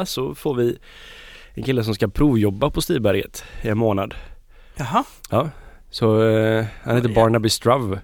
[0.00, 0.78] måndag så får vi
[1.54, 4.14] en kille som ska provjobba på Stiberget i en månad.
[4.76, 5.04] Jaha.
[5.30, 5.50] Ja,
[5.90, 7.08] så eh, han heter.
[7.14, 8.00] Barnaby Struve.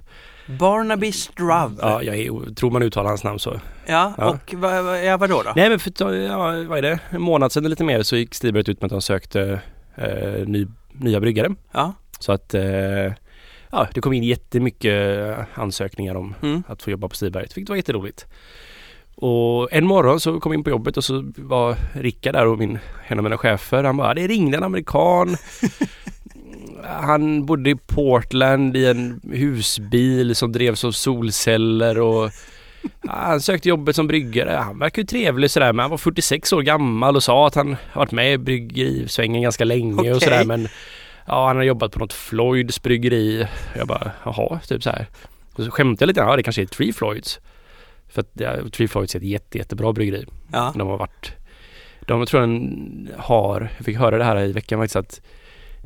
[0.58, 1.76] Barnaby Struve.
[1.80, 3.60] Ja, jag tror man uttalar hans namn så.
[3.86, 4.30] Ja, Ja.
[4.30, 5.52] och vad, vad, ja, vadå då?
[5.56, 6.38] Nej men för ja,
[6.68, 6.98] vad är det?
[7.10, 9.60] En månad sedan eller lite mer så gick Stiberget ut med att de sökte
[9.96, 11.54] eh, ny, nya bryggare.
[11.72, 11.92] Ja.
[12.18, 13.12] Så att eh,
[13.70, 16.62] ja, det kom in jättemycket ansökningar om Mm.
[16.68, 17.56] att få jobba på Stiberget.
[17.56, 18.26] Vilket var jätteroligt.
[19.16, 22.58] Och en morgon så kom jag in på jobbet och så var Rickard där och
[22.58, 23.84] min, en av mina chefer.
[23.84, 25.36] Han bara, det ringde en amerikan.
[26.84, 32.30] Han bodde i Portland i en husbil som drevs av solceller och
[33.08, 34.50] han sökte jobbet som bryggare.
[34.50, 37.76] Han verkar ju trevlig sådär men han var 46 år gammal och sa att han
[37.92, 40.20] har varit med i bryggerisvängen ganska länge och Okej.
[40.20, 40.68] sådär men
[41.26, 43.46] Ja han har jobbat på något Floyds bryggeri.
[43.76, 45.06] Jag bara jaha, typ så här.
[45.52, 47.40] Och så skämtade jag lite, ja det kanske är Tree Floyds.
[48.08, 50.26] För att ja, Tree Floyds är ett jätte, jättebra bryggeri.
[50.52, 50.72] Ja.
[50.76, 51.32] De har varit
[52.00, 52.70] De tror jag
[53.18, 55.20] har, jag fick höra det här i veckan faktiskt att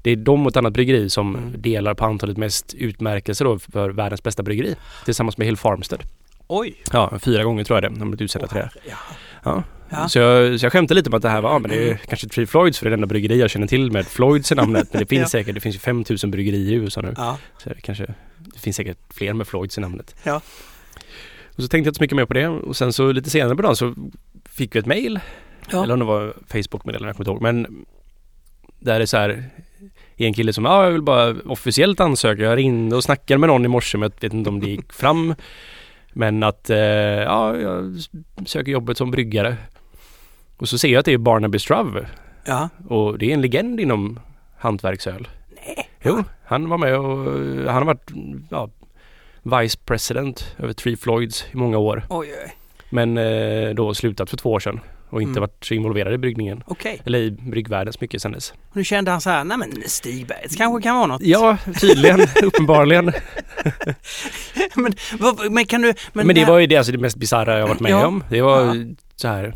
[0.02, 1.52] det är de och ett annat bryggeri som Mm.
[1.62, 4.74] delar på antalet mest utmärkelser då för världens bästa bryggeri.
[5.04, 6.02] Tillsammans med Hill Farmstead.
[6.46, 6.74] Oj.
[6.92, 7.88] Ja, fyra gånger tror jag det.
[7.88, 8.70] De har blivit utsedda till det.
[8.88, 8.96] Ja.
[9.44, 9.62] Ja.
[9.92, 10.08] Ja.
[10.08, 11.96] Så, jag, så jag skämtade lite om att det här var, ja, men det är
[11.96, 14.88] kanske Tree Floyds för det enda bryggeri jag känner till med Floyds i namnet.
[14.92, 15.28] Men det finns Ja.
[15.28, 17.14] säkert, det finns ju 5000 bryggerier i USA nu.
[17.16, 17.38] Ja.
[17.58, 20.14] Så det kanske, det finns säkert fler med Floyds i namnet.
[20.22, 20.40] Ja.
[21.56, 23.56] Och så tänkte jag inte så mycket mer på det och sen så lite senare
[23.56, 23.94] på dagen så
[24.48, 25.20] fick vi ett mail.
[25.70, 25.82] Ja.
[25.82, 27.42] Eller om det var Facebook-meddelande, jag kommer inte ihåg.
[27.42, 27.84] Men
[28.78, 29.44] där är så här
[30.16, 32.42] en kille som, ja jag vill bara officiellt ansöka.
[32.42, 34.92] Jag ringde och snackade med någon i morse men jag vet inte om det gick
[34.92, 35.34] fram.
[36.12, 37.98] Men att, eh, ja jag
[38.46, 39.56] söker jobbet som bryggare.
[40.56, 42.08] Och så ser jag att det är Barnaby Struve.
[42.44, 42.68] Ja.
[42.88, 44.20] Och det är en legend inom
[44.58, 45.28] hantverksöl.
[45.66, 45.88] Nej.
[46.04, 47.16] Jo, han var med och
[47.72, 48.10] han har varit
[48.50, 48.70] ja,
[49.58, 52.06] Vice President över Three Floyds i många år.
[52.08, 52.56] Oj, oj.
[52.90, 54.80] Men eh, då slutat för två år sedan
[55.10, 55.40] och inte Mm.
[55.40, 56.62] varit så involverad i bryggningen.
[56.66, 57.00] Okej.
[57.04, 58.52] Eller i bryggvärlden så mycket sedan dess.
[58.72, 61.22] Nu kände han så här, nej men Stigbergs kanske kan vara något.
[61.22, 63.12] Ja, tydligen, uppenbarligen.
[64.74, 65.94] men, vad, men kan du...
[66.12, 68.06] Men, det var ju det, alltså det mest bisarra jag varit med Ja.
[68.06, 68.24] om.
[68.30, 68.74] Det var Ja.
[69.16, 69.54] så här.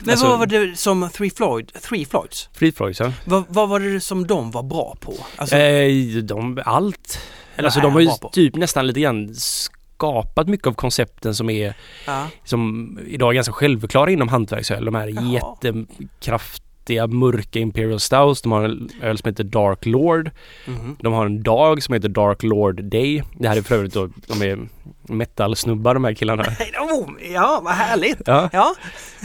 [0.00, 2.48] Men alltså- vad var det som Three Floyd, Three Floyds?
[2.58, 3.12] Three Floyds ja.
[3.24, 5.14] Vad, vad var det som de var bra på?
[5.36, 5.88] Alltså, Eh,
[6.22, 7.18] de, allt.
[7.56, 11.74] Eller Alltså de har ju typ nästan lite grann skapat mycket av koncepten som är
[12.06, 12.26] Ja.
[12.44, 14.84] som idag är ganska självklara inom hantverksöl.
[14.84, 15.24] De här Jaha.
[15.32, 18.42] jättekraftiga mörka Imperial Stouts.
[18.42, 20.30] De har en öl som heter Dark Lord.
[20.66, 20.96] Mhm.
[21.00, 23.22] De har en dag som heter Dark Lord Day.
[23.38, 24.68] Det här är för övrigt då, de är
[25.02, 26.44] metal-snubbar de här killarna.
[26.92, 28.20] Oh, ja, vad härligt!
[28.26, 28.74] Ja, Ja.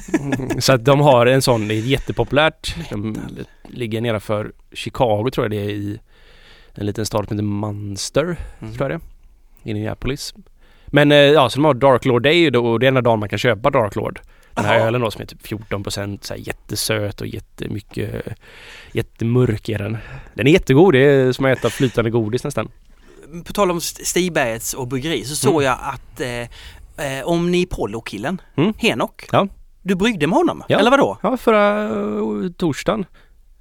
[0.60, 2.76] så att de har en sån, det är jättepopulärt.
[2.90, 3.18] De
[3.70, 6.00] ligger nedanför Chicago tror jag det är i
[6.78, 8.24] en liten stad som heter Munster,
[8.60, 8.74] Mm.
[8.76, 9.06] tror jag det
[9.66, 9.70] är.
[9.70, 10.34] Indianapolis.
[10.88, 13.20] Men eh, ja, så de har Dark Lord Day då, och det är enda dagen
[13.20, 14.20] man kan köpa Dark Lord.
[14.54, 14.88] Den här Jaha.
[14.88, 18.26] ölen då som är typ 14 procent, så här jättesöt och jättemycket,
[18.92, 19.98] jättemörk är den.
[20.34, 22.70] Den är jättegod, det är som att äta flytande godis nästan.
[23.46, 25.64] På tal om St- Stigbergets och bryggeri så såg Mm.
[25.66, 28.74] jag att eh, eh, Omnipollo-killen, Mm.
[28.78, 29.48] Henok, Ja.
[29.82, 30.64] du bryggde med honom?
[30.68, 30.80] Ja.
[30.80, 31.18] Eller vadå?
[31.24, 33.06] Ja, förra uh, torsdagen.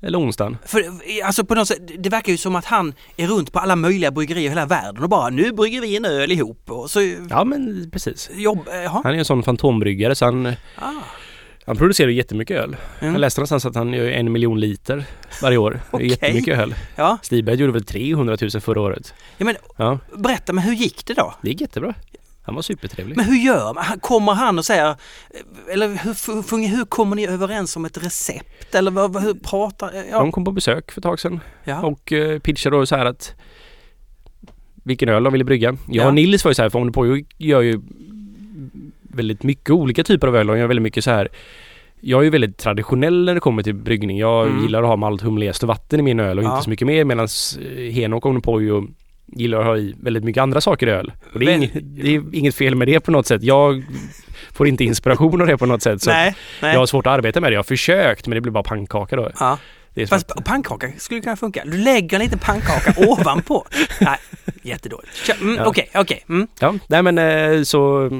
[0.02, 0.56] Eller onsdagen.
[0.66, 0.84] För
[1.24, 4.10] alltså på något sätt, det verkar ju som att han är runt på alla möjliga
[4.10, 7.44] bryggerier i hela världen och bara nu brygger vi en öl ihop och så Ja
[7.44, 8.30] men precis.
[8.34, 8.92] jobb, eh.
[9.04, 10.46] Han är en sån fantombryggare så han,
[10.78, 10.90] Ah.
[11.66, 12.76] han producerar ju jättemycket öl.
[13.00, 13.14] Mm.
[13.14, 15.04] Jag läste någonstans att han gör en miljon liter
[15.42, 15.70] varje år.
[15.70, 16.08] Det är Okej.
[16.08, 16.74] jättemycket öl.
[16.96, 19.14] Ja, Stiberg gjorde väl 300 000 förra året.
[19.38, 21.34] ja men Ja, berätta, men hur gick det då?
[21.42, 21.94] det gick jättebra.
[22.46, 23.16] Han var supertrevlig.
[23.16, 23.84] Men hur gör man?
[23.84, 24.94] Han- Kommer han och säger, eh,
[25.72, 28.75] eller hur, hur, hur kommer ni överens om ett recept?
[28.75, 31.82] Eller vad, vad- hur pratar, ja, De kom på besök för ett tag sedan ja.
[31.87, 33.34] och uh, pitchade då så här att
[34.84, 35.69] vilken öl de ville brygga.
[35.88, 36.06] Jag Ja.
[36.08, 37.81] och Nils var ju så här, för Omnipojo gör ju
[39.02, 41.28] väldigt mycket olika typer av öl de gör väldigt mycket så här
[42.00, 44.19] jag är ju väldigt traditionell när det kommer till bryggning.
[44.19, 44.62] Jag Mm.
[44.62, 46.50] gillar att ha malt, humle, och vatten i min öl och Ja.
[46.52, 47.28] inte så mycket mer medan
[47.92, 48.87] Henok och Omnipojo
[49.26, 51.12] gillar att ha i väldigt mycket andra saker i öl.
[51.32, 53.43] Och det är, inget, det är inget fel med det på något sätt.
[53.43, 53.84] Jag
[54.52, 56.02] får inte inspiration av det på något sätt.
[56.02, 56.73] Så Nej, nej.
[56.73, 57.55] jag har svårt att arbeta med det.
[57.55, 59.31] Jag har försökt men det blir bara pannkaka då.
[59.40, 59.58] ja.
[59.94, 61.62] Det är så Fast att- pannkaka skulle kunna funka.
[61.64, 63.67] Du lägger en liten pannkaka ovanpå.
[64.00, 64.19] Nej,
[64.62, 65.14] jättedåligt.
[65.26, 65.67] Kör, Mm, Ja.
[65.67, 66.25] Okej, okej.
[66.28, 66.49] Mm.
[66.61, 68.11] Ja, nej men eh, så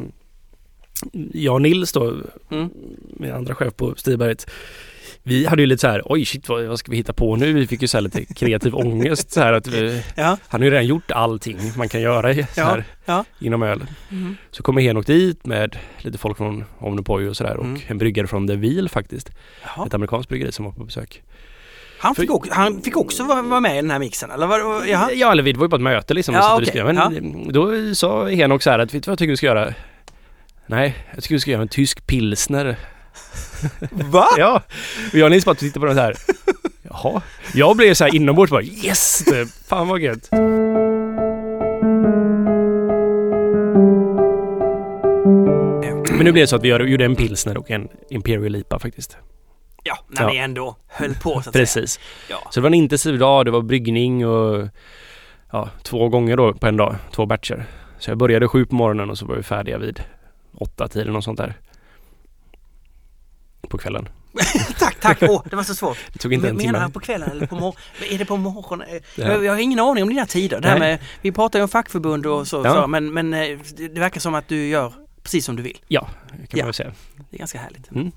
[1.32, 2.14] jag och Nils då,
[2.50, 2.69] Mm.
[3.17, 4.50] min andra chef på Stiberget,
[5.28, 7.52] vi hade ju lite så här, oj shit vad, vad ska vi hitta på nu?
[7.52, 10.70] Vi fick ju så lite kreativ ångest så här att vi, Ja, han har ju
[10.70, 13.25] redan gjort allting man kan göra i- så Ja, här, ja.
[13.40, 13.84] inom öl.
[14.11, 14.37] Mm.
[14.50, 17.75] Så kommer Henok dit med lite folk från Omnipojo och sådär Mm.
[17.75, 19.31] och en bryggare från The Wheel faktiskt.
[19.64, 19.87] Jaha.
[19.87, 21.23] Ett amerikanskt bryggeri som var på besök.
[21.99, 24.46] Han, fick också, han fick också vara med i den här mixen, eller?
[24.88, 25.11] Jaha.
[25.12, 26.34] Ja, eller vi var ju bara ett möte liksom.
[26.34, 26.64] Ja, okej.
[26.64, 27.20] diskuterade.
[27.20, 29.75] Men då sa Henok så här att, vet du vad jag tycker vi ska göra?
[30.67, 32.76] Nej, jag tycker vi ska göra en tysk pilsner.
[33.91, 34.27] Va?
[34.39, 34.63] Ja,
[35.13, 36.17] och jag och Nils bara tittade på den så här.
[36.83, 37.23] Jaha.
[37.55, 39.25] Jag blev så här inombords bara yes!
[39.25, 39.49] typ.
[39.69, 40.29] Fan vad gött.
[46.11, 49.17] Men nu blev det så att vi gjorde en pilsner och en Imperial IPA faktiskt.
[49.85, 50.29] Ja, när Ja.
[50.29, 51.53] ni ändå höll på så att säga.
[51.53, 52.01] Precis.
[52.31, 52.37] Ja.
[52.51, 54.69] Så det var en intensiv dag, det var bryggning och
[55.53, 57.65] ja, två gånger då på en dag, två batcher.
[57.99, 60.01] Så jag började sju på morgonen och så var vi färdiga vid
[60.59, 61.55] åtta tiden och sånt där.
[63.69, 64.09] På kvällen.
[64.79, 65.19] tack, tack!
[65.23, 65.99] Åh, det var så svårt.
[66.13, 66.79] Det tog inte en Menar timme.
[66.79, 67.81] han på kvällen eller på morgonen?
[68.11, 68.87] Är det på morgonen?
[69.15, 69.25] Ja.
[69.25, 70.61] Jag, jag har ingen aning om dina tider.
[70.61, 72.75] Det här med, vi pratar ju om fackförbund och så, Ja.
[72.83, 74.93] så men, men eh, det, verkar som att du gör
[75.23, 75.79] precis som du vill.
[75.89, 76.65] Ja, det kan Ja.
[76.65, 76.93] man väl säga.
[77.31, 77.91] Det är ganska härligt.
[77.91, 78.13] Mm.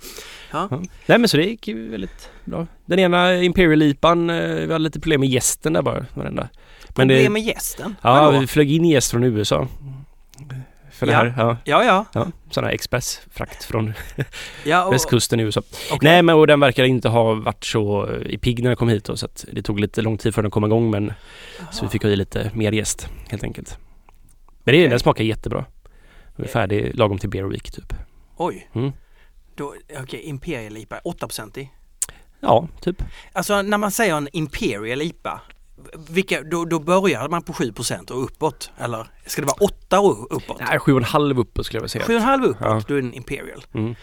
[0.51, 0.67] Ja.
[0.71, 0.81] Ja.
[1.05, 2.67] Nej men så det gick ju väldigt bra.
[2.85, 6.05] Den ena Imperial IPAn, eh, vi hade lite problem med gästen där bara.
[6.13, 6.49] Varenda.
[6.87, 7.95] Men Problem det, med gästen?
[8.01, 8.39] ja, Vadå?
[8.39, 9.67] vi flög in gäst från USA.
[10.99, 11.17] För det Ja.
[11.19, 11.57] här, ja.
[11.63, 12.05] Ja, ja.
[12.13, 13.93] ja sån här expressfrakt från
[14.65, 15.61] ja och, västkusten i USA.
[15.91, 15.99] okej.
[16.01, 19.03] Nej men och den verkar inte ha varit så i pigg när den kom hit
[19.05, 21.13] då, så att det tog lite lång tid för den att komma igång men
[21.71, 23.77] så vi fick ha i lite mer gäst helt enkelt.
[24.63, 24.89] Men det, Okej.
[24.89, 25.65] den smakar jättebra.
[26.35, 27.93] Den är färdig lagom till Beer Week typ.
[28.37, 28.69] Oj.
[28.73, 28.91] Mm.
[30.03, 31.69] Okej, Imperial IPA, 8% i.
[32.39, 33.03] Ja, typ.
[33.33, 35.41] Alltså när man säger en Imperial IPA,
[36.09, 38.71] vilka, då, då börjar man på 7% och uppåt?
[38.77, 40.59] Eller ska det vara 8 och uppåt?
[40.69, 42.19] Nej, sju och en halv uppåt skulle jag vilja säga.
[42.19, 42.81] 7,5 uppåt, Ja.
[42.87, 43.63] då är det en Imperial.
[43.73, 43.95] Mm.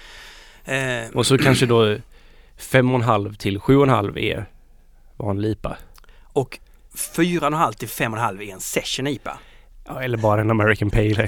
[0.65, 1.97] Eh, Och så kanske då
[2.59, 4.47] fem och en halv till sju och en halv är
[5.17, 5.77] vanlig IPA.
[6.33, 6.59] och
[6.95, 9.39] 4,5 till 5,5 är en Session IPA.
[9.89, 11.27] Ja, eller bara en American Pale Ale.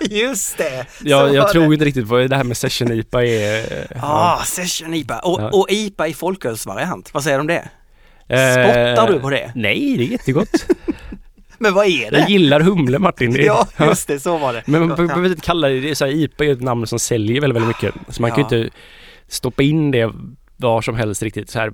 [0.00, 0.86] Just det!
[1.02, 1.72] Ja, jag tror det.
[1.74, 3.86] inte riktigt vad det här med Session IPA är.
[4.02, 5.18] Ah, Session IPA.
[5.18, 5.50] Och, Ja.
[5.52, 7.68] och IPA i folkölsvariant, vad säger du om det?
[8.32, 9.52] Eh, Spottar du på det?
[9.54, 10.66] Nej, det är jättegott.
[11.58, 12.18] Men vad är det?
[12.18, 13.36] Jag gillar humle Martin.
[13.44, 14.62] Ja, just det, så var det.
[14.66, 14.96] Men man Ja.
[15.06, 17.62] behöver inte kalla det, det är så här, IPA är ett namn som säljer väldigt,
[17.62, 18.14] väldigt mycket.
[18.14, 18.62] Så man kan ju Ja.
[18.64, 18.76] inte
[19.28, 20.12] stoppa in det
[20.56, 21.50] var som helst riktigt.
[21.50, 21.72] Så här,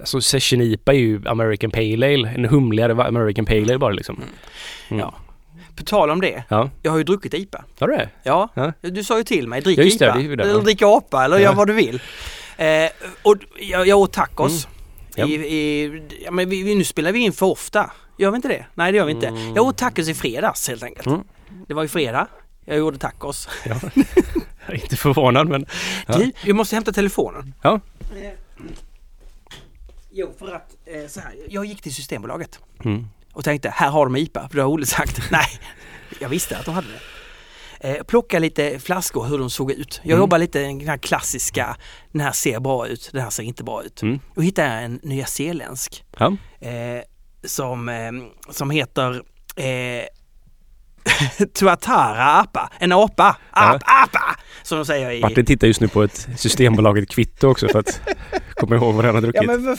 [0.00, 4.22] alltså Session IPA är ju American Pale Ale, en humligare American Pale Ale bara liksom.
[4.88, 5.00] Mm.
[5.00, 5.14] Ja.
[5.76, 7.64] På tal om det, Ja, jag har ju druckit IPA.
[7.80, 8.08] har du det?
[8.22, 8.72] Ja, Ja.
[8.80, 10.14] du sa ju till mig, drick Ja, IPA.
[10.18, 10.58] det det, eller ja.
[10.60, 11.42] drick apa eller Ja.
[11.42, 12.00] gör vad du vill.
[12.56, 12.66] Eh,
[13.22, 14.64] och jag, jag åt tacos.
[14.66, 14.77] Mm.
[15.26, 17.90] I, i, ja, men vi, nu spelar vi in för ofta.
[18.18, 18.66] Gör vi inte det?
[18.74, 19.26] Nej det gör vi inte.
[19.26, 19.54] Mm.
[19.56, 21.06] Jag åt tacos i fredags helt enkelt.
[21.06, 21.20] Mm.
[21.68, 22.26] Det var i fredag.
[22.64, 23.48] Jag gjorde tacos.
[23.64, 23.80] Ja.
[24.66, 25.66] jag är inte förvånad men...
[26.06, 26.18] Ja.
[26.18, 27.54] Du, jag måste hämta telefonen.
[27.62, 27.80] Ja.
[28.00, 28.30] Eh,
[30.10, 33.06] Jo, för att eh, så här, jag gick till Systembolaget Mm.
[33.32, 35.20] och tänkte här har de IPA, för det har Olle sagt.
[35.30, 35.46] Nej,
[36.20, 37.00] jag visste att de hade det.
[37.80, 40.00] Eh, plocka lite flaskor hur de såg ut.
[40.02, 40.18] Jag Mm.
[40.18, 41.76] jobbar lite den här klassiska,
[42.12, 44.02] den här ser bra ut, den här ser inte bra ut.
[44.02, 44.20] Mm.
[44.36, 46.26] Och hittade jag en nyzeeländsk Ja.
[46.60, 47.02] eh,
[47.44, 48.12] som, eh,
[48.50, 49.22] som heter
[49.56, 50.04] eh,
[51.54, 54.36] Tuatara apa, en apa, ap, apa,
[54.68, 55.20] som de säger i...
[55.20, 58.00] Martin tittar just nu på ett Systembolaget kvitto också för att
[58.54, 59.42] komma ihåg vad han har druckit.
[59.44, 59.76] Ja, men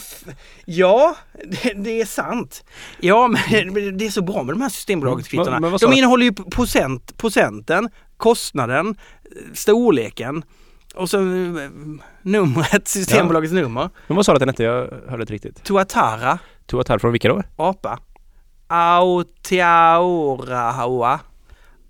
[0.64, 2.64] ja det, det är sant.
[3.00, 5.50] Ja, men det är så bra med de här Systembolagskvittona.
[5.50, 5.62] Mm.
[5.62, 8.94] Men- men sa De innehåller ju procent, procenten, kostnaden,
[9.54, 10.42] storleken
[10.94, 11.70] och så eh,
[12.22, 13.90] numret, Systembolagets nummer.
[14.06, 14.62] Men vad sa du att den hette?
[14.62, 15.64] Jag hörde inte riktigt.
[15.64, 17.42] Tuatara, Tuatar från vilka då?
[17.56, 17.98] apa.
[19.60, 21.20] Aotearoa.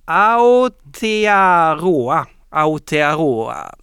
[0.04, 2.26] Aotearoa.
[2.50, 3.74] Aotearoa.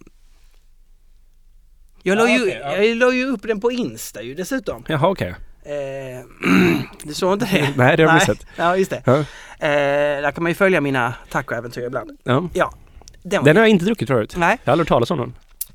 [2.02, 2.76] Jag la, ju, okej, ja.
[2.76, 4.84] jag la ju upp den på Insta ju dessutom.
[4.88, 5.34] Jaha okej.
[5.62, 6.24] Eh,
[7.04, 7.72] du såg inte det?
[7.76, 8.46] Nej det har jag missat.
[8.56, 9.02] Ja, just det.
[9.06, 9.16] Ja.
[9.18, 12.10] Eh, där kan man ju följa mina tacoäventyr ibland.
[12.24, 12.48] Ja.
[12.54, 12.72] Ja,
[13.22, 13.44] den.
[13.44, 14.34] Den har jag inte druckit förut.
[14.36, 15.34] Nej, Jag har aldrig talas om den.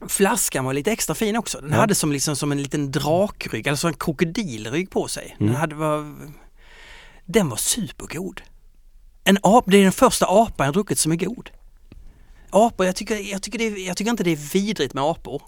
[0.09, 1.61] flaskan var lite extra fin också.
[1.61, 1.75] Den Ja.
[1.77, 5.35] hade som, liksom, som en liten drakrygg, alltså en krokodilrygg på sig.
[5.39, 5.59] Den, Mm.
[5.59, 6.15] hade, var,
[7.25, 8.41] den var supergod.
[9.23, 11.49] En ap, det är den första apan jag druckit som är god.
[12.53, 15.41] Apor, jag tycker, jag, tycker det jag tycker inte det är vidrigt med apor.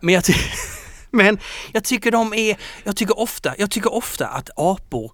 [0.00, 0.34] Men jag, ty-
[1.10, 1.38] men
[1.72, 5.12] jag tycker de är, jag tycker ofta, jag tycker ofta att apor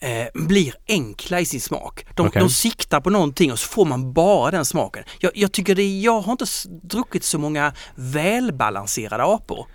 [0.00, 2.06] eh, blir enkla i sin smak.
[2.16, 2.40] De, Okej.
[2.40, 5.04] de siktar på någonting och så får man bara den smaken.
[5.18, 6.44] Jag, jag tycker det, jag har inte
[6.82, 9.66] druckit så många välbalanserade apor.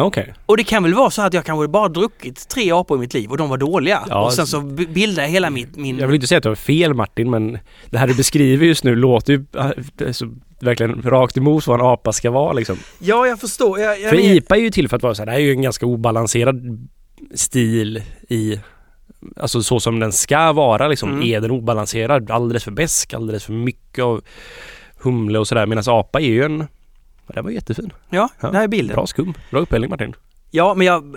[0.00, 0.34] Okej.
[0.46, 3.14] Och det kan väl vara så att jag kanske bara druckit tre apor i mitt
[3.14, 4.04] liv och de var dåliga.
[4.08, 5.98] Ja, och sen så b- bildar jag hela mitt, min...
[5.98, 7.58] Jag vill inte säga att du har fel Martin men
[7.90, 9.44] det här du beskriver just nu låter ju
[10.00, 12.76] äh, så, verkligen rakt emot vad en apa ska vara liksom.
[12.98, 13.80] Ja, jag förstår.
[13.80, 14.16] Jag, jag För.
[14.16, 15.86] IPA är ju till för att vara så här, det här är ju en ganska
[15.86, 16.88] obalanserad
[17.34, 18.60] stil i
[19.36, 21.12] Alltså så som den ska vara liksom.
[21.12, 21.22] Mm.
[21.22, 22.30] Är den obalanserad?
[22.30, 24.20] Alldeles för besk, alldeles för mycket av
[24.96, 25.66] humle och sådär.
[25.66, 26.66] Medan apa är ju en...
[27.28, 27.92] Ja, Den var jättefin.
[28.10, 28.94] Ja, Ja, det här är bilden.
[28.94, 29.34] Bra skum.
[29.50, 30.14] Bra upphällning Martin.
[30.50, 31.16] Ja, men jag...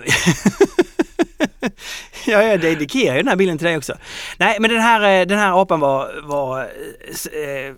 [2.26, 3.94] ja, jag dedikerar ju den här bilden till dig också.
[4.38, 7.74] Nej, men den här, eh, den här apan var, var eh,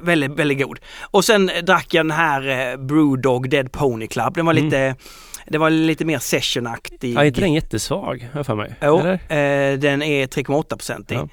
[0.00, 0.78] väldigt, väldigt god.
[1.00, 4.34] Och sen drack jag den här eh, Brewdog Dead Pony Club.
[4.34, 4.64] Den var Mm.
[4.64, 4.94] lite,
[5.48, 7.14] det var lite mer sessionaktig.
[7.14, 8.74] Ja, är inte den jättesvag, för mig?
[8.82, 9.12] Jo, Eller?
[9.12, 11.14] eh, den är 3,8 procentig.
[11.16, 11.28] Ja.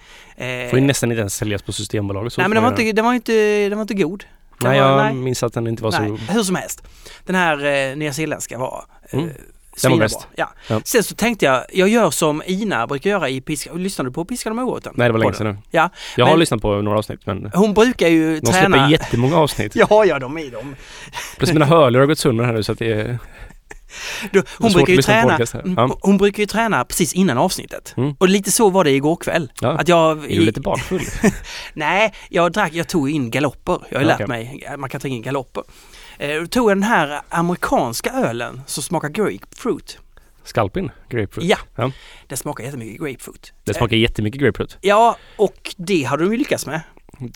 [0.46, 2.38] Eh, Får ju nästan inte ens säljas på Systembolaget.
[2.38, 4.24] nej men den var, inte, den var inte, den var inte god.
[4.60, 5.14] Den Nej, var, jag nej.
[5.14, 6.34] minns att den inte var Nej, så...
[6.34, 6.84] hur som helst.
[7.26, 9.30] Den här eh, nyzeeländska var eh, Mm.
[9.76, 10.00] svinbra.
[10.06, 10.28] bäst.
[10.36, 10.50] Ja.
[10.68, 10.82] Ja.
[10.86, 13.74] Sen så tänkte jag, jag gör som Ina brukar göra i Piska.
[13.74, 14.94] Lyssnade du på Piskan och moroten?
[14.96, 15.58] Nej, det var länge sedan nu.
[15.72, 18.76] Ja, Jag har Men- lyssnat på några avsnitt men hon brukar ju de träna...
[18.78, 19.76] släpper jättemånga avsnitt.
[19.90, 20.76] Ja, ja, de är de.
[21.38, 23.18] Plus mina hörlurar har gått sönder här nu så att det är...
[24.32, 25.40] Du, hon, brukar ju träna,
[25.78, 25.98] Ja.
[26.02, 27.94] hon brukar ju träna precis innan avsnittet.
[27.98, 28.16] Mm.
[28.20, 29.52] Och lite så var det igår kväll.
[29.62, 29.70] Ja.
[29.72, 30.24] Att jag...
[30.32, 31.02] Är du lite bakfull?
[31.74, 33.78] Nej, jag drack, jag tog in galopper.
[33.90, 35.64] Jag har Ja, lärt mig att man kan ta in galopper.
[36.18, 39.98] Eh, Då tog jag den här amerikanska ölen som smakar grapefruit.
[40.44, 40.92] Skalpin?
[41.10, 41.50] Grapefruit?
[41.50, 41.92] Ja, Ja.
[42.28, 43.54] den smakar jättemycket grapefruit.
[43.64, 44.72] Det smakar jättemycket grapefruit.
[44.74, 46.82] Eh, Ja, och det hade de ju lyckats med.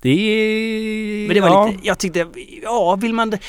[0.01, 1.27] Det är...
[1.27, 1.67] Men det var ja.
[1.67, 2.27] lite, jag tyckte,
[2.63, 3.39] ja vill man det-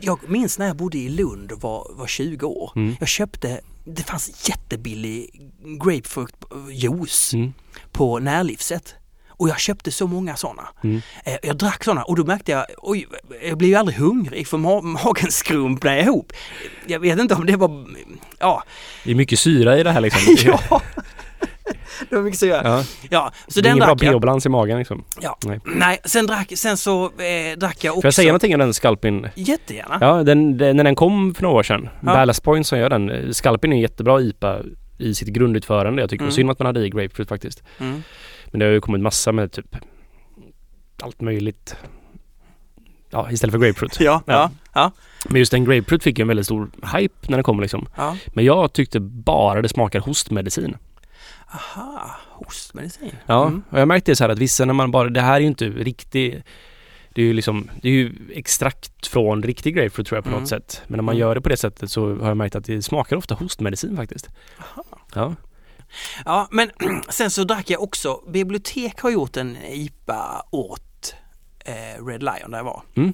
[0.00, 2.72] Jag minns när jag bodde i Lund och var, var 20 år.
[2.76, 2.96] Mm.
[3.00, 5.30] Jag köpte, det fanns jättebillig
[5.84, 7.52] grapefruktjuice Mm.
[7.92, 8.94] på närlivset.
[9.28, 10.68] Och jag köpte så många sådana.
[10.84, 11.00] Mm.
[11.24, 13.06] Eh, Jag drack sådana och då märkte jag, oj,
[13.48, 16.32] jag blev ju aldrig hungrig för ma- magen skrumpnade ihop.
[16.86, 17.86] Jag vet inte om det var,
[18.38, 18.62] ja,
[19.04, 20.36] Det är mycket syra i det här liksom.
[20.70, 20.82] ja.
[22.10, 22.64] Det var mycket så jag.
[22.66, 22.84] Ja.
[23.10, 25.04] Ja, så det är den ingen bra pH-balans i magen liksom.
[25.20, 25.38] Ja.
[25.44, 25.60] Nej.
[25.64, 28.00] Nej, sen drack, sen så eh, drack jag också.
[28.00, 29.28] Får jag säga någonting om den Skalpin?
[29.34, 29.98] Jättegärna.
[30.00, 31.88] Ja, den, den, när den kom för några år sedan.
[32.00, 32.12] Ja.
[32.14, 33.10] Ballast Point som gör den.
[33.10, 34.58] eh, Skalpin är en jättebra IPA
[34.98, 36.02] i sitt grundutförande.
[36.02, 36.32] Jag tycker Mm.
[36.32, 37.62] synd att man hade i grapefruit faktiskt.
[37.78, 38.02] Mm.
[38.46, 39.76] Men det har ju kommit massa med typ
[41.02, 41.76] allt möjligt.
[43.10, 44.00] Ja, istället för grapefruit.
[44.00, 44.50] Ja, ja, Ja.
[44.74, 44.90] ja.
[45.28, 47.88] Men just den grapefruit fick ju en väldigt stor hype när den kom liksom.
[47.96, 48.16] ja.
[48.26, 50.76] Men jag tyckte bara det smakar hostmedicin.
[51.52, 53.12] Aha, hostmedicin.
[53.26, 53.62] Ja, Mm.
[53.70, 55.64] och jag märkte så här att vissa när man bara, det här är ju inte
[55.68, 56.42] riktig
[57.14, 60.40] det är ju liksom, det är ju extrakt från riktig grapefruit tror jag på Mm.
[60.40, 60.82] något sätt.
[60.86, 61.20] Men när man Mm.
[61.20, 64.28] gör det på det sättet så har jag märkt att det smakar ofta hostmedicin faktiskt.
[65.14, 65.34] Ja.
[66.24, 66.70] Ja, men
[67.08, 71.14] sen så drack jag också, bibliotek har gjort en IPA åt
[71.64, 72.82] eh, Red Lion där jag var.
[72.94, 73.12] Mm.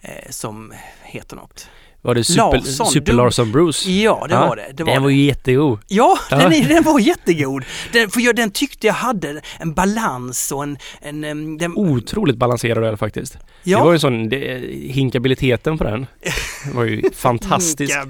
[0.00, 0.72] Eh, som
[1.02, 1.68] heter något.
[2.02, 3.90] Var det Super Larsson, Super Larsson Bruce?
[3.90, 4.66] Ja, det Ja, var det.
[4.74, 5.02] det var Den det.
[5.02, 5.78] var ju jättegod.
[5.88, 6.36] Ja, Ja.
[6.48, 7.64] Den, den var jättegod.
[7.92, 10.78] Den, för jag, den tyckte jag hade en balans och en...
[11.00, 13.38] en, den, Otroligt balanserad öl faktiskt.
[13.62, 14.58] ja, Det var ju sån, det,
[14.92, 16.06] hinkabiliteten på den
[16.74, 17.92] var ju fantastisk.
[17.92, 18.04] Ja,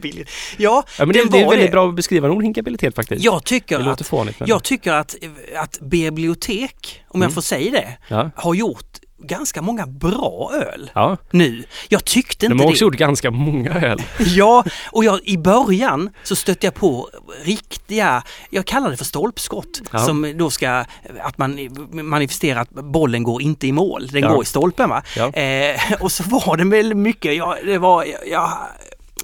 [0.58, 1.72] Ja, men det, det är väldigt det.
[1.72, 3.24] bra att beskriva en ord, hinkabilitet faktiskt.
[3.24, 4.48] Jag tycker det att låter fånigt men...
[4.48, 5.16] Jag tycker att,
[5.56, 7.34] att bibliotek, om jag Mm.
[7.34, 8.30] får säga det, Ja.
[8.36, 8.86] har gjort
[9.22, 11.16] ganska många bra öl ja.
[11.30, 11.64] nu.
[11.88, 12.86] Jag tyckte De inte har också det.
[12.86, 14.02] gjort ganska många öl.
[14.18, 17.08] Ja, och jag, i början så stötte jag på
[17.44, 19.98] riktiga, jag kallar det för stolpskott, Ja.
[19.98, 20.84] som då ska,
[21.20, 21.58] att man
[21.92, 24.32] manifesterar att bollen går inte i mål, den Ja.
[24.32, 25.02] går i stolpen va.
[25.16, 25.32] Ja.
[25.32, 28.68] Eh, och så var det väl mycket, ja, det var, ja,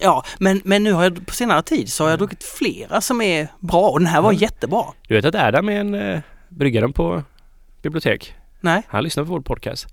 [0.00, 3.20] ja men, men nu har jag på senare tid så har jag druckit flera som
[3.20, 4.38] är bra och den här var Ja.
[4.38, 4.84] jättebra.
[5.08, 7.22] Du vet att Adam är en eh, bryggaren på
[7.82, 8.34] bibliotek.
[8.66, 9.86] Nej, Han lyssnar på vår podcast.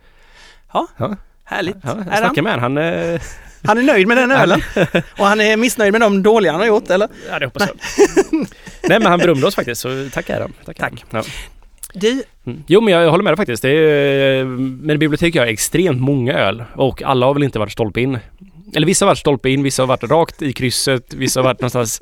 [0.73, 0.87] Ja.
[0.97, 1.15] ja.
[1.43, 1.77] härligt.
[1.83, 2.77] ja jag snackar med honom.
[2.77, 2.77] Han,
[3.13, 3.21] eh,
[3.63, 4.61] han är nöjd med den ölen
[5.17, 7.07] och han är missnöjd med de dåliga han har gjort eller?
[7.29, 7.77] ja det hoppas jag.
[8.89, 10.53] Nej men han berömde oss faktiskt så tack Adam.
[10.65, 10.77] Tack.
[10.77, 11.05] Tack.
[11.09, 11.23] Ja.
[11.93, 12.63] Du, Mm.
[12.67, 13.61] Jo men jag håller med dig faktiskt.
[13.61, 18.01] Det är, men bibliotek gör extremt många öl och alla har väl inte varit stolpe
[18.01, 18.19] in.
[18.75, 21.61] Eller vissa har varit stolpe in, vissa har varit rakt i krysset, vissa har varit
[21.61, 22.01] någonstans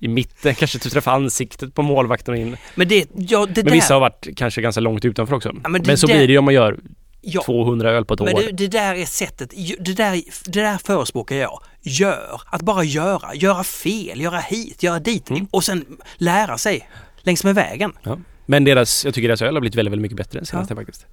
[0.00, 2.56] i mitten, kanske typ träffa ansiktet på målvakten och in.
[2.74, 5.52] men det, ja, det Men där, vissa har varit kanske ganska långt utanför också.
[5.62, 6.78] Ja, men men så där- blir det ju om man gör
[7.20, 8.40] ja, 200 öl på ett Men år.
[8.40, 9.50] det, det där är sättet,
[9.80, 11.62] det där, det där förespråkar jag.
[11.82, 15.46] Gör, att bara göra, göra fel, göra hit, göra dit Mm.
[15.50, 15.84] och sen
[16.16, 16.88] lära sig
[17.22, 17.92] längs med vägen.
[18.02, 18.18] Ja.
[18.46, 21.06] Men deras, jag tycker deras öl har blivit väldigt, väldigt mycket bättre än senaste faktiskt.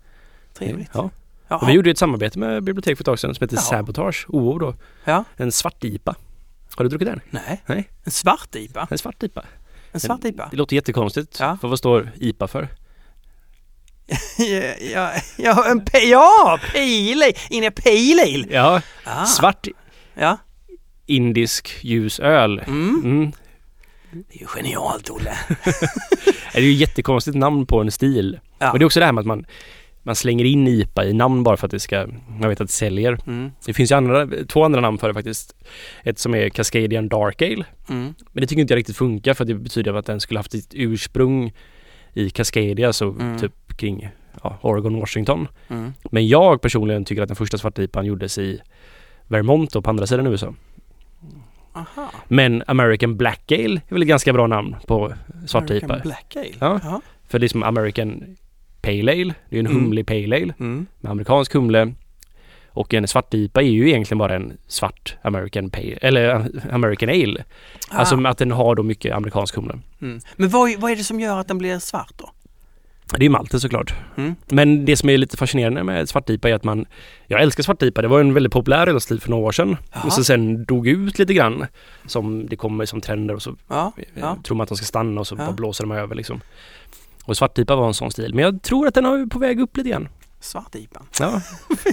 [0.58, 0.90] Trevligt.
[0.94, 1.10] Ja.
[1.48, 3.62] Och vi gjorde ett samarbete med bibliotek för ett tag sedan som heter Ja.
[3.62, 4.74] Sabotage, OO då.
[5.06, 5.24] Ja.
[5.38, 6.16] En svart IPA.
[6.76, 7.22] Har du druckit den?
[7.30, 7.62] Nej.
[7.66, 7.90] Nej.
[8.04, 8.88] En svart IPA.
[8.92, 9.44] En svart IPA.
[9.92, 10.48] En svart IPA.
[10.52, 11.40] Det låter jättekonstigt.
[11.40, 11.58] Ja.
[11.62, 12.68] För vad står IPA för?
[14.94, 17.72] Ja, ja, en pe- ja, pale ale.
[17.72, 18.48] Pale ale.
[18.50, 19.26] Ja, Ah.
[19.26, 19.68] svart
[20.14, 20.38] Ja.
[21.06, 22.60] indisk ljusöl.
[22.60, 23.02] Mm.
[23.04, 23.32] Mm.
[24.12, 25.38] Det är ju genialt Olle.
[26.54, 28.40] Det är ju jättekonstigt namn på en stil.
[28.60, 28.72] Ja.
[28.72, 29.46] Och det är också det här med att man,
[30.06, 32.08] man slänger in IPA i namn bara för att det ska,
[32.40, 33.18] man vet att det säljer.
[33.28, 33.52] Mm.
[33.66, 35.56] Det finns ju andra, två andra namn för det faktiskt.
[36.04, 37.66] Ett som är Cascadian Dark Ale.
[37.90, 38.14] Mm.
[38.32, 40.72] Men det tycker inte jag riktigt funkar för det betyder att den skulle haft sitt
[40.74, 41.54] ursprung
[42.14, 43.40] i Cascadia, så Mm.
[43.40, 44.10] typ kring
[44.44, 45.48] ja, Oregon, Washington.
[45.68, 45.94] Mm.
[46.12, 48.62] Men jag personligen tycker att den första svarta IPAn gjordes i
[49.28, 50.54] Vermont och på andra sidan USA.
[51.74, 52.12] Aha.
[52.28, 55.14] Men American Black Ale är väl ett ganska bra namn på
[55.48, 56.00] svart American IPA.
[56.04, 56.50] Black Ale.
[56.60, 56.80] Ja.
[56.84, 57.02] Ja.
[57.28, 58.36] För det är som American
[58.86, 59.82] Pale Ale, det är en Mm.
[59.84, 60.86] humlig Pale Ale Mm.
[61.02, 61.94] med amerikansk humle
[62.78, 67.44] Och en svart-IPA är ju egentligen bara en svart American Pale, eller eh, American Ale.
[67.90, 68.30] Alltså Ah.
[68.30, 69.80] att den har då mycket amerikansk humle.
[70.02, 70.20] Mm.
[70.36, 72.32] Men vad, vad är det som gör att den blir svart då?
[73.18, 73.94] Det är malten såklart.
[74.18, 74.36] Mm.
[74.50, 76.86] Men det som är lite fascinerande med svart-IPA är att man...
[77.28, 78.02] Jag älskar svart-IPA.
[78.02, 79.78] Det var en väldigt populär ölstil för några år sedan.
[79.94, 80.04] Jaha.
[80.06, 81.66] Och så sen dog ut lite grann.
[82.06, 84.38] Som det kommer som trender och så Ja, ja.
[84.44, 85.52] tror man att de ska stanna och så Ja.
[85.52, 86.42] blåser de över liksom.
[87.26, 88.34] Och svart-IPA var en sån stil.
[88.34, 90.08] Men jag tror att den är på väg upp lite grann.
[90.40, 91.02] Svart-IPA.
[91.20, 91.42] Ja.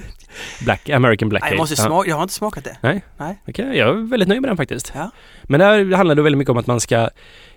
[0.65, 2.77] Black, American Black Nej, jag måste smaka, jag har inte smakat det.
[2.81, 3.05] Nej.
[3.17, 3.43] Nej.
[3.49, 4.93] Okej, jag är väldigt nöjd med den faktiskt.
[4.95, 5.11] Ja.
[5.43, 7.09] Men där handlar det väldigt mycket om att man ska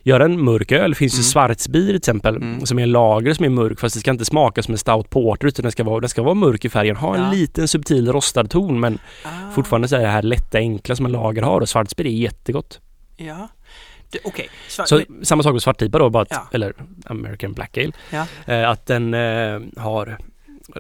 [0.04, 0.90] göra en mörk öl.
[0.92, 1.24] Det finns ju Mm.
[1.26, 2.66] Schwarzbier till exempel Mm.
[2.66, 5.10] som är en lager som är mörk fast det ska inte smaka som en stout
[5.10, 6.96] porter utan den ska vara, den ska vara mörk i färgen.
[6.96, 7.32] Ha en Ja.
[7.32, 11.12] liten subtil rostad ton men Ah, fortfarande så är det här lätta enkla som en
[11.12, 12.80] lager har och Schwarzbier är jättegott.
[13.18, 13.48] Ja.
[14.24, 14.50] Okej.
[14.70, 16.48] Svart- Så samma sak med svartipa då bara att, Ja.
[16.52, 16.74] eller
[17.06, 17.92] American Black Ale.
[18.12, 18.28] Ja.
[18.54, 20.18] Eh, att den eh, har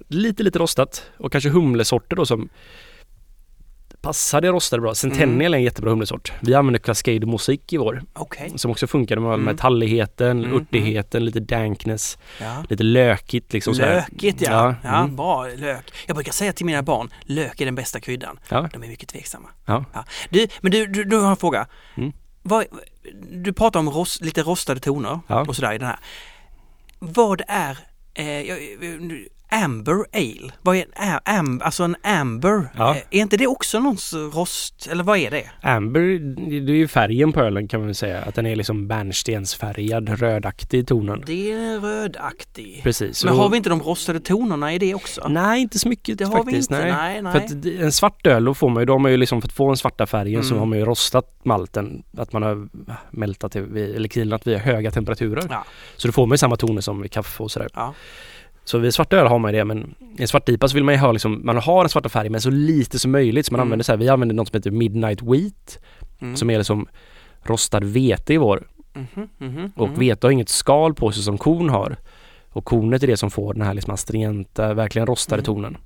[0.08, 2.50] lite lite rostat och kanske humlesorter då som
[4.01, 4.96] passar det rostade bra.
[4.96, 6.32] Centennial är en jättebra humlesort.
[6.41, 8.51] Vi använder Cascade Mosaic i vår Okej.
[8.55, 9.46] som också funkar med Mm.
[9.46, 12.63] metalligheten, Mm, urtigheten, lite dankness, Ja.
[12.70, 13.74] lite lökigt liksom.
[13.74, 14.75] Lökigt ja.
[14.84, 15.15] Ja, mm.
[15.15, 15.94] bra lök.
[16.08, 18.39] Jag brukar säga till mina barn, lök är den bästa kryddan.
[18.50, 18.70] Ja.
[18.74, 19.50] De är mycket tveksamma.
[19.65, 19.86] Ja.
[20.29, 21.67] Du, men du, du, du har en fråga.
[21.98, 22.12] Mm.
[22.44, 22.65] Vad,
[23.31, 25.45] du pratar om rost, lite rostade toner Ja.
[25.47, 26.00] och sådär i den här.
[27.00, 27.77] Vad är
[28.13, 28.59] eh, jag-
[29.63, 30.51] Amber Ale?
[30.62, 32.69] Vad är en am, alltså en amber?
[32.77, 32.91] Ja.
[32.95, 35.43] Eh, Är inte det också någon sorts rost, eller vad är det?
[35.62, 36.01] Amber,
[36.65, 38.21] det är ju färgen på ölen kan man väl säga.
[38.21, 41.23] Att den är liksom bärnstensfärgad, rödaktig i tonen.
[41.25, 42.80] Det är rödaktig.
[42.84, 43.25] Precis.
[43.25, 45.27] Men har vi inte de rostade tonerna i det också?
[45.27, 46.71] Nej, inte så mycket Det har faktiskt.
[46.71, 47.21] vi inte, nej.
[47.21, 47.47] nej, nej.
[47.77, 49.53] För en svart öl, då får man ju, då har man ju liksom för att
[49.53, 50.60] få den svarta färgen så Mm.
[50.60, 52.03] har man ju rostat malten.
[52.17, 52.67] Att man har
[53.12, 55.43] mältat eller kilnat vid höga temperaturer.
[55.49, 55.65] Ja.
[55.97, 57.69] Så då får man ju samma toner som vid kaffe och sådär.
[57.73, 57.93] Ja.
[58.67, 60.84] Så vid svarta öl har man ju det men i en svart IPA så vill
[60.84, 63.45] man ju ha liksom, man har den svarta färgen men så lite som möjligt.
[63.45, 63.67] Så man Mm.
[63.67, 65.80] använder så här, vi använder något som heter Midnight Wheat
[66.19, 66.36] Mm.
[66.36, 66.88] som är liksom
[67.43, 68.67] rostad vete i vår.
[68.93, 69.99] Mhm, mhm, Och mhm.
[69.99, 71.95] vete har inget skal på sig som korn har.
[72.49, 75.45] Och kornet är det som får den här liksom astringenta, verkligen rostade Mm.
[75.45, 75.78] tonen.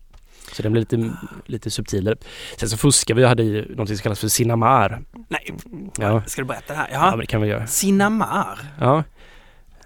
[0.54, 1.12] Så den blir lite,
[1.46, 2.16] lite subtilare.
[2.58, 5.02] Sen så fuskar vi och hade i något som kallas för cinnamar.
[5.28, 5.54] Nej,
[6.00, 6.88] Ja, ska du berätta det här?
[6.92, 7.18] ja Ja.
[7.18, 7.68] det kan vi göra.
[7.68, 8.60] Cinnamar?
[8.80, 9.04] Ja,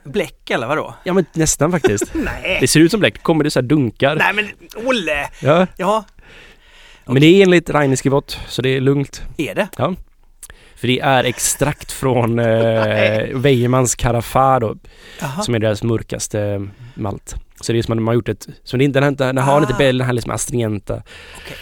[0.03, 0.93] Bläck eller vadå?
[1.03, 2.03] ja men nästan faktiskt.
[2.13, 2.57] Nej.
[2.61, 3.23] Det ser ut som bläck.
[3.23, 4.15] Kommer det så här dunkar.
[4.15, 4.47] Nej men
[4.87, 5.29] Olle!
[5.41, 6.05] Ja, Ja,
[7.05, 9.21] men det är enligt Reineskivott så det är lugnt.
[9.37, 9.67] är det?
[10.75, 14.75] För det är extrakt från eh, Weijemans Carafa då,
[15.21, 15.41] Jaha.
[15.41, 17.35] som är deras mörkaste malt.
[17.61, 19.25] Så det är som att de har gjort ett, så det är inte, den, inte-
[19.25, 19.77] den har inte Ah.
[19.77, 21.57] bell, den här liksom astringenta Okej.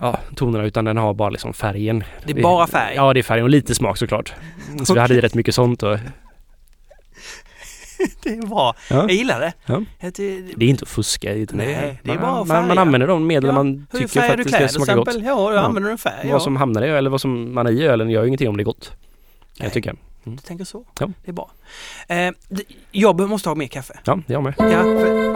[0.00, 2.04] ja, tonerna utan den har bara liksom färgen.
[2.24, 2.94] Det är bara färg?
[2.96, 4.32] Ja, det är färgen och lite smak såklart.
[4.84, 5.98] Så vi hade rätt mycket sånt och
[8.22, 8.74] Det är bra.
[8.90, 8.96] ja.
[8.96, 9.52] Jag gillar det.
[9.66, 9.82] Ja.
[10.10, 12.78] Ty- Det är inte att fuska utan Nej, det, det är man, bara man, man
[12.78, 15.08] använder de medel Ja, man tycker för att det ska smaka gott.
[15.14, 15.60] Ja, du Ja.
[15.60, 16.20] använder en färg.
[16.26, 16.32] Ja.
[16.32, 18.56] Vad som hamnar i eller vad som man har i ölen gör ju ingenting om
[18.56, 18.92] det är gott.
[19.58, 19.66] Nej.
[19.66, 19.94] jag tycka.
[20.24, 20.84] Du tänker så?
[21.00, 21.06] Ja.
[21.24, 21.50] Det är bra.
[22.08, 22.16] Eh,
[22.48, 23.94] det- jag måste ha mer kaffe.
[24.04, 24.54] Ja, jag med.
[24.58, 25.30] Ja, för...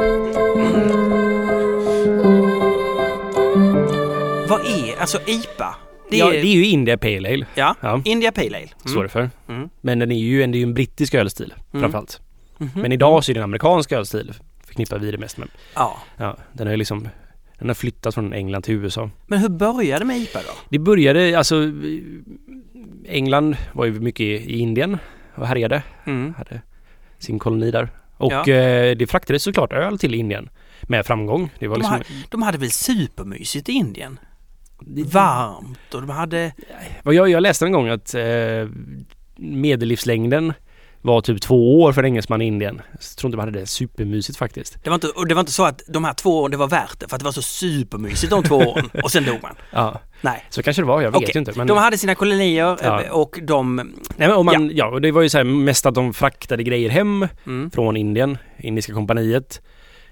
[4.49, 5.75] Vad är, alltså IPA?
[6.11, 7.47] Det ja, är, det är ju India Pale Ale.
[7.55, 8.69] ja, Ja, India Pale Ale.
[8.85, 9.31] så är det för.
[9.49, 9.69] Mm.
[9.81, 11.83] Men den är ju en, det är ju en brittisk ölstil Mm.
[11.83, 12.21] framförallt.
[12.59, 12.71] Mhm.
[12.75, 14.33] Men idag så är det en amerikansk ölstil
[14.67, 15.49] förknippar vi det mest med.
[15.75, 15.97] Ja.
[16.17, 17.09] Ja, den har liksom
[17.59, 19.11] den har flyttat från England till USA.
[19.27, 20.53] Men hur började det med IPA då?
[20.69, 21.73] Det började, alltså
[23.07, 24.99] England var ju mycket i Indien
[25.35, 26.35] och härjade, Mm.
[26.35, 26.61] hade
[27.19, 27.89] sin koloni där.
[28.17, 28.41] Och Ja.
[28.49, 30.49] eh, det fraktades såklart öl till Indien
[30.83, 31.51] med framgång.
[31.59, 34.19] Det var De, liksom, hade, de hade väl supermysigt i Indien?
[34.81, 36.53] det- Varmt och de hade...
[37.05, 38.69] Jag, jag läste en gång att eh,
[39.37, 40.53] medellivslängden
[41.05, 42.81] var typ två år för en engelsman i Indien.
[42.93, 44.85] Jag tror inte man hade det supermysigt faktiskt.
[44.85, 46.69] Det var, inte, och det var inte så att de här två åren, det var
[46.69, 49.55] värt det för att det var så supermysigt de två åren och sen dog man.
[49.71, 50.45] Ja, Nej.
[50.51, 51.53] så kanske det var, jag vet Okej, ju inte.
[51.57, 53.03] Men, De hade sina kolonier Ja.
[53.03, 53.77] eh, och de...
[53.77, 53.93] nej,
[54.29, 54.87] men om man, ja.
[54.87, 58.39] och det var ju så här mest att de fraktade grejer hem Mm, från Indien,
[58.59, 59.61] Indiska kompaniet.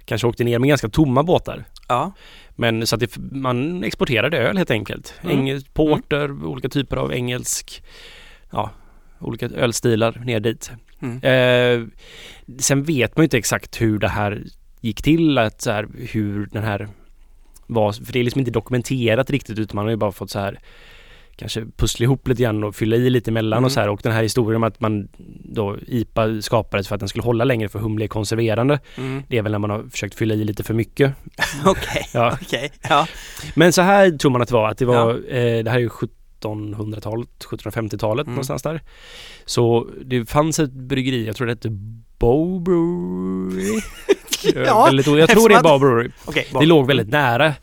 [0.04, 1.64] Kanske åkte ner med ganska tomma båtar.
[1.88, 2.12] ja.
[2.56, 5.14] Men så att det, man exporterade öl helt enkelt.
[5.22, 5.38] Mm.
[5.38, 7.82] Engelsk, porter, olika typer av engelsk,
[8.50, 8.70] ja,
[9.22, 10.70] olika ölstilar ner dit.
[11.02, 11.16] Mm.
[11.22, 11.88] Eh,
[12.58, 14.42] sen vet man ju inte exakt hur det här
[14.80, 16.88] gick till, att så här, hur den här
[17.66, 20.38] var, för det är liksom inte dokumenterat riktigt utan man har ju bara fått så
[20.38, 20.58] här
[21.36, 23.64] kanske pussla ihop lite grann och fylla i lite emellan Mm.
[23.64, 25.08] och så här och den här historien om att man
[25.44, 28.80] då IPA skapades för att den skulle hålla längre för humle är konserverande.
[28.98, 29.22] Mm.
[29.28, 31.12] Det är väl när man har försökt fylla i lite för mycket.
[31.66, 32.38] Okej, Ja.
[32.42, 32.72] okej.
[32.88, 33.06] Ja.
[33.54, 35.80] Men så här tror man att det var, att det var, eh, det här är
[35.82, 35.88] ju
[36.42, 38.34] 1700-talet, 1750-talet Mm.
[38.34, 38.80] någonstans där.
[39.44, 41.70] Så det fanns ett bryggeri, jag tror det hette
[42.18, 43.80] Bow Brewery.
[44.54, 46.10] Ja, väldigt, jag tror det är Bow Brewery.
[46.52, 46.60] Bra.
[46.60, 47.54] Det låg väldigt nära.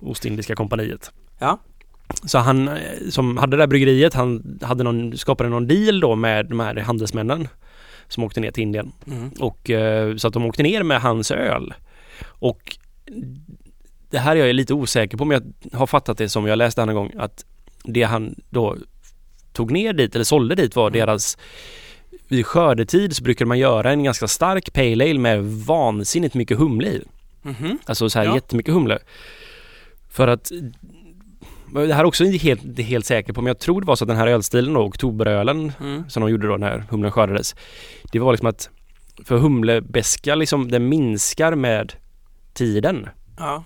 [0.00, 1.12] Ostindiska kompaniet.
[1.38, 1.58] Ja.
[2.24, 2.74] Så han eh,
[3.10, 6.76] som hade det där bryggeriet, han hade någon, skapade någon deal då med de här
[6.76, 7.48] handelsmännen
[8.08, 8.92] som åkte ner till Indien.
[9.06, 9.30] Mm.
[9.40, 11.74] Och eh, så att de åkte ner med hans öl.
[12.24, 12.76] Och
[14.10, 16.82] det här är jag lite osäker på men jag har fattat det som jag läste
[16.82, 17.44] en gång att
[17.84, 18.76] det han då
[19.52, 20.98] tog ner dit eller sålde dit var Mm.
[20.98, 21.38] deras
[22.28, 26.88] vid skördetid så brukade man göra en ganska stark pale ale med vansinnigt mycket humle
[26.88, 27.02] i.
[27.42, 27.78] Mhm.
[27.84, 28.34] Alltså så här Ja.
[28.34, 28.98] jättemycket humle.
[30.10, 30.52] För att
[31.74, 33.96] det här är också inte helt, inte helt säker på men jag tror det var
[33.96, 36.04] så att den här ölstilen då, oktoberölen Mm.
[36.10, 37.54] som de gjorde då när humlen skördades.
[38.12, 38.68] Det var liksom att
[39.24, 41.92] för humlebeska liksom den minskar med
[42.54, 43.08] tiden.
[43.38, 43.64] Ja.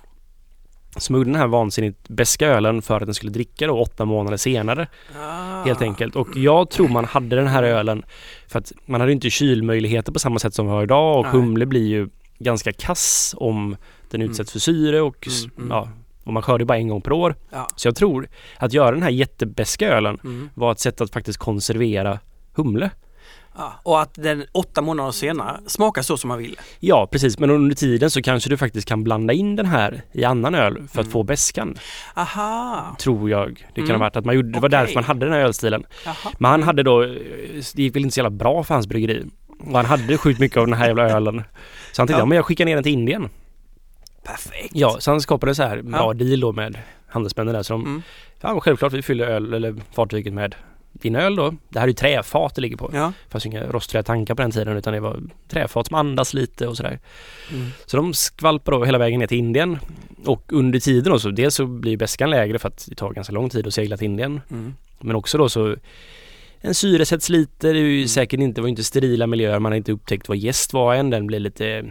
[1.09, 4.37] De gjorde den här vansinnigt beska ölen för att den skulle dricka då åtta månader
[4.37, 4.87] senare
[5.21, 5.63] Ah.
[5.65, 6.17] helt enkelt.
[6.17, 8.03] Och jag tror man hade den här ölen
[8.49, 11.33] för att man hade inte kylmöjligheter på samma sätt som vi har idag och Nej.
[11.33, 13.77] humle blir ju ganska kass om
[14.11, 14.31] den Mm.
[14.31, 15.71] utsätts för syre och Mm, mm.
[15.71, 15.89] ja,
[16.25, 17.35] och man skördar bara en gång per år.
[17.53, 17.69] Ja.
[17.77, 18.29] Så jag tror
[18.59, 20.51] att göra den här jättebeska ölen Mm.
[20.55, 22.19] var ett sätt att faktiskt konservera
[22.55, 22.91] humle.
[23.59, 23.73] Ja.
[23.83, 26.57] Och att den åtta månader senare smakar så som man vill.
[26.81, 30.25] Ja precis, men under tiden så kanske du faktiskt kan blanda in den här i
[30.25, 31.11] annan öl för att Mm.
[31.13, 31.79] få beskan.
[32.15, 32.97] Aha.
[32.99, 34.01] Tror jag det kan Mm.
[34.01, 34.17] ha varit.
[34.17, 34.79] Att man gjorde, det var Okej.
[34.79, 35.85] därför man hade den här ölstilen.
[36.05, 36.15] Jaha.
[36.39, 37.01] Men han hade då,
[37.75, 39.25] det gick väl inte så jävla bra för hans bryggeri.
[39.61, 41.43] Och han hade sjukt mycket av den här jävla ölen.
[41.93, 42.19] Så han tänkte, Ja.
[42.19, 43.29] ja men jag skickar ner den till Indien.
[44.25, 44.71] Perfekt.
[44.73, 46.13] Ja, så han skapade så här bra Ja.
[46.13, 47.63] deal då med handelsmännen där.
[47.63, 48.03] Så de, Mm.
[48.41, 50.55] ja självklart vi fyller öl, eller fartyget med
[51.03, 51.55] din öl då.
[51.69, 52.91] Det här är ju träfat det ligger på.
[52.95, 53.13] Ja.
[53.25, 56.35] Det fanns ju inga rostfria tankar på den tiden utan det var träfat som andas
[56.35, 56.99] lite och sådär.
[57.53, 57.67] Mm.
[57.87, 59.79] Så de skvalpar då hela vägen ner till Indien.
[60.25, 63.33] Och under tiden då så dels så blir bäskan lägre för att det tar ganska
[63.33, 64.41] lång tid att segla till Indien.
[64.51, 64.75] Mm.
[65.01, 65.77] Men också då så
[66.61, 68.09] en syresätts lite, det är ju Mm.
[68.09, 71.11] säkert inte, var inte sterila miljöer, man har inte upptäckt vad gäst var än.
[71.11, 71.85] Den blev lite,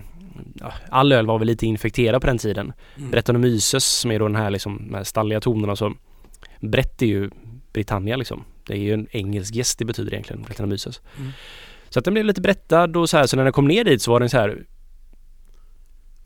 [0.54, 2.74] ja, all öl var väl lite infekterad på den tiden.
[2.98, 3.12] Mm.
[3.12, 5.94] Brettanomyces som är då den här liksom, de här stalliga tonerna så
[6.60, 7.30] Brett är ju
[7.74, 8.44] Britannia liksom.
[8.68, 11.02] Det är ju en engelsk gäst det betyder egentligen, Brettanomyces.
[11.18, 11.32] Mm.
[11.90, 14.02] Så att den blev lite brettad och så här, så när den kom ner dit
[14.02, 14.64] så var den så här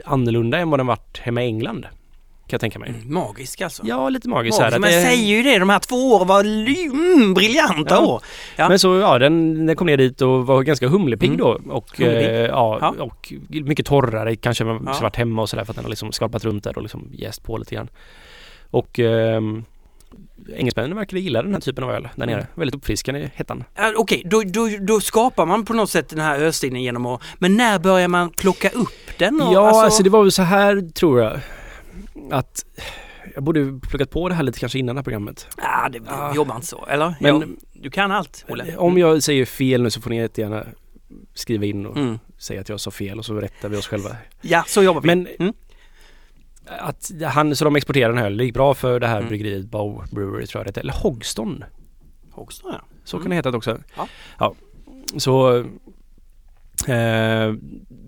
[0.05, 1.81] annorlunda än vad den varit hemma i England.
[1.81, 2.89] Kan jag tänka mig.
[2.89, 3.13] Mm.
[3.13, 3.83] Magisk alltså.
[3.85, 4.35] Ja, lite här.
[4.35, 4.59] Magisk.
[4.61, 8.05] att Men jag det- säger ju det, de här två åren var mm, briljanta Ja.
[8.05, 8.21] år.
[8.55, 8.69] Ja.
[8.69, 11.37] Men så ja, den, den kom ner dit och var ganska humlepigg Mm.
[11.37, 12.25] då och, Humlepigg.
[12.27, 13.03] eh, ja, Ja.
[13.03, 14.99] och mycket torrare kanske man Ja.
[15.01, 17.43] varit hemma och sådär för att den har liksom skalpat runt där och liksom jäst
[17.43, 17.89] på lite grann.
[18.71, 19.63] Och ehm,
[20.55, 22.35] engelsmännen verkade gilla den här typen av öl där nere.
[22.35, 22.47] Mm.
[22.55, 23.63] Väldigt uppfriskande i hettan.
[23.75, 27.21] Ja, Okej, då, då, då skapar man på något sätt den här ölstilen genom att...
[27.39, 29.41] Men när börjar man plocka upp den?
[29.41, 31.39] och- Ja, alltså, det var väl så här tror jag
[32.31, 32.65] att
[33.35, 35.47] jag borde plockat på det här lite kanske innan det här programmet.
[35.57, 36.35] Ja, det, det Ah.
[36.35, 37.15] jobbar inte så, eller?
[37.19, 38.77] Men- ja, du kan allt, Olle.
[38.77, 40.65] Om jag säger fel nu så får ni jättegärna
[41.33, 42.19] skriva in och Mm.
[42.37, 44.09] säga att jag sa fel och så rättar vi oss själva.
[44.41, 45.07] Ja, så jobbar vi.
[45.07, 45.53] Men Mm.
[46.79, 49.27] Att han, så de exporterade den här, det gick bra för det här Mm.
[49.29, 51.63] bryggeriet Bow Brewery tror jag det heter, eller Hogston.
[52.33, 52.81] Också, ja.
[53.03, 53.23] Så Mm.
[53.23, 53.77] kan det heta också.
[53.97, 54.07] Ja.
[54.39, 54.53] ja.
[55.17, 55.57] Så
[56.87, 57.53] eh,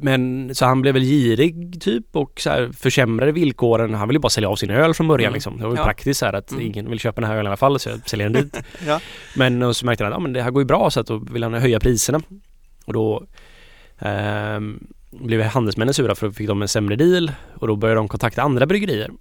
[0.01, 3.93] men så han blev väl girig typ och så här försämrade villkoren.
[3.93, 5.33] Han ville bara sälja av sin öl från början Mm.
[5.33, 5.57] liksom.
[5.57, 5.83] Det var ju Ja.
[5.83, 6.65] praktiskt så här att Mm.
[6.65, 8.57] ingen vill köpa den här ölen i alla fall så jag säljer den dit.
[8.87, 8.99] Ja.
[9.35, 11.07] Men och så märkte han att ja, men det här går ju bra så att
[11.07, 12.21] då vill han höja priserna.
[12.85, 13.23] Och då
[13.99, 18.07] ehm, blev handelsmännen sura för då fick de en sämre deal och då började de
[18.07, 19.11] kontakta andra bryggerier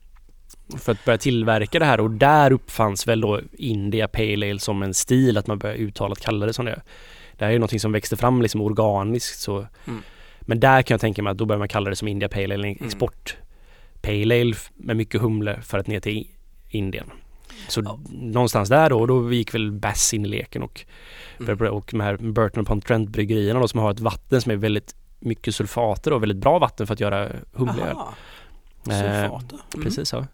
[0.78, 4.82] för att börja tillverka det här och där uppfanns väl då India Pale Ale som
[4.82, 6.82] en stil att man började uttalat kalla det som det.
[7.38, 10.02] Det här är ju någonting som växte fram liksom organiskt så Mm.
[10.40, 12.44] Men där kan jag tänka mig att då börjar man kalla det som India Pale
[12.54, 12.86] Ale, en Mm.
[12.86, 13.36] export
[14.02, 16.26] Pale Ale med mycket humle för att ner till
[16.68, 17.06] Indien.
[17.68, 17.98] Så Ja.
[18.10, 20.84] någonstans där då, då gick väl Bass in i leken och,
[21.40, 21.60] Mm.
[21.72, 24.94] och de här Burton upon Trent bryggerierna då som har ett vatten som är väldigt
[25.20, 27.96] mycket sulfater och väldigt bra vatten för att göra humleöl.
[28.88, 29.58] Eh, sulfater.
[29.74, 29.84] Mm.
[29.84, 30.26] Precis ja.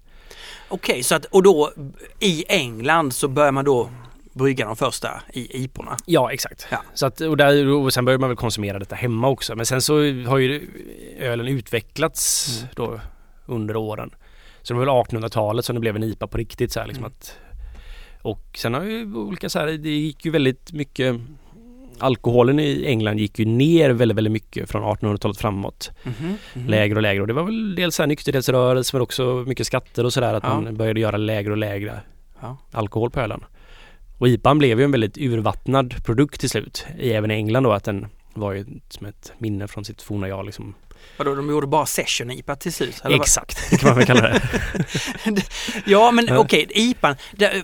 [0.69, 1.73] Okej, så att och då
[2.21, 3.91] i England så börjar man då
[4.33, 5.97] brygga de första i iporna.
[6.07, 6.67] Ja exakt.
[6.71, 6.83] Ja.
[6.95, 9.57] Så att, och, där, och sen börjar man väl konsumera detta hemma också.
[9.57, 9.95] Men sen så
[10.27, 10.69] har ju
[11.19, 12.69] ölen utvecklats Mm.
[12.77, 13.01] då
[13.47, 14.11] under åren.
[14.63, 17.05] Så det var väl 1800-talet som det blev en IPA på riktigt så här, liksom
[17.05, 17.13] Mm.
[17.19, 17.37] att
[18.23, 21.17] Och sen har ju olika så här, det gick ju väldigt mycket
[21.99, 25.91] Alkoholen i England gick ju ner väldigt, väldigt mycket från 1800-talet framåt.
[26.05, 26.69] Mhm, mhm.
[26.69, 30.35] Lägre och lägre och det var väl dels nykterhetsrörelse men också mycket skatter och sådär
[30.35, 30.61] att Ja.
[30.61, 32.01] man började göra lägre och lägre
[32.41, 32.57] Ja.
[32.73, 33.45] alkohol på ölen.
[34.19, 36.87] Och IPAn blev ju en väldigt urvattnad produkt till slut.
[36.99, 40.45] Även i England då att den var ju som ett minne från sitt forna jag
[40.47, 40.75] liksom.
[41.17, 43.01] Vadå, de gjorde bara session IPA till slut?
[43.05, 43.13] vad?
[43.15, 44.41] Exakt, det kan man väl kalla det.
[45.87, 46.39] Ja men Ja.
[46.39, 47.15] okej, IPAn.
[47.33, 47.63] Det, är,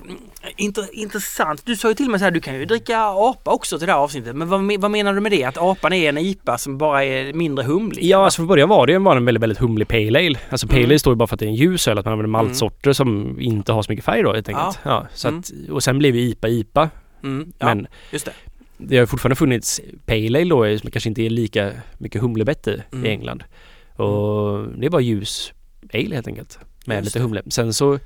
[0.57, 1.63] inter, intressant.
[1.67, 3.93] Du sa ju till mig så här, du kan ju dricka apa också till det
[3.93, 4.37] här avsnittet.
[4.37, 5.45] Men vad, vad menar du med det?
[5.45, 8.05] Att apan är en IPA som bara är mindre humlig?
[8.05, 10.39] Ja, alltså från början var det ju bara en väldigt, väldigt humlig pale ale.
[10.51, 10.91] Alltså pale Mm.
[10.91, 12.93] ale står ju bara för att det är en ljus öl, att man använder maltsorter
[12.93, 14.79] som inte har så mycket färg då helt enkelt.
[14.83, 15.07] Ja.
[15.15, 15.41] så Mm.
[15.41, 16.91] att, och sen blev ju IPA IPA.
[17.25, 18.33] Mm, ja Men just det.
[18.89, 22.83] Det har fortfarande funnits pale ale då som kanske inte är lika mycket humlebett i,
[22.93, 23.07] Mm.
[23.07, 23.45] i England.
[23.97, 25.53] Och det är bara ljus
[25.95, 26.59] ale helt enkelt.
[26.87, 27.43] Med Just lite humle.
[27.47, 27.99] Sen så,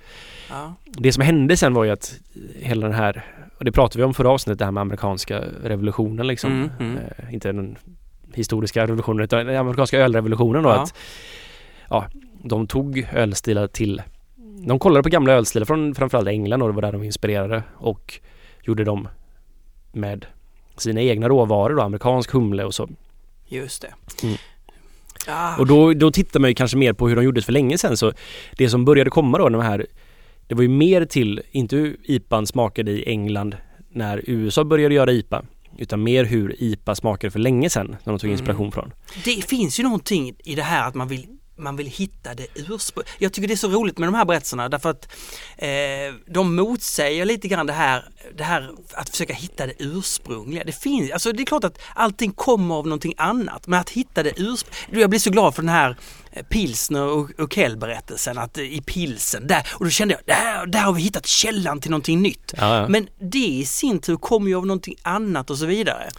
[0.50, 0.74] Ja.
[0.84, 2.20] det som hände sen var ju att
[2.60, 3.24] hela den här,
[3.58, 6.52] och det pratade vi om förra avsnittet, det här med amerikanska revolutionen liksom.
[6.52, 6.96] Mm, mm.
[6.96, 7.76] Eh, inte den
[8.34, 10.68] historiska revolutionen utan den amerikanska ölrevolutionen då.
[10.68, 10.82] Ja.
[10.82, 10.94] Att,
[11.90, 12.06] ja,
[12.42, 14.02] de tog ölstilar till,
[14.66, 18.20] de kollade på gamla ölstilar från framförallt England och det var där de inspirerade och
[18.62, 19.08] gjorde dem
[19.92, 20.26] med
[20.80, 22.88] sina egna råvaror då, amerikansk humle och så.
[23.48, 23.94] Just det.
[24.26, 24.36] Mm.
[25.28, 27.78] Ah, Och då, då tittar man ju kanske mer på hur de gjordes för länge
[27.78, 28.12] sedan så
[28.58, 29.86] det som började komma då, de här
[30.46, 33.56] det var ju mer till, inte hur IPAn smakade i England
[33.92, 35.42] när USA började göra IPA
[35.78, 38.32] utan mer hur IPA smakade för länge sedan när de tog Mm.
[38.32, 38.92] inspiration från.
[39.24, 41.26] det finns ju någonting i det här att man vill
[41.58, 43.04] man vill hitta det ursprung.
[43.18, 45.08] Jag tycker det är så roligt med de här berättelserna därför att
[45.56, 45.68] eh,
[46.26, 50.64] de motsäger lite grann det här, det här att försöka hitta det ursprungliga.
[50.64, 54.22] Det finns, alltså det är klart att allting kommer av någonting annat men att hitta
[54.22, 55.00] det ursprungliga.
[55.00, 55.96] Jag blir så glad för den här
[56.32, 60.80] eh, pilsner och, och Kell-berättelsen att i pilsen där och då kände jag där, där
[60.80, 62.54] har vi hittat källan till någonting nytt.
[62.56, 62.88] Ja, ja.
[62.88, 66.10] Men det i sin tur kommer ju av någonting annat och så vidare.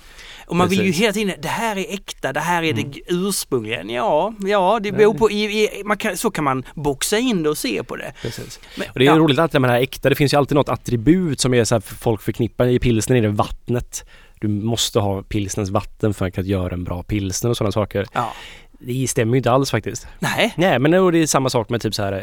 [0.48, 1.02] Och man vill ju Precis.
[1.02, 3.84] hela tiden, det här är äkta, det här är det ursprungliga.
[3.84, 7.50] Ja, ja, det beror på, i, i, man kan, så kan man boxa in det
[7.50, 8.14] och se på det.
[8.22, 8.60] Precis.
[8.78, 10.38] Men, Och det är ja, roligt att det med det här äkta, det finns ju
[10.38, 14.06] alltid något attribut som är så här för folk förknippar i pilsner är det vattnet.
[14.40, 18.06] Du måste ha pilsnens vatten för att göra en bra pilsner och sådana saker.
[18.14, 18.34] Ja.
[18.80, 20.08] Det stämmer ju inte alls faktiskt.
[20.20, 22.22] Nej, Nej men det är samma sak med typ så här eh,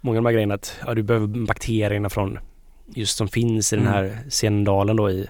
[0.00, 2.38] Många av de här grejerna att ja, du behöver bakterierna från
[2.94, 3.94] just som finns i den Mm.
[3.94, 5.26] här Sendalen då i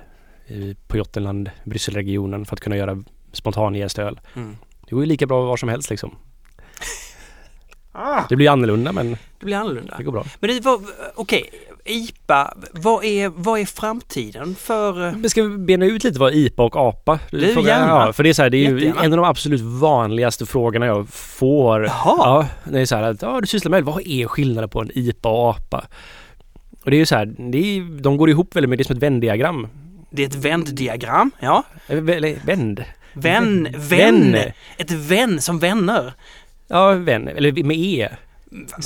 [0.87, 4.21] på Jottenland, Brysselregionen för att kunna göra spontanjäst öl.
[4.37, 4.57] mm.
[4.89, 6.15] Det går ju lika bra var som helst liksom.
[7.93, 9.95] ah, Det blir annorlunda men det blir annorlunda.
[9.99, 10.25] det går bra.
[10.41, 10.81] Men det var,
[11.15, 11.51] okej,
[11.85, 15.07] IPA, vad är, vad är framtiden för...
[15.07, 17.19] eh, Men ska vi bena ut lite vad IPA och APA?
[17.31, 17.87] Det är Fråga- gärna.
[18.07, 20.87] Ja, för det är så här, det är ju en av de absolut vanligaste frågorna
[20.87, 21.83] jag får.
[21.85, 21.91] Jaha.
[22.65, 24.91] Ja, det är så här att, ja du sysslar med vad är skillnaden på en
[24.95, 25.85] IPA och APA?
[26.85, 28.95] Och det är ju så här, det är, de går ihop väldigt mycket, det är
[28.95, 29.69] som ett vändiagram.
[30.17, 31.63] Det är ett vänddiagram, ja.
[31.87, 32.85] Vänd?
[33.13, 34.37] Vän, Vän.
[34.77, 36.13] Ett vän som vänner.
[36.69, 38.09] Ja, vän, eller med E.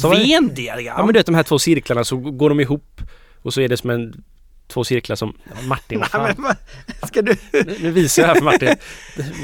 [0.02, 0.94] Vendiagram.
[0.98, 3.00] Ja men du vet de här två cirklarna så går de ihop
[3.42, 4.24] och så är det som en
[4.70, 5.34] två cirklar som
[5.68, 6.54] Martin, Nej, men
[7.08, 7.36] Ska du...
[7.52, 8.76] Nu, nu visar jag här för Martin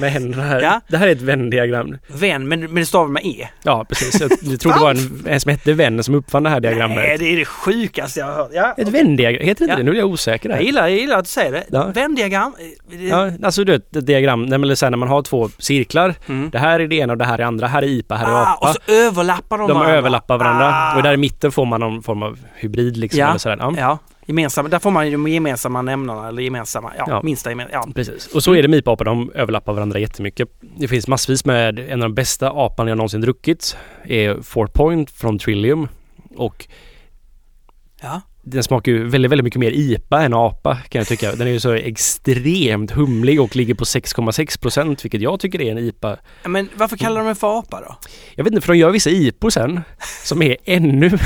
[0.00, 0.60] med händerna här.
[0.60, 0.80] Ja.
[0.88, 1.98] Det här är ett vändiagram.
[2.08, 3.48] Vän, men, men det stavar med E.
[3.62, 6.50] Ja precis, jag, jag tror det var en, en som hette Vän som uppfann det
[6.50, 6.96] här diagrammet.
[6.96, 8.50] Nej, det är det sjukaste jag har hört.
[8.54, 9.76] Ja, Ett vändiagram, heter inte Ja.
[9.76, 9.82] det?
[9.82, 10.64] Nu är jag osäker jag, där.
[10.64, 11.64] gillar, jag gillar att du säger det.
[11.70, 11.86] Ja.
[11.94, 12.54] Vändiagram.
[12.58, 15.50] eh, det- Ja, alltså du vet, ett diagram, eller så här, när man har två
[15.58, 16.14] cirklar.
[16.26, 16.50] Mm.
[16.50, 17.66] Det här är det ena och det här är andra.
[17.66, 18.68] Här är IPA, här är Ah, APA.
[18.68, 19.96] och så överlappar de De varandra.
[19.98, 20.96] överlappar varandra Ah.
[20.96, 23.20] och där i mitten får man någon form av hybrid liksom.
[23.20, 23.28] Ja.
[23.28, 23.74] Eller sådär.
[23.78, 23.98] Ja.
[24.26, 24.68] Gemensamma.
[24.68, 27.20] Där får man ju de gemensamma nämnarna eller gemensamma, ja, Ja.
[27.22, 27.84] minsta gemensamma.
[27.86, 27.92] Ja.
[27.94, 28.26] Precis.
[28.26, 30.48] Och så är det med IPA-apor, de överlappar varandra jättemycket.
[30.78, 35.10] Det finns massvis med, en av de bästa apan jag någonsin druckit är Four Point
[35.10, 35.88] från Trillium.
[36.36, 36.66] Och
[38.02, 38.20] ja.
[38.48, 41.32] Den smakar ju väldigt, väldigt mycket mer IPA än apa kan jag tycka.
[41.32, 45.70] Den är ju så extremt humlig och ligger på 6,6 procent vilket jag tycker är
[45.70, 46.16] en IPA.
[46.44, 47.96] Men varför kallar de den för apa då?
[48.34, 49.80] Jag vet inte för de gör vissa IPOR sen
[50.24, 51.18] som är ännu...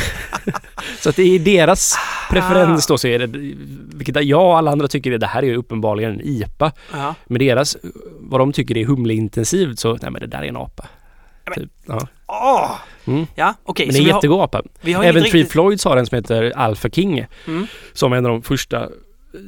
[1.00, 1.94] så att är deras
[2.30, 3.26] preferens då så är det,
[3.96, 6.72] vilket jag och alla andra tycker är det här är ju uppenbarligen en IPA.
[6.92, 7.14] Ja.
[7.26, 7.76] Men deras,
[8.18, 10.88] vad de tycker är humleintensivt så, nej men det där är en apa.
[11.54, 11.70] Typ.
[11.87, 12.09] Ja.
[12.26, 12.76] Åh!
[13.11, 13.27] Mm.
[13.35, 13.87] Ja, okej.
[13.87, 14.62] Men det är har- jättegod apa.
[14.83, 15.53] Även inget Tree riktigt...
[15.53, 17.27] Floyds har en som heter Alpha King.
[17.46, 17.66] Mm.
[17.92, 18.88] Som är en av de första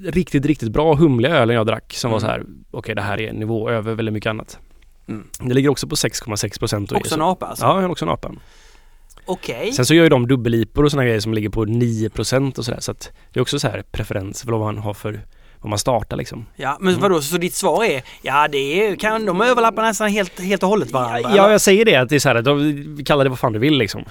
[0.06, 1.92] riktigt, riktigt bra humliga ölen jag drack.
[1.96, 2.28] Som var Mm.
[2.28, 4.58] så här, okej det här är en nivå över väldigt mycket annat.
[5.08, 5.26] Mm.
[5.40, 6.92] Det ligger också på 6,6 procent.
[6.92, 7.64] Också en apa alltså?
[7.64, 8.32] Ja, också en apa.
[9.24, 9.72] Okej.
[9.72, 12.64] Sen så gör ju de dubbelipor och sådana grejer som ligger på 9 procent och
[12.64, 12.80] sådär.
[12.80, 15.20] Så att det är också så här preferens för vad man har för
[15.62, 16.46] vad man startar liksom.
[16.56, 20.40] Ja, men vadå, så ditt svar är, ja det är, kan de överlappa nästan helt,
[20.40, 21.20] helt och hållet varandra?
[21.20, 21.50] Ja, eller?
[21.50, 23.78] jag säger det att det är så här de kallar det vad fan du vill
[23.78, 24.04] liksom.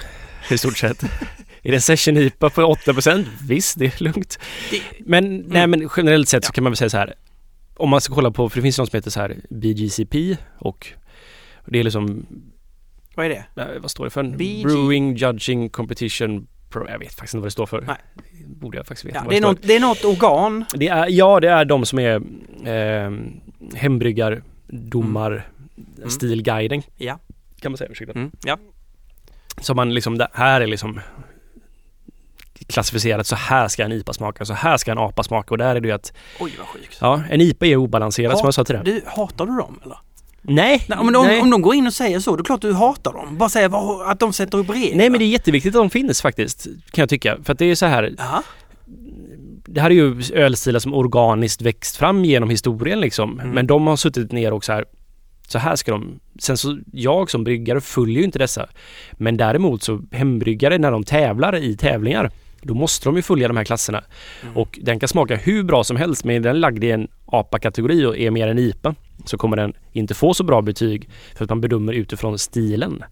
[0.51, 1.03] I stort sett.
[1.63, 4.39] är det en session IPA på 8% Visst, det är lugnt.
[4.71, 6.53] Det- Men, nej, men generellt sett så Ja.
[6.53, 7.13] kan man väl säga så här.
[7.77, 10.87] Om man ska kolla på, för det finns något som heter så här BGCP och
[11.67, 12.25] det är liksom,
[13.15, 13.45] Vad är det?
[13.81, 14.23] vad står det för?
[14.23, 14.63] BG.
[14.63, 17.81] Brewing, Judging, Competition, Pro, jag vet faktiskt inte vad det står för.
[17.81, 17.95] Nej.
[18.45, 19.49] Borde jag faktiskt veta Ja, det, är står.
[19.49, 20.65] något, det är något organ.
[20.73, 22.15] Det är, ja, det är de som är
[22.65, 23.11] eh,
[23.75, 25.47] hembryggar, domar,
[25.97, 26.09] Mm.
[26.09, 26.81] stilguiden.
[26.97, 27.19] Ja.
[27.61, 27.89] kan man säga.
[27.91, 28.13] Ursäkta.
[28.13, 28.31] Mm.
[28.45, 28.57] Ja.
[29.61, 30.99] Så man liksom, det här är liksom
[32.67, 35.75] klassificerat så här ska en IPA smaka, så här ska en APA smaka och där
[35.75, 36.97] är det ju att Oj vad sjukt.
[37.01, 38.83] ja, en IPA är obalanserad som jag sa tidigare.
[38.85, 39.97] Du, hatar du dem eller?
[40.41, 41.41] Nej, Nej, om, nej.
[41.41, 43.37] om de går in och säger så, då är det klart du hatar dem.
[43.37, 43.69] Bara säga
[44.05, 44.97] att de sätter upp regler.
[44.97, 47.37] nej men det är jätteviktigt att de finns faktiskt, kan jag tycka.
[47.43, 48.43] För att det är så här, Jaha.
[49.65, 53.39] det här är ju ölstilar som organiskt växt fram genom historien liksom.
[53.39, 53.51] Mm.
[53.51, 54.85] Men de har suttit ner och så här
[55.51, 56.19] så här ska de...
[56.39, 58.69] Sen så jag som bryggare följer ju inte dessa.
[59.11, 63.57] Men däremot så hembryggare när de tävlar i tävlingar då måste de ju följa de
[63.57, 64.03] här klasserna.
[64.43, 64.57] Mm.
[64.57, 68.05] Och den kan smaka hur bra som helst men är den lagd i en APA-kategori
[68.05, 68.95] och är mer en IPA
[69.25, 73.03] så kommer den inte få så bra betyg för att man bedömer utifrån stilen.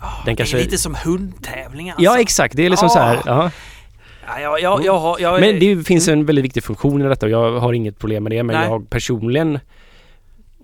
[0.00, 2.04] Ah, Den kanske- Det är lite som hundtävlingar alltså.
[2.04, 3.16] Ja exakt, det är liksom så här.
[3.16, 3.22] Ah.
[3.26, 3.50] Ja.
[4.40, 7.60] Ja, jag, jag, jag, Men det finns en väldigt viktig funktion i detta och jag
[7.60, 8.68] har inget problem med det men Nej.
[8.68, 9.58] jag personligen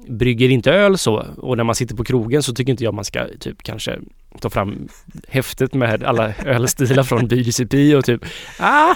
[0.09, 3.05] brygger inte öl så och när man sitter på krogen så tycker inte jag man
[3.05, 3.99] ska typ kanske
[4.41, 4.89] ta fram
[5.29, 8.25] häftet med alla ölstilar från BGCP och typ
[8.59, 8.95] ah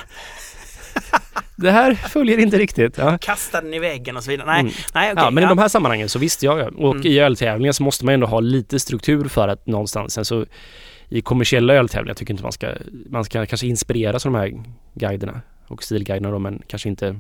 [1.57, 2.99] det här följer inte riktigt.
[2.99, 3.19] Ja.
[3.19, 4.47] Kasta den i väggen och så vidare.
[4.47, 4.73] Nej, Mm.
[4.95, 5.25] nej okej.
[5.25, 6.71] ja, men i de här sammanhangen så visst, ja, ja.
[6.77, 7.07] Och Mm.
[7.07, 10.47] i öltävlingar så måste man ändå ha lite struktur för att någonstans, sen så
[11.09, 12.73] i kommersiella öltävlingar tycker inte man ska,
[13.11, 14.63] man ska kanske inspireras av de här
[14.95, 17.17] guiderna och stilguiderna då, men kanske inte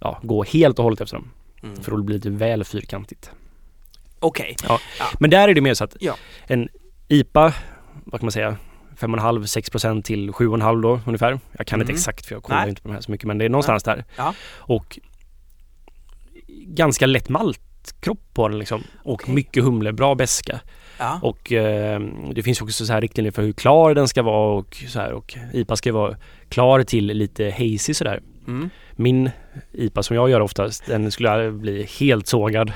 [0.00, 1.30] ja, gå helt och hållet efter dem.
[1.70, 1.82] Mm.
[1.82, 3.30] För då blir det väl fyrkantigt.
[4.20, 4.56] Okej.
[5.18, 6.16] Men där är det mer så att Ja.
[6.46, 6.68] en
[7.08, 7.54] IPA,
[8.04, 8.56] vad kan man säga,
[8.96, 11.40] 5,5-6% till 7,5 då ungefär.
[11.58, 11.96] Jag kan inte Mm.
[11.96, 12.68] exakt för jag kollar Nej.
[12.68, 14.04] inte på de här så mycket men det är någonstans där.
[14.16, 14.34] Ja.
[14.56, 14.98] Och
[16.66, 18.82] ganska lätt maltkropp på den liksom.
[19.04, 19.34] Och Okej.
[19.34, 20.60] mycket humle, bra beska.
[20.98, 21.18] Ja.
[21.22, 22.00] Och eh,
[22.34, 25.12] det finns också så här riktlinjer för hur klar den ska vara och så här
[25.12, 26.16] och IPA ska vara
[26.48, 28.20] klar till lite hazy sådär.
[28.48, 28.70] Mm.
[28.92, 29.30] Min
[29.72, 32.72] IPA som jag gör oftast, den skulle bli helt sågad.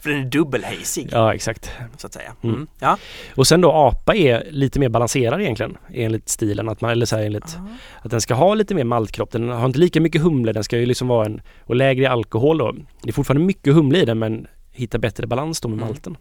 [0.00, 1.70] För den är dubbelhazig, Ja, exakt.
[1.96, 2.32] så att säga.
[2.42, 2.54] Mm.
[2.56, 2.68] Mm.
[2.80, 2.98] Ja.
[3.34, 6.68] Och sen då APA är lite mer balanserad egentligen enligt stilen.
[6.68, 7.58] Att man, eller så här, enligt
[8.02, 9.30] att den ska ha lite mer maltkropp.
[9.30, 10.52] Den har inte lika mycket humle.
[10.52, 12.72] Den ska ju liksom vara en och lägre alkohol då.
[13.02, 16.16] Det är fortfarande mycket humle i den men hitta bättre balans då med Mm.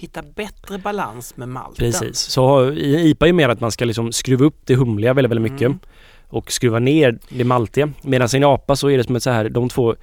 [0.00, 1.74] Hitta bättre balans med malten.
[1.76, 2.18] Precis.
[2.18, 5.66] Så IPA är mer att man ska liksom skruva upp det humliga väldigt, väldigt mycket
[5.66, 5.78] Mm.
[6.28, 7.90] och skruva ner det maltiga.
[8.02, 9.96] Medan i en APA så är det som ett så här, de två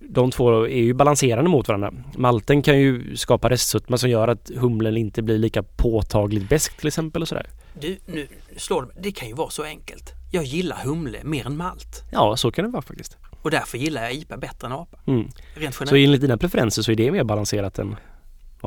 [0.00, 1.92] de två är ju balanserande mot varandra.
[2.16, 6.86] Malten kan ju skapa restsötma som gör att humlen inte blir lika påtagligt besk till
[6.86, 7.46] exempel och sådär.
[7.80, 8.88] Du, nu slår det.
[9.00, 10.12] Det kan ju vara så enkelt.
[10.32, 12.02] Jag gillar humle mer än malt.
[12.12, 13.16] Ja, så kan det vara faktiskt.
[13.42, 14.98] Och därför gillar jag IPA bättre än APA.
[15.06, 15.28] Mm.
[15.54, 16.04] Rent Så generellt.
[16.06, 17.96] enligt dina preferenser så är det mer balanserat än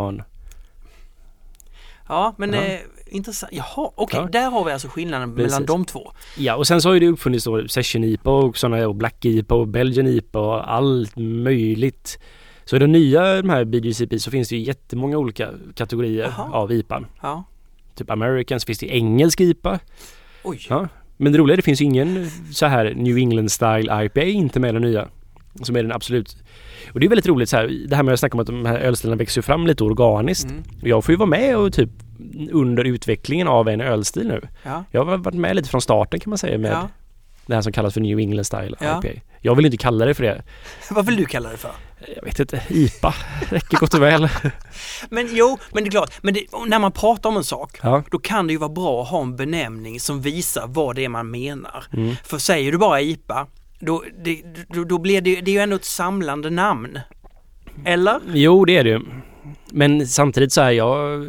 [0.01, 0.21] en...
[2.07, 3.53] Ja, men eh, intressant.
[3.53, 4.19] Jaha, okej.
[4.19, 4.27] Ja.
[4.31, 5.51] Där har vi alltså skillnaden Precis.
[5.51, 6.11] mellan de två.
[6.37, 9.25] Ja, och sen så har ju det uppfunnits då Session IPA och sådana och Black
[9.25, 12.19] IPA och Belgian IPA och allt möjligt.
[12.65, 16.49] Så i de nya de här BGCP så finns det ju jättemånga olika kategorier Jaha.
[16.51, 17.03] av IPA.
[17.21, 17.43] Ja.
[17.95, 19.79] Typ Americans finns det engelsk IPA.
[20.43, 20.65] Oj.
[20.69, 20.87] Ja.
[21.17, 24.75] Men det roliga är det finns ingen så här New England style IPA inte med
[24.75, 25.07] den nya.
[25.61, 26.37] Som är den absolut.
[26.93, 28.65] Och det är väldigt roligt så här, det här med att snacka om att de
[28.65, 30.49] här ölstilarna växer fram lite organiskt.
[30.51, 30.63] Mm.
[30.81, 31.89] Jag får ju vara med och typ
[32.51, 34.41] under utvecklingen av en ölstil nu.
[34.63, 34.83] Ja.
[34.91, 36.89] Jag har varit med lite från starten kan man säga med ja.
[37.45, 39.01] det här som kallas för New England style Ja.
[39.03, 39.21] IPA.
[39.41, 40.43] Jag vill inte kalla det för det.
[40.91, 41.71] Vad vill du kalla det för?
[42.15, 43.13] Jag vet inte, IPA
[43.49, 44.29] räcker gott och väl.
[45.09, 46.13] Men jo, men det är klart.
[46.21, 48.03] Men det, när man pratar om en sak Ja.
[48.11, 51.09] då kan det ju vara bra att ha en benämning som visar vad det är
[51.09, 51.83] man menar.
[51.93, 52.15] Mm.
[52.23, 53.47] För säger du bara IPA,
[53.79, 56.99] då, det, då, då blir det, det är ju ändå ett samlande namn.
[57.85, 58.19] Eller?
[58.33, 59.01] Jo, det är det ju.
[59.71, 61.27] Men samtidigt så är jag...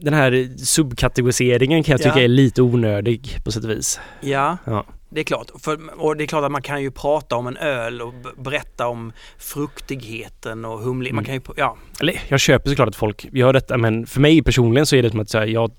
[0.00, 2.24] Den här subkategoriseringen kan jag tycka Ja.
[2.24, 4.00] är lite onödig på sätt och vis.
[4.20, 4.84] Ja, Ja.
[5.08, 5.50] Det är klart.
[5.60, 8.86] För, och det är klart att man kan ju prata om en öl och berätta
[8.88, 11.12] om fruktigheten och humle.
[11.12, 11.40] Man Mm.
[11.42, 11.76] kan ju, ja.
[12.00, 15.10] Eller jag köper såklart att folk gör detta men för mig personligen så är det
[15.10, 15.70] som att här, jag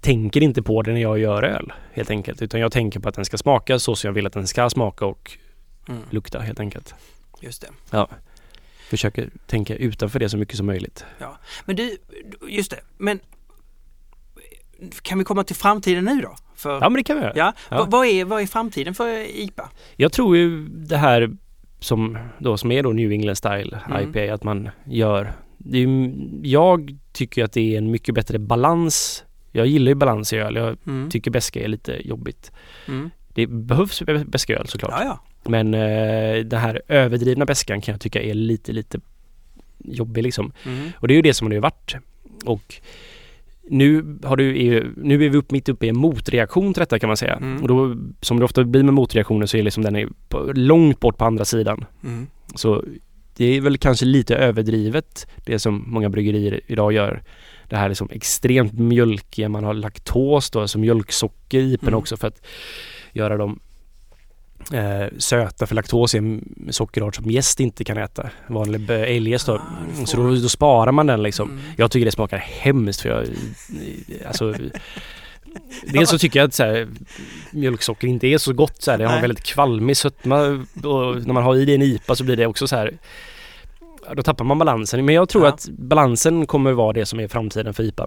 [0.00, 2.42] tänker inte på det när jag gör öl helt enkelt.
[2.42, 4.70] Utan jag tänker på att den ska smaka så som jag vill att den ska
[4.70, 5.38] smaka och
[5.88, 6.94] Mm, lukta helt enkelt.
[7.40, 8.06] just det.
[8.90, 11.04] Försöker tänka utanför det så mycket som möjligt.
[11.64, 11.96] Men du,
[12.48, 12.80] just det.
[12.98, 13.20] Men
[15.02, 16.36] kan vi komma till framtiden nu då?
[16.56, 17.32] För, Ja men det kan vi göra.
[17.36, 17.52] ja.
[17.70, 17.86] Ja.
[17.90, 19.70] Vad, är, vad är framtiden för IPA?
[19.96, 21.30] Jag tror ju det här
[21.80, 24.10] som, då, som är då New England style Mm.
[24.10, 25.32] IPA att man gör
[25.72, 29.24] är, Jag tycker att det är en mycket bättre balans.
[29.52, 30.56] Jag gillar ju balans i öl.
[30.56, 31.10] Jag Mm.
[31.10, 32.52] tycker beska är lite jobbigt.
[32.88, 33.10] Mm.
[33.28, 34.92] Det behövs beska öl såklart.
[34.94, 35.20] Ja, ja.
[35.50, 39.00] Men eh, den här överdrivna beskan kan jag tycka är lite, lite
[39.78, 40.52] jobbig liksom.
[40.66, 40.90] Mm.
[40.96, 41.94] Och det är ju det som det har varit.
[42.44, 42.74] Och
[43.68, 47.08] nu, har du, nu är vi upp, mitt uppe i en motreaktion till detta kan
[47.08, 47.34] man säga.
[47.34, 47.62] Mm.
[47.62, 51.00] Och då, som det ofta blir med motreaktioner så är liksom den är på, långt
[51.00, 51.84] bort på andra sidan.
[52.04, 52.26] Mm.
[52.54, 52.84] Så
[53.36, 57.22] det är väl kanske lite överdrivet det som många bryggerier idag gör.
[57.68, 61.94] Det här liksom extremt mjölkiga, man har laktos då, alltså mjölksocker i Mm.
[61.94, 62.46] också för att
[63.12, 63.60] göra dem
[64.72, 68.30] eh, söta för laktos är en sockerart som gäst inte kan äta.
[68.46, 69.54] Vanlig b- älgäst då.
[69.54, 71.50] Ah, Så då, då sparar man den liksom.
[71.50, 71.62] Mm.
[71.76, 73.26] Jag tycker det smakar hemskt för jag...
[74.26, 74.54] Alltså...
[75.92, 76.88] Dels så tycker jag att så här,
[77.52, 78.98] mjölksocker inte är så gott så här.
[78.98, 80.40] Det har en väldigt kvalmig sötma
[80.84, 82.92] och när man har i det en IPA så blir det också så här
[84.14, 85.04] Då tappar man balansen.
[85.04, 85.48] Men jag tror Ja.
[85.52, 88.06] att balansen kommer vara det som är framtiden för IPA.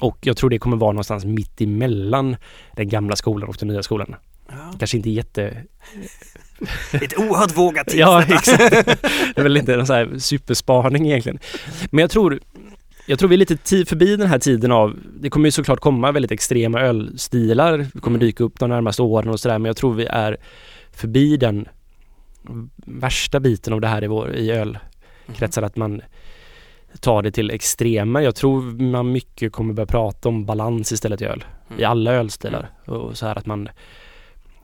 [0.00, 2.36] Och jag tror det kommer vara någonstans mitt emellan
[2.76, 4.14] den gamla skolan och den nya skolan.
[4.48, 4.72] Ja.
[4.78, 5.62] Kanske inte jätte...
[6.92, 8.70] Ett oerhört vågat tips Ja, exakt.
[8.70, 11.38] Det är väl inte någon så här superspaning egentligen.
[11.90, 12.40] Men jag tror
[13.06, 16.12] jag tror vi är lite förbi den här tiden av, det kommer ju såklart komma
[16.12, 18.26] väldigt extrema ölstilar, det kommer Mm.
[18.26, 20.36] dyka upp de närmaste åren och sådär men jag tror vi är
[20.92, 21.68] förbi den
[22.86, 26.02] värsta biten av det här i, vår, i ölkretsar att man
[27.00, 28.22] tar det till extrema.
[28.22, 31.44] Jag tror man mycket kommer börja prata om balans istället i öl.
[31.78, 32.70] I alla ölstilar.
[32.84, 33.68] Och så här att man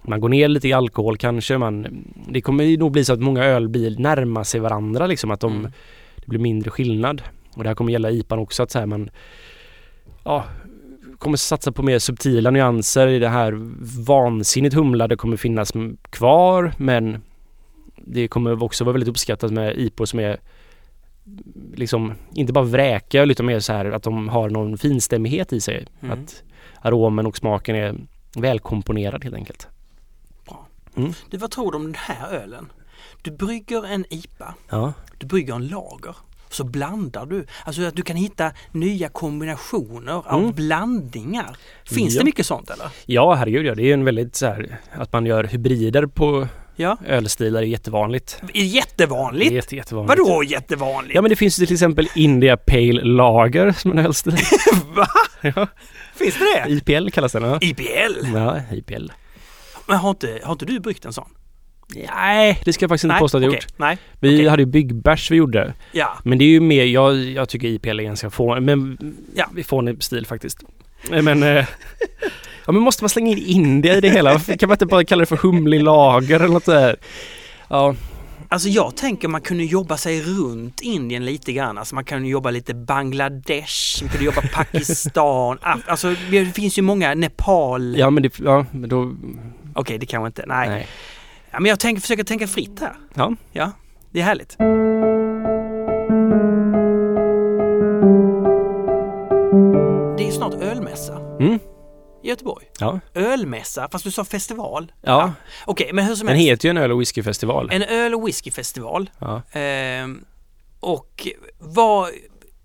[0.04, 1.58] man går ner lite i alkohol kanske.
[1.58, 5.30] Man, det kommer ju nog bli så att många ölbil närmar sig varandra liksom.
[5.30, 5.70] Att de, Mm.
[6.16, 7.22] det blir mindre skillnad.
[7.56, 9.10] Och det här kommer gälla IPAn också att så här man
[10.24, 10.44] ja,
[11.18, 13.52] kommer satsa på mer subtila nyanser i det här
[14.06, 15.72] vansinnigt humlade kommer finnas
[16.10, 17.22] kvar men
[17.96, 20.38] det kommer också vara väldigt uppskattat med IPOR som är
[21.74, 25.86] liksom inte bara vräka utan mer så här att de har någon finstämmighet i sig.
[26.00, 26.12] Mm.
[26.18, 26.42] Att
[26.82, 27.94] aromen och smaken är
[28.36, 29.68] välkomponerad helt enkelt.
[31.30, 32.72] Du, vad tror du om den här ölen?
[33.22, 34.92] Du brygger en IPA, Ja.
[35.18, 36.16] du brygger en lager.
[36.50, 40.52] Så blandar du, alltså att du kan hitta nya kombinationer av Mm.
[40.52, 41.56] blandningar.
[41.84, 42.18] Finns Ja.
[42.20, 42.86] det mycket sånt eller?
[43.06, 43.74] Ja, herregud ja.
[43.74, 48.40] Det är en väldigt så här att man gör hybrider på Ja, ölstilar är jättevanligt.
[48.54, 49.48] jättevanligt.
[49.50, 50.18] Det är jätte, jättevanligt.
[50.18, 51.14] Vadå jättevanligt?
[51.14, 54.34] Ja men det finns ju till exempel India Pale Lager som en ölstil.
[54.96, 55.06] Va?
[55.42, 55.66] ja.
[56.14, 56.70] Finns det det?
[56.72, 57.42] IPL kallas den.
[57.42, 58.26] Ja, IPL?
[58.34, 59.08] ja IPL.
[59.86, 61.28] Men har inte, har inte du bryggt en sån?
[62.14, 63.60] Nej, det ska jag faktiskt inte påstå att jag okej.
[63.68, 63.78] gjort.
[63.78, 64.48] Nej, Vi okej.
[64.48, 65.74] hade ju byggbärs vi gjorde.
[65.92, 66.18] ja.
[66.24, 68.98] Men det är ju mer, jag, jag tycker IPL är ganska få, men
[69.34, 69.46] Ja.
[69.56, 70.58] ja, fånig stil faktiskt.
[71.10, 71.66] Men, eh,
[72.66, 74.38] ja men måste man slänga in India i det hela?
[74.38, 76.96] Kan man inte bara kalla det för humlig lager eller något där?
[77.68, 77.94] Ja,
[78.48, 81.78] Alltså jag tänker man kunde jobba sig runt Indien lite grann.
[81.78, 85.58] Alltså man kan jobba lite Bangladesh, man kunde jobba Pakistan.
[85.86, 87.96] Alltså det finns ju många, Nepal.
[87.98, 89.14] ja men det, ja men då,
[89.74, 90.68] Okej, det kanske inte, nej.
[90.68, 90.86] nej.
[91.50, 92.96] Ja, men jag tänker försöka tänka fritt här.
[93.14, 93.32] Ja.
[93.52, 93.70] Ja,
[94.10, 94.56] det är härligt.
[100.18, 101.58] Det är snart ölmässa Mm.
[102.22, 102.66] i Göteborg.
[102.78, 103.00] Ja.
[103.14, 104.92] Ölmässa, fast du sa festival.
[105.02, 105.32] Ja,
[105.66, 106.50] Okej, men hur som den helst.
[106.50, 107.68] heter ju en öl och whiskyfestival.
[107.72, 109.10] En öl och whiskyfestival.
[109.18, 109.42] Ja.
[109.52, 110.24] Ehm,
[110.80, 112.08] och vad,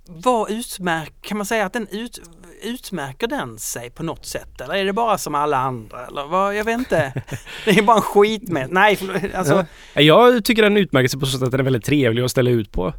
[0.08, 2.20] vad utmärker, kan man säga att den ut,
[2.62, 4.62] utmärker den sig på något sätt?
[4.62, 6.06] Eller är det bara som alla andra?
[6.08, 7.14] Eller vad, jag vet inte.
[7.66, 8.68] Det är bara en skit med.
[8.72, 10.02] Nej, förlåt, alltså, Ja.
[10.02, 12.50] Jag tycker den utmärker sig på så sätt att den är väldigt trevlig att ställa
[12.50, 12.94] ut på.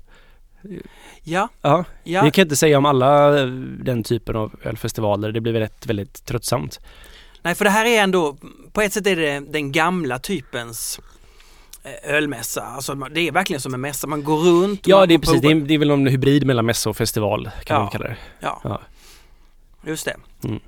[1.23, 2.23] ja, Ja, ja.
[2.23, 3.47] det kan jag inte säga om alla eh,
[3.83, 5.33] den typen av ölfestivaler.
[5.33, 6.81] Det blir väldigt, väldigt tröttsamt.
[7.43, 8.37] Nej, för det här är ändå,
[8.73, 11.01] på ett sätt är det den gamla typens
[11.85, 12.63] eh, ölmässa.
[12.63, 14.07] Alltså det är verkligen som en mässa.
[14.07, 14.81] Man går runt.
[14.81, 15.41] och Ja, det är precis.
[15.41, 17.81] Det är, det är väl någon hybrid mellan mässa och festival kan Ja.
[17.83, 18.17] man kalla det.
[18.41, 18.81] Ja, Ja.
[19.87, 20.17] Just det.
[20.45, 20.61] Mm.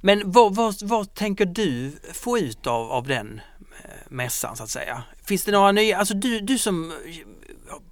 [0.00, 3.40] Men vad, vad, vad tänker du få ut av, av den
[3.84, 5.02] eh, mässan så att säga?
[5.24, 6.96] Finns det några nya, alltså du, du som eh,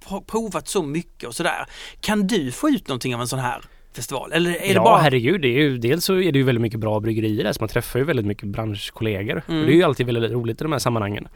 [0.03, 1.65] har provat så mycket och sådär.
[1.99, 3.61] Kan du få ut någonting av en sån här
[3.93, 4.31] festival?
[4.31, 4.97] Eller är ja, det bara...
[4.97, 5.41] herregud.
[5.41, 7.69] Det är ju, dels så är det ju väldigt mycket bra bryggerier där så man
[7.69, 9.43] träffar ju väldigt mycket branschkollegor.
[9.47, 9.59] Mm.
[9.59, 11.27] Och det är ju alltid väldigt roligt i de här sammanhangen.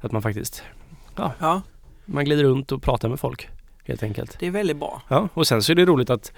[0.00, 0.62] Att man faktiskt,
[1.16, 1.62] Ja,
[2.04, 3.48] man glider runt och pratar med folk
[3.84, 4.36] helt enkelt.
[4.40, 5.02] det är väldigt bra.
[5.08, 6.32] Ja, och sen så är det roligt att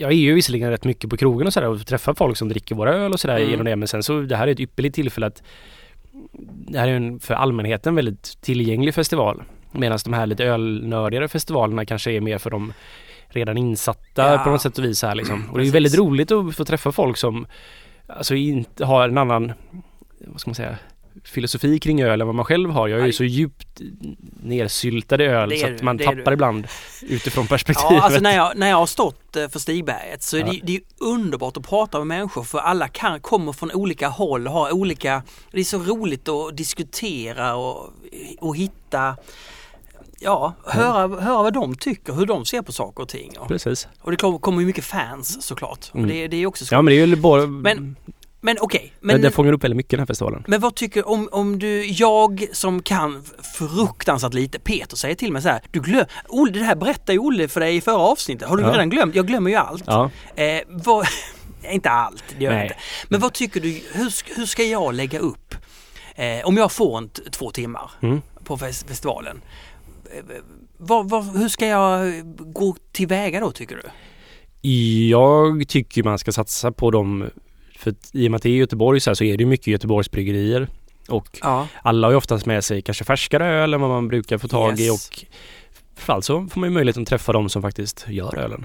[0.00, 2.74] jag är ju visserligen rätt mycket på krogen och sådär och träffar folk som dricker
[2.74, 3.50] våra öl och sådär Mm.
[3.50, 3.76] genom det.
[3.76, 5.42] Men sen så det här är ett ypperligt tillfälle att
[6.68, 9.42] det här är en för allmänheten väldigt tillgänglig festival.
[9.72, 12.72] Medan de här lite ölnördigare festivalerna kanske är mer för de
[13.28, 14.38] redan insatta Ja.
[14.44, 15.44] på något sätt och vis här liksom.
[15.50, 17.46] Och det är ju väldigt roligt att få träffa folk som
[18.06, 19.52] alltså inte har en annan,
[20.26, 20.76] vad ska man säga,
[21.24, 22.88] filosofi kring öl än vad man själv har.
[22.88, 23.80] Jag är ju så djupt
[24.42, 26.32] nersyltad i öl så du, att man är tappar du.
[26.32, 26.66] ibland
[27.02, 27.90] utifrån perspektivet.
[27.92, 30.46] Ja, alltså när jag, när jag har stått eh, för Stigberget så är Ja.
[30.52, 34.46] det, det är underbart att prata med människor för alla kan, kommer från olika håll
[34.46, 35.22] och har olika...
[35.52, 37.90] Det är så roligt att diskutera och,
[38.40, 39.16] och hitta...
[40.22, 43.32] Ja, höra, höra vad de tycker, hur de ser på saker och ting.
[43.48, 43.88] Precis.
[44.00, 45.88] och det kommer ju mycket fans såklart.
[45.92, 46.08] Och Mm.
[46.10, 46.74] det, det är också så.
[46.74, 47.46] Ja men det är ju bara...
[47.46, 47.96] Men-
[48.42, 50.44] Men okej, Men men, den fångar upp väldigt mycket den här festivalen.
[50.48, 53.24] men vad tycker om, om du, jag som kan
[53.58, 57.18] fruktansvärt lite, Peter säger till mig så här, du glöm, Olle, det här berättade ju
[57.18, 58.72] Olle för dig i förra avsnittet, har du Ja.
[58.72, 59.14] redan glömt?
[59.14, 59.84] Jag glömmer ju allt.
[59.86, 60.10] Ja.
[60.36, 61.06] Eh, vad,
[61.72, 62.76] inte allt, det gör jag inte.
[63.08, 65.54] Men vad tycker du, hur, hur ska jag lägga upp,
[66.14, 68.22] eh, om jag får en två timmar Mm.
[68.44, 69.40] på fes- festivalen,
[70.16, 70.24] eh,
[70.78, 72.22] vad, vad, hur ska jag
[72.54, 73.82] gå tillväga då tycker du?
[75.08, 77.30] Jag tycker man ska satsa på dem,
[77.80, 79.66] för i och med att det är Göteborg så, här, så är det ju mycket
[79.66, 80.68] Göteborgsbryggerier.
[81.08, 81.68] Och Ja.
[81.82, 84.80] alla har ju oftast med sig kanske färskare öl än vad man brukar få tag
[84.80, 85.08] i Yes.
[85.10, 85.24] och
[85.94, 88.64] framförallt så får man ju möjlighet att träffa de som faktiskt gör ölen.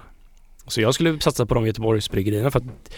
[0.68, 2.95] Så jag skulle satsa på de Göteborgsbryggerierna för att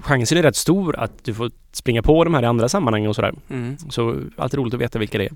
[0.00, 3.14] chansen är rätt stor att du får springa på de här i andra sammanhang och
[3.16, 3.34] sådär.
[3.50, 3.76] Mm.
[3.90, 5.32] Så alltid roligt att veta vilka det är.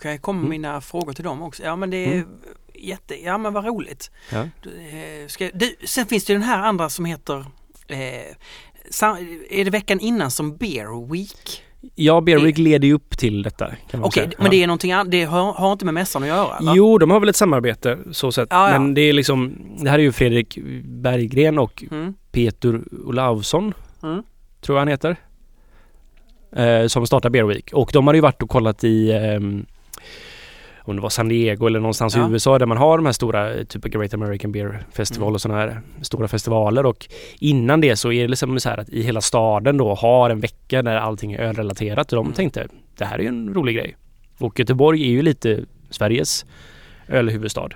[0.00, 0.50] Kan jag komma med Mm.
[0.62, 1.62] mina frågor till dem också?
[1.62, 2.28] Ja men det är Mm.
[2.74, 4.10] jätte, ja men vad roligt.
[4.32, 4.48] Ja.
[4.62, 7.44] Du, eh, Ska, du, sen finns det ju den här andra som heter
[7.88, 11.62] Är det veckan innan som Beer Week?
[11.94, 13.72] Ja, Beer Week leder ju upp till detta.
[13.92, 14.30] Okej, säga.
[14.38, 16.56] men det är någonting annat, det har, har inte med mässan att göra?
[16.56, 16.74] eller?
[16.74, 18.48] Jo, de har väl ett samarbete så sett.
[18.50, 18.78] Ja, ja.
[18.78, 22.14] Men det är liksom, det här är ju Fredrik Berggren och Mm.
[22.32, 24.22] Peter Olausson, Mm.
[24.60, 25.16] tror jag han heter.
[26.56, 27.70] Eh, som startar Beer Week.
[27.72, 29.66] Och de har ju varit och kollat i ehm,
[30.84, 32.28] om det var San Diego eller någonstans Ja.
[32.28, 35.34] i USA där man har de här stora, typ Great American Beer Festival Mm.
[35.34, 37.06] och sådana här stora festivaler och
[37.40, 40.40] innan det så är det liksom så här att i hela staden då har en
[40.40, 42.34] vecka där allting är ölrelaterat och de Mm.
[42.34, 42.66] tänkte
[42.98, 43.96] det här är ju en rolig grej.
[44.38, 46.46] Och Göteborg är ju lite Sveriges
[47.08, 47.68] ölhuvudstad.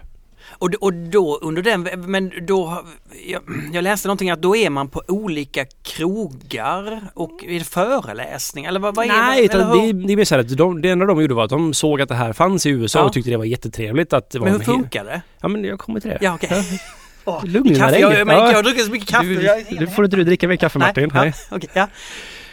[0.59, 2.83] Och, och då under den, men då,
[3.27, 3.43] jag,
[3.73, 8.81] jag läste någonting att då är man på olika krogar och är det föreläsning eller
[8.81, 10.91] vad, vad är Nej, utan det, är- det är mer så här att de, det
[10.91, 13.05] enda de gjorde var att de såg att det här fanns i USA Ja.
[13.05, 15.23] och tyckte det var jättetrevligt att det var Men hur funkar det?
[15.41, 16.19] Ja men jag kommer till det.
[16.21, 16.51] Ja okej.
[17.25, 18.01] Åh, Lugna kaffe, dig.
[18.01, 18.49] jag, men, Ja.
[18.49, 19.27] jag har druckit så mycket kaffe.
[19.71, 21.11] Du, du får inte du dricka mer kaffe Martin.
[21.15, 21.89] Nej, Nej, ja, okej, ja.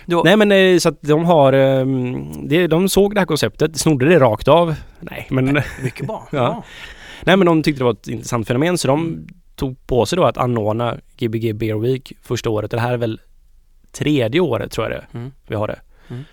[0.05, 3.77] Då, Nej men eh, så att de har, ehm, det, de såg det här konceptet,
[3.79, 4.75] snodde det rakt av.
[4.99, 6.27] Nej men, Mycket bra.
[6.31, 6.63] Ja.
[7.23, 10.23] Nej men de tyckte det var ett intressant fenomen så de tog på sig då
[10.23, 12.71] att anordna Gbg Beer Week första året.
[12.71, 13.19] Det här är väl
[13.91, 15.31] tredje året tror jag det Mm.
[15.47, 15.79] vi har det.
[16.09, 16.23] Mm.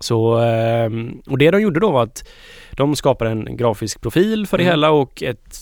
[0.00, 2.28] Så, ehm, och det de gjorde då var att
[2.70, 4.72] de skapade en grafisk profil för det Mm.
[4.72, 5.58] hela och ett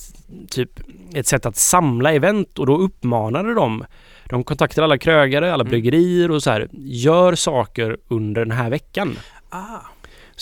[0.51, 0.71] typ
[1.15, 3.85] ett sätt att samla event och då uppmanade de
[4.25, 5.71] de kontaktade alla krögare, alla Mm.
[5.71, 6.69] bryggerier och så här.
[6.73, 9.19] Gör saker under den här veckan.
[9.51, 9.81] Ah,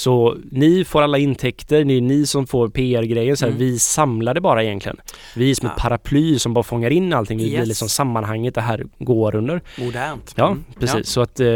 [0.01, 3.37] Så ni får alla intäkter, det är ni som får PR-grejen.
[3.37, 3.59] Så här, Mm.
[3.59, 4.97] Vi samlar det bara egentligen.
[5.37, 5.81] Vi är som ett Ah.
[5.81, 7.39] paraply som bara fångar in allting.
[7.39, 7.69] Vi blir Yes.
[7.69, 9.61] liksom sammanhanget det här går under.
[9.79, 10.35] modernt.
[10.37, 10.65] Ja, Mm.
[10.79, 11.09] precis.
[11.09, 11.47] Så att eh,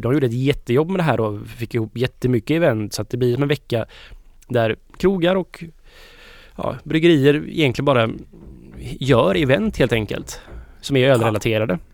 [0.00, 2.92] de gjorde ett jättejobb med det här och fick ihop jättemycket event.
[2.94, 3.86] Så att det blir som en vecka
[4.48, 5.64] där krogar och
[6.56, 8.10] ja, bryggerier egentligen bara
[8.98, 10.40] gör event helt enkelt.
[10.80, 11.74] Som är ölrelaterade.
[11.74, 11.89] Så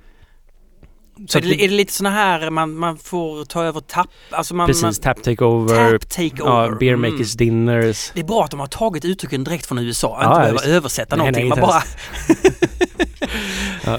[1.29, 4.55] Så är, det, är det lite såna här man, man får ta över tapp, alltså
[4.55, 4.67] man...
[4.67, 6.69] precis, man, tap takeover, tap takeover.
[6.71, 7.13] ja, beer Mm.
[7.13, 8.11] makers dinners.
[8.15, 10.77] Det är bra att de har tagit uttrycken direkt från USA, Ja, inte ja, behöver
[10.77, 11.49] översätta Nej, någonting.
[11.49, 11.83] nej, man bara...
[13.85, 13.99] Ja.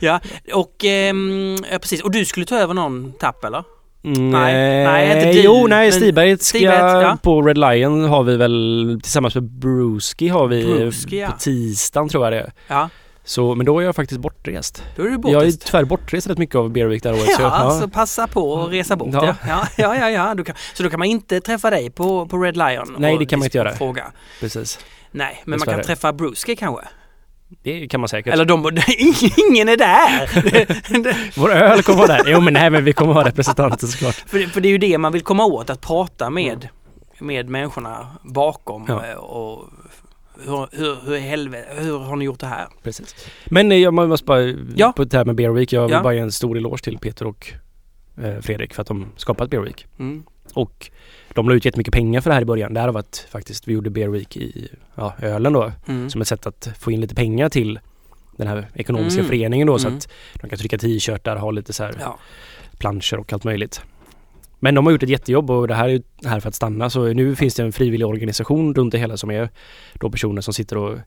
[0.00, 0.20] ja,
[0.54, 2.00] och ehm, precis.
[2.02, 3.64] Och du skulle ta över någon tapp eller?
[4.04, 7.18] Mm, Nej, nej, inte du, Jo, nej, Stiberget ska ja.
[7.22, 12.24] på Red Lion har vi väl tillsammans med Bruski har vi Bruski, på tisdagen tror
[12.24, 12.52] jag det är.
[12.68, 12.88] Ja,
[13.28, 14.82] Så, men då är jag faktiskt bortrest.
[14.96, 15.66] då är du Jag är bortrest.
[15.66, 17.26] tyvärr bortrest rätt mycket av Beer Week det här året.
[17.30, 17.80] Ja, så, ja.
[17.80, 19.08] så passa på att resa bort.
[19.12, 19.34] Ja.
[19.48, 20.10] Ja, ja, ja.
[20.10, 22.96] ja, kan, så då kan man inte träffa dig på, på Red Lion?
[22.98, 23.74] Nej, det kan man inte göra.
[23.74, 24.04] Fråga.
[24.40, 24.78] precis.
[25.10, 25.76] Nej, men man Dessvärre.
[25.76, 26.82] kan träffa Bruski kanske?
[27.62, 28.32] Det kan man säkert.
[28.32, 28.60] Eller de,
[29.50, 30.30] ingen är där!
[31.40, 32.22] Vår öl kommer vara där.
[32.26, 34.14] Jo men nej men vi kommer ha representanter såklart.
[34.14, 36.68] för, det, för det är ju det man vill komma åt, att prata med,
[37.18, 39.06] med människorna bakom Ja.
[39.06, 39.64] eh, och
[40.44, 42.66] hur, hur, hur, helvete, hur har ni gjort det här?
[42.82, 43.14] Precis.
[43.46, 44.42] Men eh, jag måste bara,
[44.76, 44.92] Ja.
[44.96, 46.02] på det här med Beer Week, jag vill Ja.
[46.02, 47.52] bara ge en stor eloge till Peter och
[48.22, 49.86] eh, Fredrik för att de skapat Beer Week.
[49.98, 50.22] Mm.
[50.54, 50.90] Och
[51.34, 52.76] de la ut jättemycket pengar för det här i början.
[52.76, 55.72] Har varit faktiskt, vi gjorde Beer Week i ja, ölen då.
[55.88, 56.10] Mm.
[56.10, 57.78] Som ett sätt att få in lite pengar till
[58.36, 59.28] den här ekonomiska Mm.
[59.30, 59.98] föreningen då så Mm.
[59.98, 60.08] att
[60.42, 61.94] de kan trycka t-shirtar, ha lite så här
[62.78, 63.80] planscher och allt möjligt.
[64.58, 66.90] Men de har gjort ett jättejobb och det här är ju här för att stanna
[66.90, 69.48] så nu finns det en frivillig organisation runt det hela som är
[69.94, 70.98] då personer som sitter och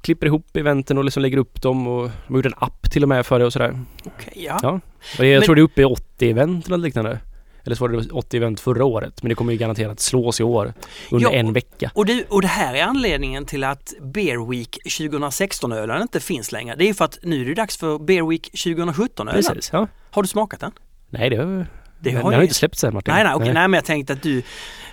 [0.00, 3.02] klipper ihop eventen och liksom lägger upp dem och de har gjort en app till
[3.02, 3.78] och med för det och sådär.
[4.04, 4.58] Okej, ja.
[4.62, 4.70] Ja.
[4.72, 7.18] Och det, jag Men- tror det är uppe i 80 event eller något liknande.
[7.64, 10.42] Eller så var det 80 event förra året men det kommer ju garanterat slås i
[10.44, 10.72] år
[11.10, 11.90] under Ja, en vecka.
[11.94, 16.74] Och, du, och det här är anledningen till att Beer Week 2016-ölen inte finns längre.
[16.76, 19.34] Det är ju för att nu är det dags för Beer Week 2017-ölen.
[19.34, 19.88] Precis, ja.
[20.10, 20.72] Har du smakat den?
[21.10, 21.66] Nej det har,
[22.10, 23.14] Det har den har jag- inte släppts än Martin.
[23.14, 24.42] Nej, nej, okej, nej men jag tänkte att du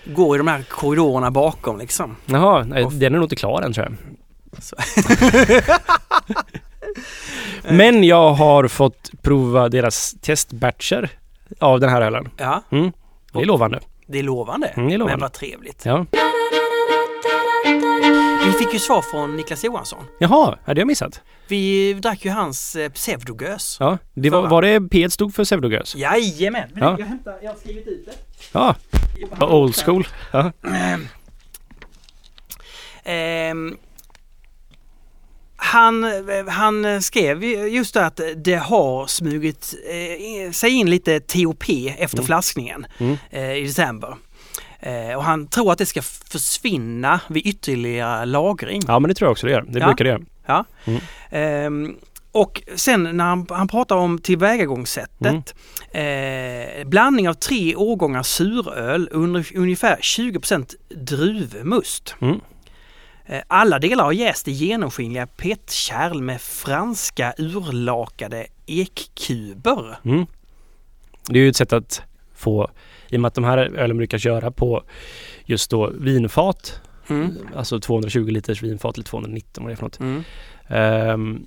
[0.05, 2.15] går i de här korridorerna bakom liksom.
[2.25, 3.95] Jaha, nej, den är nog inte klar än tror jag.
[7.75, 11.09] Men jag har fått prova deras testbatcher
[11.59, 12.29] av den här ölen.
[12.37, 12.91] Ja, Mm.
[13.33, 13.79] Det är lovande.
[14.07, 14.67] det är lovande.
[14.67, 15.13] Mm, det är lovande.
[15.17, 15.85] Men vad trevligt.
[15.85, 16.05] Ja.
[18.45, 20.05] Vi fick ju svar från Niklas Johansson.
[20.19, 21.21] Jaha, hade jag missat?
[21.47, 23.77] Vi drack ju hans eh, pseudogös.
[23.79, 24.49] Ja, det var, Förra.
[24.49, 25.95] var det P stod för pseudogös?
[25.95, 26.69] Jajamän!
[26.73, 26.95] Men Ja.
[26.99, 28.11] Jag, hämtar, jag har skrivit ut det.
[28.51, 28.75] Ja,
[29.41, 30.07] old school.
[30.31, 30.51] Ja.
[33.05, 33.77] Ehm,
[35.55, 36.05] han,
[36.47, 39.73] han skrev ju just det att det har smugit
[40.45, 41.63] eh, sig in lite TOP
[41.97, 42.25] efter Mm.
[42.25, 43.17] flaskningen Mm.
[43.29, 44.15] eh, i december.
[44.85, 48.81] Eh, och han tror att det ska försvinna vid ytterligare lagring.
[48.87, 49.65] ja, men det tror jag också det gör.
[49.67, 49.85] Det Ja.
[49.85, 50.21] brukar det göra.
[50.45, 50.65] Ja.
[50.85, 51.01] Mm.
[51.29, 51.95] Ehm,
[52.31, 55.55] och sen när han, han pratar om tillvägagångssättet.
[55.93, 56.79] Mm.
[56.79, 60.41] Eh, blandning av tre årgångar suröl under ungefär 20
[60.89, 62.15] druvmust.
[62.21, 62.39] Mm.
[63.25, 69.97] Eh, alla delar har jäst i genomskinliga petkärl med franska urlakade ekkuber.
[70.05, 70.25] Mm.
[71.27, 72.01] Det är ju ett sätt att
[72.35, 72.71] få,
[73.13, 74.83] i och med att de här ölen brukar köra på
[75.45, 77.31] just då vinfat, Mm.
[77.55, 79.99] alltså 220 liters vinfat eller 219 vad det är för något.
[79.99, 80.23] Mm.
[80.67, 81.45] Ehm,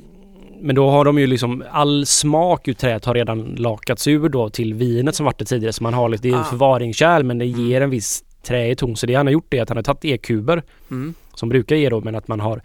[0.61, 4.51] men då har de ju liksom all smak ur träet har redan lakats ur då
[4.51, 5.73] till vinet som varit det tidigare.
[5.73, 6.45] Så man har lite, det är Ah.
[6.45, 8.97] förvaringskärl men det ger en viss träig ton.
[8.97, 11.15] Så det han har gjort är att han har tagit e-kuber Mm.
[11.35, 12.61] som brukar ge då men att man har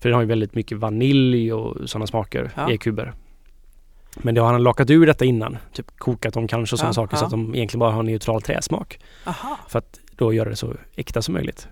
[0.00, 2.70] för den har ju väldigt mycket vanilj och sådana smaker, Ja.
[2.72, 3.12] e-kuber.
[4.16, 6.94] Men då har han lakat ur detta innan, typ kokat dem kanske och sådana Ja,
[6.94, 7.26] saker så ja.
[7.26, 8.98] att de egentligen bara har neutral träsmak.
[9.24, 9.58] Aha.
[9.68, 11.68] För att då göra det så äkta som möjligt.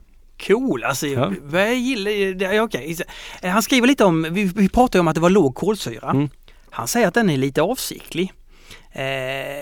[0.47, 1.33] Cool, alltså Ja.
[1.53, 2.61] jag gillar det.
[2.61, 2.97] Okej.
[3.43, 6.11] Eh, Han skriver lite om, vi, vi pratade om att det var låg kolsyra.
[6.11, 6.29] Mm.
[6.71, 8.33] Han säger att den är lite avsiktlig.
[8.93, 9.03] Eh,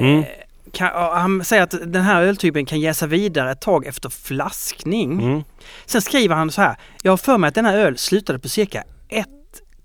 [0.00, 0.24] Mm.
[0.72, 5.12] kan, han säger att den här öltypen kan jäsa vidare ett tag efter flaskning.
[5.12, 5.42] Mm.
[5.86, 8.84] Sen skriver han så här, jag har för mig att denna öl slutade på cirka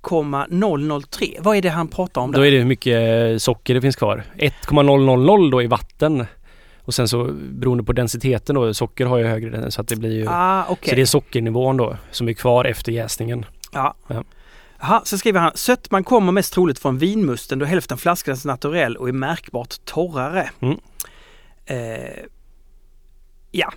[0.01, 1.37] 1,003.
[1.39, 2.47] Vad är det han pratar om Då där?
[2.47, 4.23] är det hur mycket socker det finns kvar.
[4.37, 6.25] 1,000 då i vatten.
[6.83, 10.11] Och sen så beroende på densiteten då, socker har ju högre så att det blir
[10.11, 10.27] ju...
[10.29, 10.89] Ah, okej.
[10.89, 13.45] Så det är sockernivån då som är kvar efter jäsningen.
[13.71, 13.95] Ja.
[14.07, 14.23] Ja.
[14.83, 19.09] Aha, så skriver han, sötman kommer mest troligt från vinmusten då hälften flaskas naturell och
[19.09, 20.49] är märkbart torrare.
[20.59, 20.77] Mm.
[21.65, 22.25] Eh,
[23.51, 23.73] ja,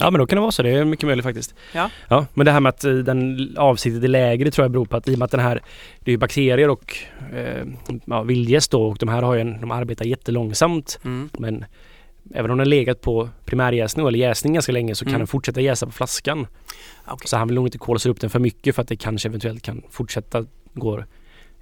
[0.00, 1.54] Ja men då kan det vara så, det är mycket möjligt faktiskt.
[1.74, 1.90] Ja.
[2.08, 4.96] Ja, men det här med att eh, den avsiktligt är lägre tror jag beror på
[4.96, 5.62] att i och med att den här,
[6.00, 6.96] det är ju bakterier och
[7.34, 7.64] eh,
[8.04, 11.28] ja, vildgäst då och de här har ju en, de arbetar jättelångsamt mm.
[11.38, 11.64] men
[12.34, 15.18] även om den legat på primärjäsning eller jäsning ganska länge så kan Mm.
[15.20, 16.46] den fortsätta jäsa på flaskan.
[17.06, 17.28] Okej.
[17.28, 19.62] Så han vill nog inte kolsyra upp den för mycket för att det kanske eventuellt
[19.62, 20.44] kan fortsätta
[20.74, 21.04] gå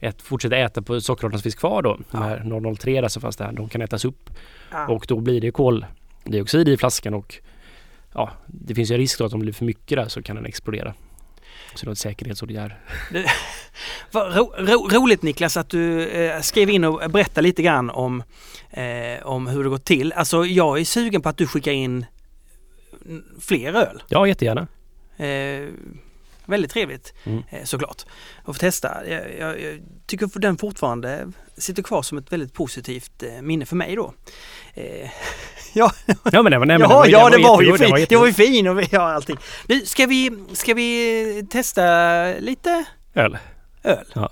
[0.00, 1.94] ät, fortsätta äta på sockerarterna som finns kvar då.
[1.94, 2.18] De Ja.
[2.18, 4.30] här 003 där så fast det här, de kan ätas upp
[4.70, 4.86] Ah.
[4.86, 7.34] och då blir det koldioxid i flaskan och
[8.16, 10.22] ja, det finns ju en risk då att om det blir för mycket där så
[10.22, 10.94] kan den explodera.
[11.74, 12.72] Så det är ett säkerhetsåtgärd.
[14.10, 18.22] Vad ro, ro, roligt Niklas att du eh, skrev in och berättade lite grann om,
[18.70, 20.12] eh, om hur det gått till.
[20.12, 22.06] Alltså jag är sugen på att du skickar in
[23.40, 24.02] fler öl.
[24.08, 24.66] Ja, jättegärna.
[25.16, 25.68] Eh,
[26.46, 27.42] väldigt trevligt Mm.
[27.50, 28.02] eh, såklart
[28.44, 29.08] att få testa.
[29.08, 33.76] Jag, jag, jag tycker den fortfarande sitter kvar som ett väldigt positivt eh, minne för
[33.76, 34.14] mig då.
[35.76, 37.96] Eh, ja, Ja men det var, men ja, det ja det var ju jättegod, den
[37.98, 38.06] fin.
[38.08, 39.36] Det var ju fin och vi har allting.
[39.66, 41.82] Nu ska vi, ska vi testa
[42.38, 43.38] lite Öl.
[43.82, 44.04] öl?
[44.14, 44.30] Ja.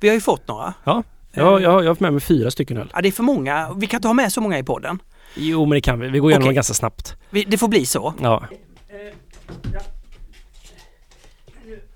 [0.00, 0.74] Vi har ju fått några.
[0.84, 2.90] Ja, jag, jag, jag har haft med mig fyra stycken öl.
[2.94, 3.74] Ja, det är för många.
[3.76, 4.98] Vi kan inte ha med så många i podden.
[5.34, 6.08] Jo men det kan vi.
[6.08, 6.48] Vi går igenom Okej.
[6.48, 7.16] dem ganska snabbt.
[7.30, 8.14] Vi, det får bli så.
[8.22, 8.44] Ja.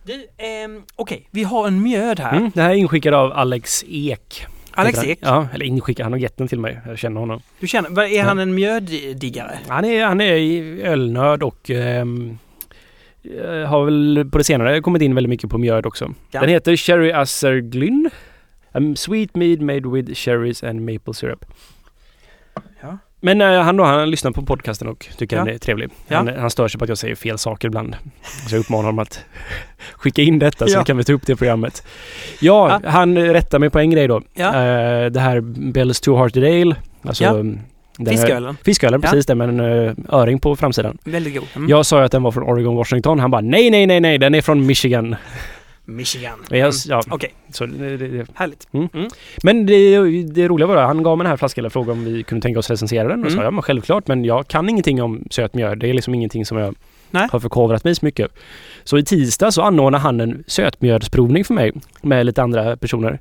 [0.04, 2.36] Du, ehm, okej, vi har en mjöd här.
[2.36, 4.46] Mm, det här är inskickad av Alex Ek.
[4.74, 5.04] Alex.
[5.04, 6.04] Ek, Ja, eller inskickad.
[6.04, 6.80] Han har gett den till mig.
[6.86, 7.40] Jag känner honom.
[7.60, 9.58] du känner, är han en mjöddiggare?
[9.68, 10.36] Han är, han är
[10.84, 12.06] ölnörd och eh,
[13.68, 16.14] har väl på det senare kommit in väldigt mycket på mjöd också.
[16.30, 16.40] Ja.
[16.40, 18.10] Den heter Sherry Asserglyn.
[18.72, 21.44] A sweet mead made with cherries and maple syrup.
[22.82, 22.98] Ja.
[23.24, 25.44] Men eh, han då, han lyssnar på podcasten och tycker Ja.
[25.44, 25.90] den är trevlig.
[26.08, 26.16] Ja.
[26.16, 27.96] Han, han stör sig på att jag säger fel saker ibland.
[28.48, 29.24] Så jag uppmanar honom att
[29.92, 30.84] skicka in detta så Ja.
[30.84, 31.86] kan vi ta upp det i programmet.
[32.40, 34.22] Ja, han rättar mig på en grej då.
[34.34, 34.46] Ja.
[34.46, 35.40] Eh, det här
[35.72, 36.76] Bells Two Hearted Ale.
[37.02, 37.32] Alltså, Ja.
[37.32, 37.62] den
[37.98, 39.08] här- Fiskölen, Fiskölen, Ja.
[39.10, 40.98] precis det med en uh, öring på framsidan.
[41.04, 41.44] väldigt god.
[41.56, 41.68] Mm.
[41.68, 43.20] Jag sa ju att den var från Oregon, Washington.
[43.20, 45.16] Han bara nej, nej, nej, nej, den är från Michigan.
[45.84, 46.38] Michigan.
[46.50, 46.74] Men jag, Mm.
[46.88, 48.68] ja, Okej, så det, härligt.
[48.72, 48.88] Mm.
[48.94, 49.08] Mm.
[49.42, 52.04] Men det, det roliga var det, han gav mig den här flaskan och frågade om
[52.04, 53.20] vi kunde tänka oss recensera den.
[53.20, 53.38] Och Mm.
[53.38, 55.78] sa ja, men självklart, men jag kan ingenting om sötmjöl.
[55.78, 56.74] Det är liksom ingenting som jag
[57.10, 57.28] Nej.
[57.32, 58.30] har förkovrat mig så mycket.
[58.84, 61.72] Så i tisdag så anordnade han en sötmjölsprovning för mig
[62.02, 63.20] med lite andra personer.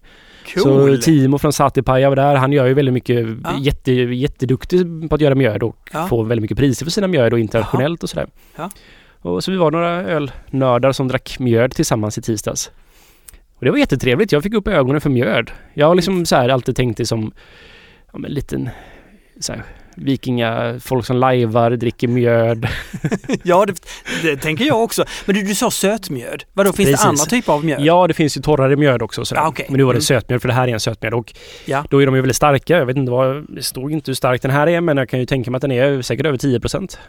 [0.53, 0.97] Cool.
[0.97, 2.35] Så Timo från Satipaja var där.
[2.35, 3.57] Han gör ju väldigt mycket, Ja.
[3.59, 6.07] jätte, jätteduktig på att göra mjöd och Ja.
[6.07, 8.27] får väldigt mycket priser för sina mjöd och internationellt och sådär.
[8.55, 8.69] Ja.
[9.21, 12.71] Och så vi var några ölnördar som drack mjöd tillsammans i tisdags.
[13.55, 14.31] Och det var jättetrevligt.
[14.31, 15.51] Jag fick upp ögonen för mjöd.
[15.73, 17.31] Jag har liksom så här alltid tänkt det som
[18.13, 18.69] ja, men liten
[19.39, 19.63] så här,
[19.95, 22.67] vikinga, folk som lajvar, dricker mjöd.
[23.43, 23.73] ja, det,
[24.21, 25.05] det tänker jag också.
[25.25, 26.43] Men du, du sa sötmjöd.
[26.53, 27.01] Vadå, finns Precis.
[27.03, 27.81] det andra typer av mjöd?
[27.81, 29.25] Ja, det finns ju torrare mjöd också.
[29.25, 29.41] Sådär.
[29.41, 29.65] Ah, okej.
[29.69, 30.01] Men nu var det Mm.
[30.01, 31.33] sötmjöd för det här är en sötmjöd och
[31.65, 31.85] Ja.
[31.89, 32.77] då är de ju väldigt starka.
[32.77, 35.19] Jag vet inte vad, det stod inte hur stark den här är men jag kan
[35.19, 36.99] ju tänka mig att den är säkert över 10 procent.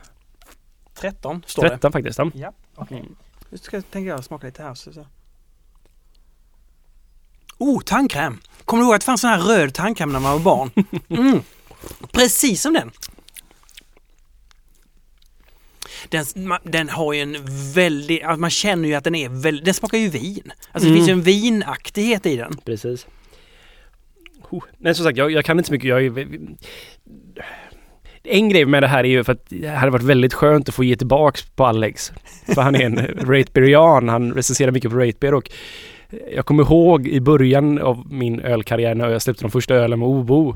[1.02, 1.68] 13 står det.
[1.68, 2.18] 13 faktiskt.
[2.18, 2.30] Ja.
[2.34, 3.04] Ja, okej.
[3.50, 4.74] Nu ska jag tänka jag smaka lite här.
[4.74, 5.06] Så, så.
[7.58, 8.38] Oh, tandkräm!
[8.64, 10.70] Kommer du ihåg att det fanns sån här röd tandkräm när man var barn?
[11.08, 11.42] Mm.
[12.12, 12.90] Precis som den!
[16.08, 16.24] Den,
[16.64, 17.36] den har ju en
[17.74, 20.52] väldigt, alltså man känner ju att den är väldigt, den smakar ju vin.
[20.72, 20.94] Alltså det Mm.
[20.96, 22.56] finns ju en vinaktighet i den.
[22.64, 23.06] Precis.
[24.50, 24.64] Oh.
[24.78, 25.88] Nej som sagt, jag, jag kan inte så mycket.
[25.88, 26.28] Jag är,
[28.24, 30.74] en grej med det här är ju för att det hade varit väldigt skönt att
[30.74, 32.12] få ge tillbaks på Alex.
[32.54, 32.96] För han är en
[33.26, 35.50] rateberian, han recenserar mycket på ratebeer och
[36.34, 40.08] jag kommer ihåg i början av min ölkarriär när jag släppte de första ölen med
[40.08, 40.54] Obo.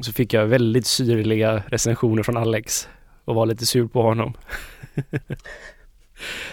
[0.00, 2.88] Så fick jag väldigt syrliga recensioner från Alex
[3.24, 4.34] och var lite sur på honom.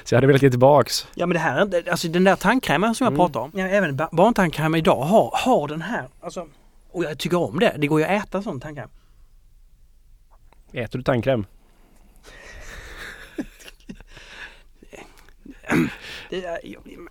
[0.04, 1.08] Så jag hade velat ge tillbaks.
[1.16, 3.18] Ja men det här, alltså den där tandkrämen som jag Mm.
[3.20, 6.48] pratar om, ja, även ba- barntandkräm idag har, har den här, alltså,
[6.92, 7.76] och jag tycker om det.
[7.78, 8.90] Det går ju att äta sån tandkräm.
[10.74, 11.46] Äter du tandkräm?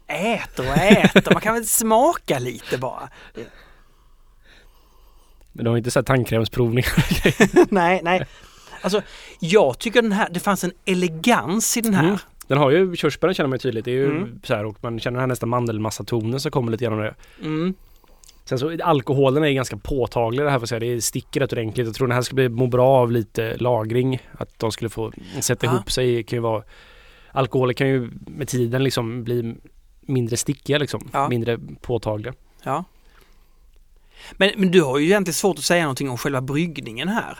[0.06, 3.08] Äter och äter, man kan väl smaka lite bara.
[5.52, 6.92] Men de har inte här tandkrämsprovningar.
[7.74, 8.26] nej, nej.
[8.80, 9.02] Alltså,
[9.40, 12.04] jag tycker den här, det fanns en elegans i den här.
[12.04, 12.18] Mm.
[12.46, 13.84] Den har ju körsbären känner man ju tydligt.
[13.84, 14.40] Det är ju Mm.
[14.44, 17.14] så här och man känner den här nästan mandelmassatonen som kommer lite genom det.
[17.40, 17.74] Mm.
[18.50, 20.94] Sen så alkoholen är ganska påtaglig det här får jag säga.
[20.94, 21.86] Det sticker rätt ordentligt.
[21.86, 24.18] Jag tror den här skulle bli må bra av lite lagring.
[24.38, 25.72] Att de skulle få sätta Ja.
[25.74, 26.62] ihop sig kan ju vara
[27.32, 29.54] Alkoholer kan ju med tiden liksom bli
[30.00, 31.08] mindre stickiga liksom.
[31.12, 31.28] Ja.
[31.28, 32.34] Mindre påtagliga.
[32.62, 32.84] Ja.
[34.32, 37.38] Men, men du har ju egentligen svårt att säga någonting om själva bryggningen här.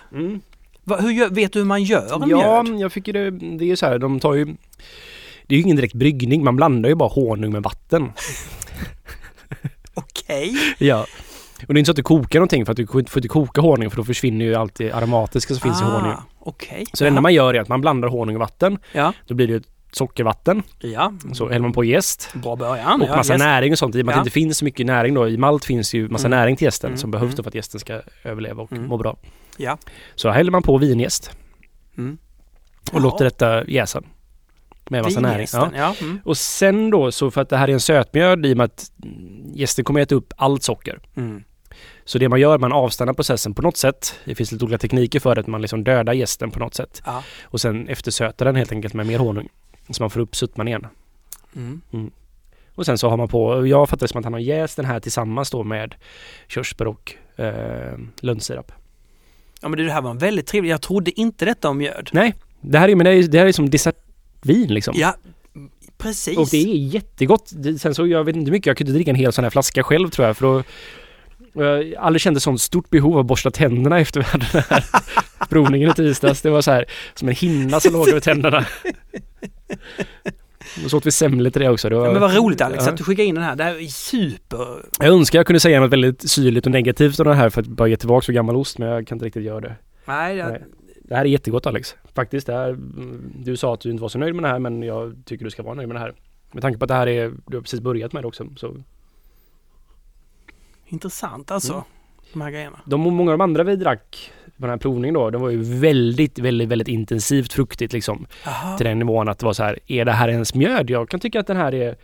[0.85, 2.81] Va, hur vet du hur man gör en Ja, mjöd?
[2.81, 3.99] jag tycker det, det är ju så här.
[3.99, 4.45] De tar ju
[5.47, 6.45] Det är ju ingen direkt bryggning.
[6.45, 8.13] Man blandar ju bara honung med vatten.
[10.05, 10.55] Okej.
[10.79, 11.07] Ja.
[11.69, 13.61] Och det är inte så att du kokar någonting för att du får inte koka
[13.61, 16.13] honung för då försvinner ju allt det aromatiska som finns i honung.
[16.13, 16.87] Ah, Okej.
[16.93, 18.79] Så det enda man gör är att man blandar honung och vatten.
[18.93, 19.13] Ja.
[19.27, 20.63] Då blir det ju sockervatten.
[20.79, 21.13] Ja.
[21.33, 22.29] Så häller man på jäst.
[22.35, 23.03] Bra början.
[23.03, 23.39] Och ja, massa yes.
[23.43, 23.95] näring och sånt.
[23.95, 24.21] I och med att Ja.
[24.23, 25.29] det inte finns så mycket näring då.
[25.29, 26.39] I malt finns ju massa Mm.
[26.39, 27.45] näring till gästen Mm, som behövs mm.
[27.45, 28.87] för att gästen ska överleva och Mm.
[28.89, 29.17] må bra.
[29.57, 29.79] Ja.
[30.15, 31.31] Så häller man på vinjäst
[31.99, 32.19] Mm.
[32.93, 34.03] och låter detta jäsa.
[34.91, 35.47] Med massa näring.
[35.53, 35.71] Ja.
[35.77, 35.95] Ja.
[36.01, 36.21] Mm.
[36.25, 38.93] Och sen då så för att det här är en sötmjöd i och med att
[39.55, 41.01] gästen kommer äta upp allt socker.
[41.17, 41.43] Mm.
[42.05, 44.15] Så det man gör, man avstannar processen på något sätt.
[44.25, 47.03] Det finns lite olika tekniker för det, att man liksom dödar gästen på något sätt.
[47.07, 47.23] Ja.
[47.43, 49.49] Och sen eftersötar den helt enkelt med mer honung.
[49.91, 50.87] Så man får upp suttman igen.
[51.57, 52.11] Mm.
[52.75, 54.85] Och sen så har man på, jag fattar det som att han har jäst den
[54.85, 55.95] här tillsammans då med
[56.49, 58.73] körsbär och eh, lönnsirap.
[59.63, 60.71] Ja men det här var en väldigt trevligt.
[60.71, 62.11] Jag trodde inte detta om mjöd.
[62.13, 63.71] Nej, det här är, men det är, det här är som
[64.43, 64.95] dessertvin liksom.
[64.97, 65.15] Ja,
[65.99, 66.39] precis.
[66.39, 67.53] Och det är jättegott.
[67.79, 69.83] Sen så, jag vet inte hur mycket, jag kunde dricka en hel sån här flaska
[69.83, 70.63] själv tror jag för då
[71.53, 74.85] jag aldrig kände sånt stort behov av att borsta tänderna efter vi hade den här
[75.49, 76.43] provningen i tisdags.
[76.43, 76.85] Det var så här
[77.15, 78.67] som en hinna som låg över tänderna.
[80.85, 81.89] Och så åt vi semlor till det också.
[81.89, 82.91] Det var, Ja, men vad roligt Alex Ja.
[82.91, 83.57] att du skickade in den här.
[83.57, 84.87] Det här är super...
[84.99, 87.67] Jag önskar jag kunde säga något väldigt syrligt och negativt om det här för att
[87.69, 89.77] bara ge tillbaka för gammal ost men jag kan inte riktigt göra det.
[90.05, 90.51] Nej, jag...
[90.51, 90.63] Nej.
[91.11, 91.97] Det här är jättegott Alex.
[92.15, 92.47] Faktiskt.
[92.47, 92.77] Det här,
[93.45, 95.51] du sa att du inte var så nöjd med det här men jag tycker du
[95.51, 96.15] ska vara nöjd med det här.
[96.53, 98.47] Med tanke på att det här är, du har precis börjat med det också.
[98.57, 98.77] Så
[100.87, 101.73] intressant alltså.
[101.73, 101.85] Mm.
[102.33, 102.81] De här grejerna.
[102.85, 105.63] de, många av de andra vi drack på den här provningen då, de var ju
[105.63, 108.27] väldigt, väldigt, väldigt intensivt fruktigt liksom.
[108.47, 108.77] Aha.
[108.77, 110.91] Till den nivån att det var så här, är det här ens mjöd?
[110.91, 111.97] Jag kan tycka att den här är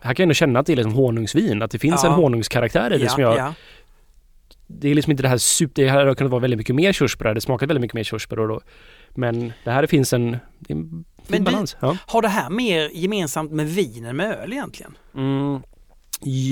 [0.00, 2.10] här kan jag ändå känna att det är liksom honungsvin, att det finns Ja.
[2.10, 3.36] en honungskaraktär i det ja, som jag...
[3.38, 3.54] ja.
[4.66, 5.82] Det är liksom inte det här super...
[5.82, 8.38] Det här har kunnat vara väldigt mycket mer körsbär, det smakar väldigt mycket mer körsbär
[8.40, 8.60] och då.
[9.14, 10.36] Men det här finns en,
[10.68, 11.76] en Men du- balans.
[11.80, 11.96] Ja.
[12.06, 14.98] Har det här mer gemensamt med vin än med öl egentligen?
[15.14, 15.60] Mm,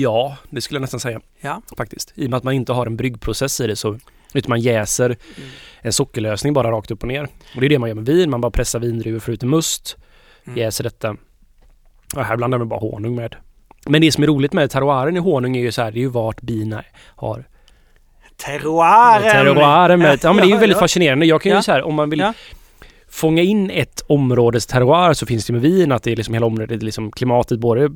[0.01, 1.61] ja, det skulle jag nästan säga Ja.
[1.77, 2.11] faktiskt.
[2.15, 3.99] I och med att man inte har en bryggprocess i det så
[4.33, 5.49] utan man jäser Mm.
[5.81, 7.23] en sockerlösning bara rakt upp och ner.
[7.55, 8.29] Och det är det man gör med vin.
[8.29, 9.97] Man bara pressar vindruvor förutom must,
[10.45, 10.57] Mm.
[10.59, 11.15] jäser detta.
[12.15, 13.35] Och här blandar man bara honung med.
[13.87, 16.01] Men det som är roligt med terroiren i honung är ju så här, det är
[16.01, 16.83] ju vart bina
[17.15, 17.45] har
[18.37, 19.31] Terroiren!
[19.31, 20.19] terroiren med.
[20.23, 20.79] Ja men det är ju Ja, väldigt ja.
[20.79, 21.25] fascinerande.
[21.25, 21.61] Jag kan ju Ja.
[21.61, 22.33] så här, om man vill Ja.
[23.09, 26.45] fånga in ett områdes terroir så finns det med vin att det är liksom hela
[26.45, 27.89] området, liksom klimatet både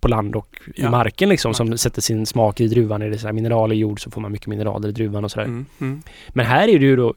[0.00, 0.90] på land och i Ja.
[0.90, 3.02] marken liksom som sätter sin smak i druvan.
[3.02, 5.30] Är det så här mineral i jord så får man mycket mineraler i druvan och
[5.30, 5.46] sådär.
[5.46, 5.66] Mm.
[5.80, 6.02] Mm.
[6.28, 7.14] Men här är det ju då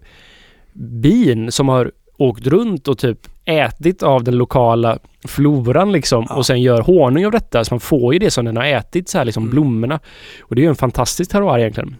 [0.73, 4.97] bin som har åkt runt och typ ätit av den lokala
[5.27, 6.35] floran liksom Ja.
[6.35, 7.65] och sen gör honung av detta.
[7.65, 9.51] Så man får ju det som den har ätit, så här liksom Mm.
[9.51, 9.99] blommorna.
[10.41, 11.95] Och det är ju en fantastisk terroir egentligen.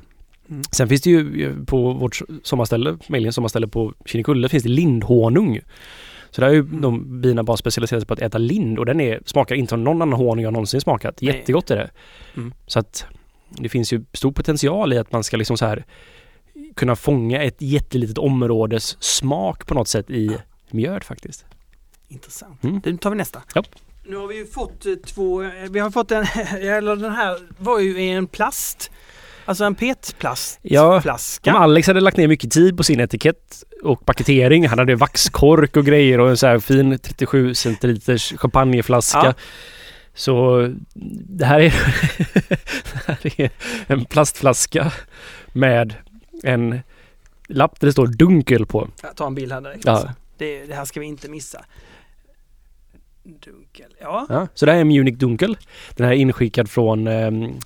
[0.52, 0.64] Mm.
[0.72, 5.60] Sen finns det ju på vårt sommarställe, familjens sommarställe på Kinnekulle, finns det lindhonung.
[6.30, 6.82] Så där är ju Mm.
[6.82, 9.84] de bina bara specialiserade sig på att äta lind och den är, smakar inte som
[9.84, 11.22] någon annan honung jag någonsin smakat.
[11.22, 11.36] Nej.
[11.36, 11.90] Jättegott är det.
[12.36, 12.54] Mm.
[12.68, 13.06] Så att
[13.50, 15.86] det finns ju stor potential i att man ska liksom så här
[16.76, 20.38] kunna fånga ett jättelitet områdes smak på något sätt i
[20.72, 21.46] mjöd faktiskt.
[22.08, 22.64] Intressant.
[22.64, 22.82] Mm.
[22.86, 23.42] Nu tar vi nästa.
[23.56, 23.64] Ja.
[24.06, 26.24] Nu har vi ju fått eh, två, eh, vi har fått en,
[26.62, 28.92] eller den här var ju i en plast,
[29.46, 31.56] alltså en Ja, petplastflaska.
[31.56, 35.78] Om Alex hade lagt ner mycket tid på sin etikett och paketering, han hade vaxkork
[35.78, 39.26] och grejer och en så här fin 37 centiliters champagneflaska.
[39.26, 39.34] Ja.
[40.14, 40.68] Så
[41.30, 41.74] det här, är,
[43.24, 43.50] det här är
[43.88, 44.92] en plastflaska
[45.54, 45.96] med
[46.44, 46.80] en
[47.48, 48.90] lapp där det står Dunkel på.
[49.04, 49.86] Jag tar en bild här direkt.
[49.86, 49.92] Ja.
[49.92, 50.12] Alltså.
[50.38, 51.66] Det, det här ska vi inte missa.
[53.24, 54.26] Dunkel, ja.
[54.30, 55.58] Ja, så det här är Munich Dunkel.
[55.96, 57.60] Den här är inskickad från ehm,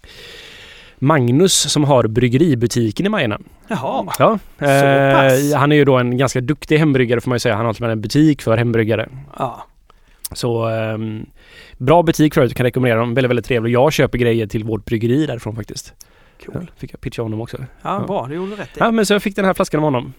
[1.06, 3.40] Magnus som har bryggeributiken i Majorna.
[3.68, 4.06] Jaha.
[4.20, 4.70] Ja, pass.
[4.70, 7.56] eh, han är ju då en ganska duktig hembryggare får man ju säga.
[7.56, 9.10] Han har till och med en butik för hembryggare.
[9.40, 9.66] Ja.
[10.32, 11.26] Så ehm,
[11.78, 13.14] bra butik för att kan rekommendera dem.
[13.14, 13.72] Väldigt, väldigt trevlig.
[13.72, 15.94] Jag köper grejer till vårt bryggeri därifrån faktiskt.
[16.46, 16.72] Ja, Cool.
[16.78, 17.58] fick jag pitcha honom också.
[17.60, 18.04] Ja, Ja.
[18.08, 18.26] bra.
[18.30, 18.80] Det gjorde du rätt i.
[18.80, 20.14] Ja, men så jag fick den här flaskan av honom.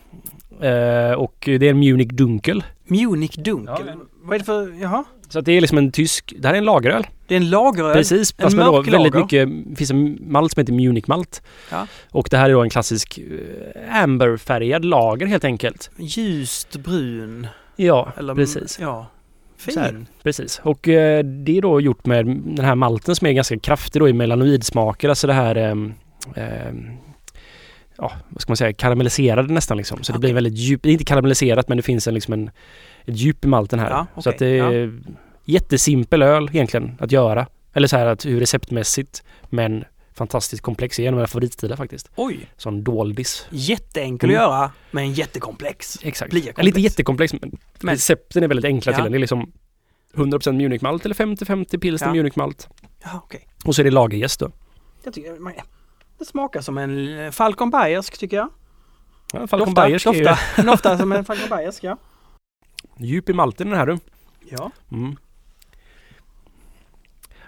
[0.61, 2.65] Eh, och det är en Munich Dunkel.
[2.87, 3.87] Munich Dunkel.
[3.87, 3.95] Ja.
[4.23, 5.05] Vad är det för, jaha?
[5.29, 7.07] Så att det är liksom en tysk, det här är en lageröl.
[7.27, 7.93] Det är en lageröl.
[7.93, 11.43] Precis, en fast med då väldigt mycket, det finns en malt som heter Munich malt.
[11.71, 11.87] Ja.
[12.11, 15.91] Och det här är då en klassisk eh, amberfärgad lager helt enkelt.
[15.97, 17.47] Ljust brun.
[17.77, 18.79] Ja, Eller, precis.
[18.81, 19.07] Ja.
[19.59, 19.71] Så.
[19.71, 20.07] Fin.
[20.23, 20.61] Precis.
[20.65, 24.09] Och eh, det är då gjort med den här malten som är ganska kraftig då
[24.09, 25.09] i melanoidsmaker.
[25.09, 25.95] Alltså det här ehm,
[26.35, 26.91] ehm,
[27.99, 28.73] Ja, vad ska man säga?
[28.73, 30.03] Karamelliserade nästan liksom.
[30.03, 30.21] Så det Okej.
[30.21, 30.83] blir väldigt djupt.
[30.83, 32.51] Det är inte karamelliserat men det finns en liksom en
[33.05, 33.91] ett djup i malten här.
[33.91, 34.33] Ja, Så okej.
[34.33, 35.01] att det är
[35.47, 37.47] jättesimpel öl egentligen att göra.
[37.73, 39.85] Eller så här att hur receptmässigt men
[40.15, 40.97] fantastiskt komplex.
[40.97, 42.11] Det är en av mina favoritstilar faktiskt.
[42.17, 42.49] Oj.
[42.57, 43.47] Sån doldis.
[43.51, 44.43] Jätteenkel Mm.
[44.43, 45.99] att göra, men jättekomplex.
[46.03, 46.31] Exakt.
[46.31, 46.67] Blir Eller komplex.
[46.69, 48.97] inte jättekomplex men, Men- recepten är väldigt enkla Ja.
[48.97, 49.13] till den.
[49.13, 49.53] Det är liksom
[50.15, 52.15] 100% Munich-malt eller 50-50 pilsner Ja.
[52.15, 52.69] Munich-malt.
[53.05, 53.49] Ja, okej.
[53.65, 54.51] Och så är det lagerjäst då.
[55.05, 55.53] Jag tycker, man-
[56.19, 58.49] det smakar som en eh, Falcon Bayersk tycker jag.
[59.33, 61.97] Ja, Falcon Bayersk är ju doftar som en Falcon Bayersk, ja.
[62.99, 63.99] djup i malten den här du.
[64.51, 64.71] Ja.
[64.93, 65.17] Mm.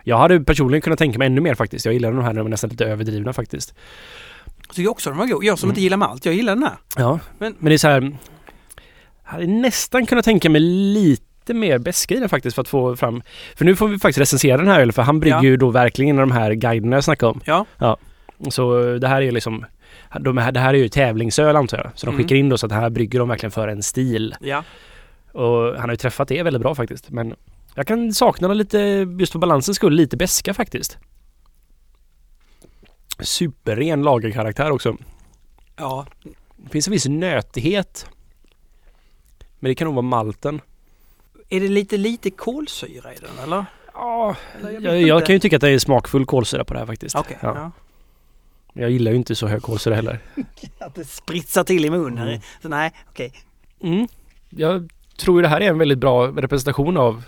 [0.09, 1.85] Jag hade personligen kunnat tänka mig ännu mer faktiskt.
[1.85, 3.75] Jag gillar de här, de är nästan lite överdrivna faktiskt.
[4.67, 5.45] Jag tycker också den var god.
[5.45, 5.71] Jag som Mm.
[5.73, 6.77] inte gillar malt, jag gillar den här.
[6.97, 8.01] Ja, Men- men, det är så här.
[9.25, 12.97] Jag hade nästan kunnat tänka mig lite mer beska i den faktiskt för att få
[12.97, 13.23] fram.
[13.57, 15.43] För nu får vi faktiskt recensera den här ölen för han brygger Ja.
[15.45, 17.41] ju då verkligen de här guiderna jag snackade om.
[17.45, 17.97] Ja.
[18.51, 19.65] Så det här är liksom
[20.21, 21.91] de här, det här är ju tävlingsöl antar jag.
[21.95, 22.23] Så de Mm.
[22.25, 24.35] skickar in då så att det här brygger de verkligen för en stil.
[24.41, 24.65] Ja.
[25.33, 27.11] Och han har ju träffat det väldigt bra faktiskt.
[27.11, 27.35] Men
[27.79, 28.79] jag kan sakna den lite,
[29.19, 30.99] just för balansens skull, lite beska faktiskt.
[33.21, 34.97] Superren lagerkaraktär också.
[35.77, 36.07] Ja.
[36.57, 38.07] Det finns en viss nötighet.
[39.59, 40.61] Men det kan nog vara malten.
[41.49, 43.65] Är det lite, lite kolsyra i den eller?
[43.95, 46.87] Ja, Eller jag jag, kan ju tycka att det är smakfull kolsyra på det här
[46.87, 47.17] faktiskt.
[47.17, 47.39] Okej.
[47.41, 47.55] Ja.
[47.57, 47.71] ja.
[48.73, 50.19] Jag gillar ju inte så hög kolsyra heller.
[50.79, 52.29] Att det spritsar till i munnen.
[52.29, 52.41] Mm.
[52.63, 53.33] Så nej, okej.
[53.81, 54.09] Mm.
[54.49, 57.25] Jag tror ju det här är en väldigt bra representation av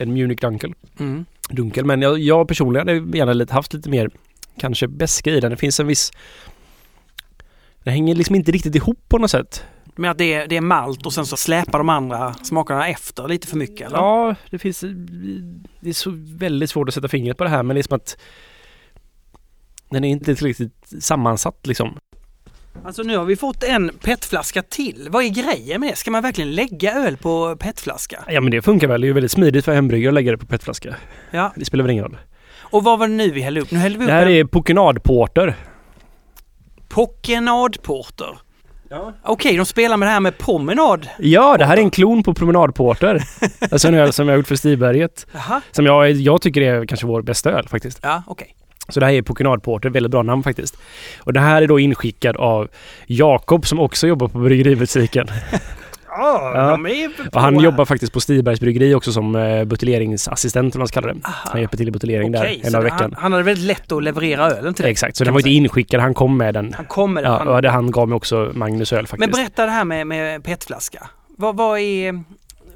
[0.00, 0.74] en Munich Dunkel.
[0.98, 1.24] Mm.
[1.50, 1.84] Dunkel.
[1.84, 4.10] Men jag, jag personligen hade gärna lite, haft lite mer
[4.58, 5.50] kanske beska i den.
[5.50, 6.12] Det finns en viss...
[7.82, 9.64] Det hänger liksom inte riktigt ihop på något sätt.
[9.96, 13.28] Men att det är, det är malt och sen så släpar de andra smakerna efter
[13.28, 13.98] lite för mycket eller?
[13.98, 14.80] Ja, det finns...
[15.80, 17.96] Det är så väldigt svårt att sätta fingret på det här men det är som
[17.96, 18.16] att
[19.90, 21.98] den är inte tillräckligt sammansatt liksom.
[22.84, 25.08] Alltså nu har vi fått en petflaska till.
[25.10, 25.96] Vad är grejen med det?
[25.96, 28.24] Ska man verkligen lägga öl på petflaska?
[28.28, 29.00] Ja men det funkar väl.
[29.00, 30.94] Det är ju väldigt smidigt för hembryggare att lägga det på petflaska.
[31.30, 31.52] Ja.
[31.56, 32.18] Det spelar väl ingen roll.
[32.60, 33.70] Och vad var det nu vi hällde upp?
[33.70, 35.54] Nu hällde vi upp Det här en är Pokenadporter.
[36.88, 38.38] Pockenadporter.
[38.90, 39.12] Ja.
[39.24, 41.08] Okej, de spelar med det här med promenad.
[41.18, 43.22] Ja, det här är en klon på Promenadporter.
[43.70, 45.26] alltså en öl som jag har gjort för Stiberget.
[45.32, 45.60] Jaha.
[45.72, 48.00] Som jag, jag tycker är kanske vår bästa öl faktiskt.
[48.02, 48.56] Ja, okej.
[48.88, 50.76] Så det här är Pokenadporter, väldigt bra namn faktiskt.
[51.18, 52.68] Och det här är då inskickad av
[53.06, 55.26] Jakob som också jobbar på bryggeributiken.
[56.12, 56.78] Ja, Ja.
[57.32, 61.12] Och han jobbar faktiskt på Stibergs bryggeri också som eh, buteljeringsassistent om man ska kalla
[61.14, 61.20] det.
[61.24, 61.34] Aha.
[61.52, 62.98] Han hjälper till i buteljering Okej, där en det- veckan.
[63.00, 64.92] Han, han hade väldigt lätt att leverera ölen till dig.
[64.92, 66.72] Exakt, så den man var inte inskickad, han kom med den.
[66.76, 69.20] Han kommer Ja, han, och det, han gav mig också Magnus öl faktiskt.
[69.20, 71.06] Men berätta det här med, med petflaska.
[71.36, 72.22] Vad, vad är...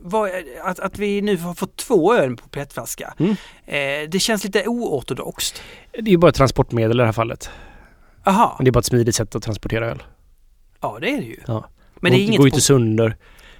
[0.06, 0.30] Vad,
[0.64, 3.14] att, att vi nu har fått två öl på petflaska.
[3.18, 3.30] Mm.
[3.66, 5.62] Eh, det känns lite oortodoxt.
[5.92, 7.50] Det är ju bara ett transportmedel i det här fallet.
[8.24, 10.02] Aha, Det är bara ett smidigt sätt att transportera öl.
[10.80, 11.36] ja det är det ju.
[11.46, 11.68] Ja.
[11.94, 12.36] Men det är det inget...
[12.36, 13.08] går ju inte sönder.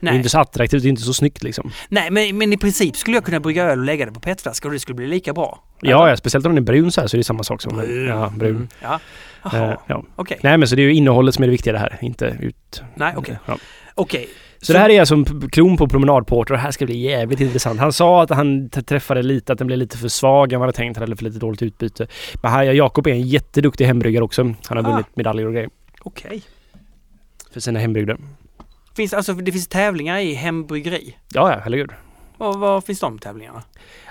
[0.01, 1.70] Det är nej, inte så attraktivt, det är inte så snyggt liksom.
[1.88, 4.68] nej men, men i princip skulle jag kunna brygga öl och lägga det på petflaska
[4.68, 5.64] och det skulle bli lika bra.
[5.80, 7.76] Ja, ja, speciellt om den är brun så här så är det samma sak som...
[7.76, 8.09] Brun.
[8.09, 8.57] Ja, brun.
[8.57, 9.01] Mm, Ja.
[9.53, 10.05] Eh, ja.
[10.16, 10.38] okej.
[10.42, 12.82] Nej men så det är ju innehållet som är det viktiga det här, inte ut...
[12.95, 13.38] Nej, okej.
[13.47, 13.59] Ja.
[13.95, 14.28] Okej.
[14.67, 17.41] Så, det här är alltså en klon på promenadporter och det här ska bli jävligt
[17.41, 17.81] intressant.
[17.81, 20.73] Han sa att han träffade lite, att den blev lite för svag än vad han
[20.73, 20.97] tänkt.
[20.97, 22.07] Han hade för lite dåligt utbyte.
[22.43, 24.43] Men här, Jakob är en jätteduktig hembryggare också.
[24.43, 24.91] Han har Ah.
[24.91, 25.71] vunnit medaljer och grejer
[26.03, 26.43] Okej.
[27.53, 28.17] för sina hembryggder.
[28.97, 31.17] Finns, alltså, det finns tävlingar i hembryggeri.
[31.35, 31.91] Ja, ja, herregud.
[32.39, 33.62] Och var finns de tävlingarna?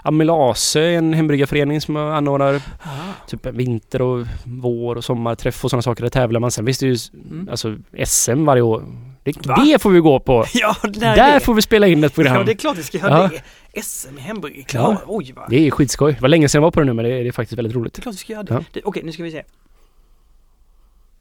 [0.04, 2.90] Amylase är en hembryggarförening som anordnar Ah.
[3.28, 6.02] typ vinter och vår och sommarträff och sådana saker.
[6.04, 6.52] Där tävlar man.
[6.52, 6.96] Sen finns det ju
[7.32, 7.48] Mm.
[7.52, 7.76] alltså
[8.06, 8.84] SM varje år.
[9.24, 9.64] Det, Va?
[9.66, 10.46] det får vi gå på.
[10.54, 12.36] Ja, där, Där får vi spela in ett program.
[12.36, 13.30] Ja, det är klart vi ska göra Ja.
[13.74, 13.84] det.
[13.84, 14.64] SM i.
[14.64, 14.92] Klar.
[14.92, 15.02] Ja.
[15.08, 15.48] Oj, va.
[15.50, 16.14] Det är skitskoj.
[16.14, 17.58] Det var länge sedan jag var på det nu men det är, det är faktiskt
[17.58, 17.94] väldigt roligt.
[17.94, 18.54] Det är klart vi ska göra det.
[18.54, 18.64] Ja.
[18.74, 19.44] det Okej, nu ska vi se.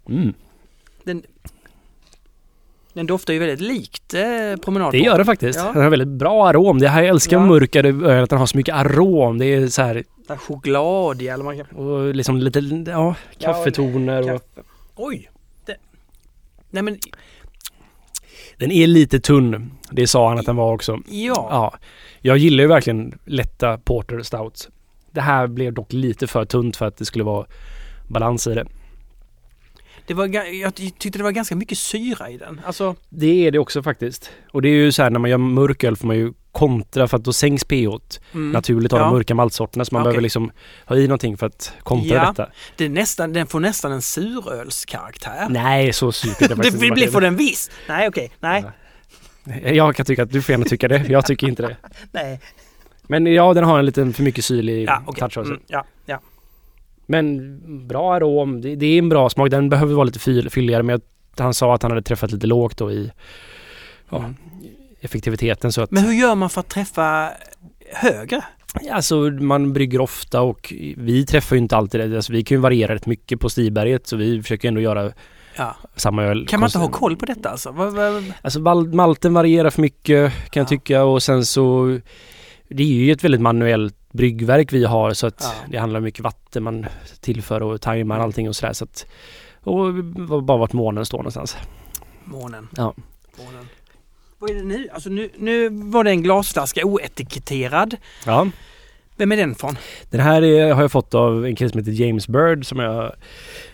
[0.08, 0.34] Mm.
[1.04, 1.22] Den,
[2.92, 4.20] den doftar ju väldigt likt eh,
[4.62, 4.92] promenad.
[4.92, 5.58] Det gör det faktiskt.
[5.58, 5.72] Ja.
[5.72, 6.78] Den har väldigt bra arom.
[6.78, 7.46] Det här jag älskar Ja.
[7.46, 9.38] mörkare öl att den har så mycket arom.
[9.38, 9.94] Det är så här
[10.26, 11.66] Det är choklad i eller man kan...
[11.76, 14.68] och liksom lite ja, kaffetoner och Kaffe.
[14.96, 15.30] Oj!
[15.66, 15.76] Det,
[16.70, 16.98] nej men,
[18.62, 19.72] den är lite tunn.
[19.90, 20.98] Det sa han att den var också.
[21.08, 21.48] ja.
[21.50, 21.74] Ja.
[22.20, 24.68] Jag gillar ju verkligen lätta porter stouts.
[25.10, 27.46] Det här blev dock lite för tunt för att det skulle vara
[28.08, 28.66] balans i det.
[30.06, 30.26] Det var,
[30.60, 32.60] jag tyckte det var ganska mycket syra i den.
[32.66, 34.30] Alltså, Det är det också faktiskt.
[34.52, 37.08] Och det är ju så här när man gör mörk öl får man ju kontra
[37.08, 37.88] för att då sänks pH
[38.34, 38.50] mm.
[38.52, 39.04] naturligt av Ja.
[39.04, 40.08] de mörka maltsorterna så man Okej.
[40.10, 40.50] behöver liksom
[40.86, 42.26] ha i någonting för att kontra Ja.
[42.28, 42.48] detta.
[42.76, 45.46] det är nästan, den får nästan en surölskaraktär.
[45.50, 47.12] Nej, så surt är det det faktiskt blir inte.
[47.12, 47.70] får den visst.
[47.88, 48.30] Nej, okej.
[48.40, 48.64] Nej.
[49.74, 51.04] Jag kan tycka att du får gärna tycka det.
[51.08, 51.76] Jag tycker inte det.
[52.12, 52.40] Nej.
[53.02, 55.20] Men ja, den har en liten för mycket syrlig Ja, okej.
[55.30, 55.46] touch.
[55.46, 56.20] Mm, ja, ja.
[57.06, 58.60] Men bra arom.
[58.60, 59.50] Det, det är en bra smak.
[59.50, 60.82] Den behöver vara lite fyll, fylligare.
[60.82, 61.00] Men jag,
[61.44, 63.12] han sa att han hade träffat lite lågt då i
[64.10, 64.34] ja, Mm.
[65.02, 65.72] Effektiviteten.
[65.72, 67.30] Så att, Men hur gör man för att träffa
[67.92, 68.44] högre?
[68.92, 72.16] Alltså man brygger ofta och vi träffar ju inte alltid det.
[72.16, 75.12] Alltså, vi kan ju variera rätt mycket på Stiberget så vi försöker ändå göra
[75.56, 75.76] Ja.
[75.96, 76.46] samma öl.
[76.46, 77.74] Kan man inte ha koll på detta alltså?
[78.42, 78.60] Alltså
[78.92, 80.68] malten varierar för mycket kan jag Ja.
[80.68, 81.98] tycka och sen så
[82.68, 85.52] det är ju ett väldigt manuellt bryggverk vi har så att Ja.
[85.70, 86.86] det handlar om mycket vatten man
[87.20, 89.06] tillför och tajmar allting och sådär så att
[89.60, 89.94] och
[90.42, 91.56] bara vart månen står någonstans.
[92.24, 92.68] månen.
[92.76, 92.94] Ja.
[93.44, 93.66] månen.
[94.42, 94.88] Vad är det nu?
[94.92, 97.96] Alltså nu, nu var det en glasflaska oetiketterad.
[98.26, 98.48] Ja.
[99.16, 99.78] Vem är den från?
[100.10, 103.14] Den här är, har jag fått av en kille som heter James Bird som är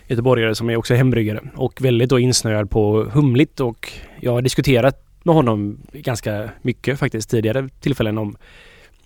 [0.07, 3.91] göteborgare som är också hembryggare och väldigt då insnöad på humligt och
[4.21, 8.37] jag har diskuterat med honom ganska mycket faktiskt tidigare tillfällen om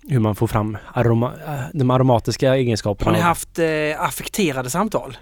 [0.10, 1.32] hur man får fram aroma,
[1.74, 3.12] de aromatiska egenskaperna.
[3.12, 5.18] Har ni haft eh, affekterade samtal?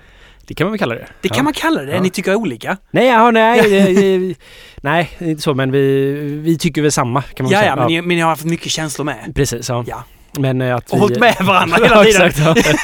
[0.47, 1.07] Det kan man väl kalla det.
[1.21, 1.43] Det kan ja.
[1.43, 1.91] man kalla det.
[1.95, 2.01] Ja.
[2.01, 2.77] Ni tycker olika?
[2.91, 4.35] Nej, ja, nej,
[4.81, 6.11] nej, inte så men vi,
[6.43, 7.69] vi tycker väl samma kan man Ja, säga.
[7.69, 9.31] ja, men, Ni, men ni har haft mycket känslor med.
[9.35, 9.83] Precis, ja.
[9.87, 10.03] Ja.
[10.39, 10.99] Men eh, att Och vi...
[11.01, 12.57] hållit med varandra hela tiden.
[12.57, 12.83] exakt.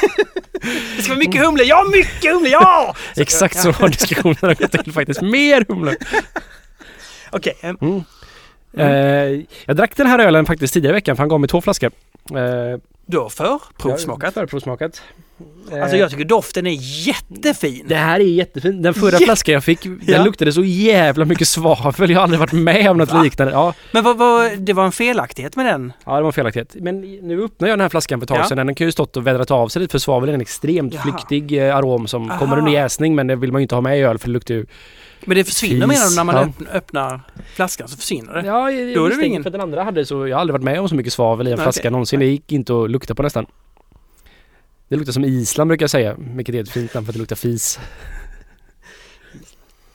[0.96, 1.64] Det ska vara mycket humle.
[1.64, 2.48] Ja, mycket humle.
[2.48, 2.94] Ja!
[3.16, 5.20] exakt så har diskussionerna gått till faktiskt.
[5.22, 5.96] Mer humle.
[7.30, 7.54] Okej.
[7.62, 8.02] eh, Mm.
[8.76, 11.60] Eh, jag drack den här ölen faktiskt tidigare i veckan för han gav mig två
[11.60, 11.90] flaskor.
[12.30, 12.80] Eh,
[13.10, 14.34] Du har förprovsmakat.
[14.34, 15.02] Förprovsmakat.
[15.72, 17.84] Eh, Alltså jag tycker doften är jättefin.
[17.88, 18.82] Det här är jättefint.
[18.82, 20.24] Den förra Jätte- flaskan jag fick, den Ja.
[20.24, 22.10] luktade så jävla mycket svavel.
[22.10, 23.22] Jag har aldrig varit med om något Va?
[23.22, 23.52] liknande.
[23.52, 25.92] Ja, Men vad, vad, det var en felaktighet med den?
[26.06, 26.76] ja, det var en felaktighet.
[26.80, 28.48] Men nu öppnar jag den här flaskan för ett tag Ja.
[28.48, 28.66] sedan.
[28.66, 31.02] Den kan ju stått och vädrat av sig lite för svavel är en extremt Jaha.
[31.02, 32.38] flyktig eh, arom som Aha.
[32.38, 34.32] kommer under jäsning men det vill man ju inte ha med i öl för det
[34.32, 34.66] luktar ju...
[35.24, 36.42] Men det försvinner menar du när man ja.
[36.42, 37.20] öppnar, öppnar
[37.54, 38.46] flaskan så försvinner det?
[38.46, 40.28] Ja, jag, Då är jag det misstänker ingen- för att den andra hade så...
[40.28, 41.90] Jag har aldrig varit med om så mycket svavel i en Nej, flaska okej.
[41.90, 42.20] någonsin.
[42.20, 43.46] Det gick inte att lukta på nästan.
[44.88, 47.18] Det luktar som Island brukar jag säga, vilket är ett fint namn för att det
[47.20, 47.78] luktar fis.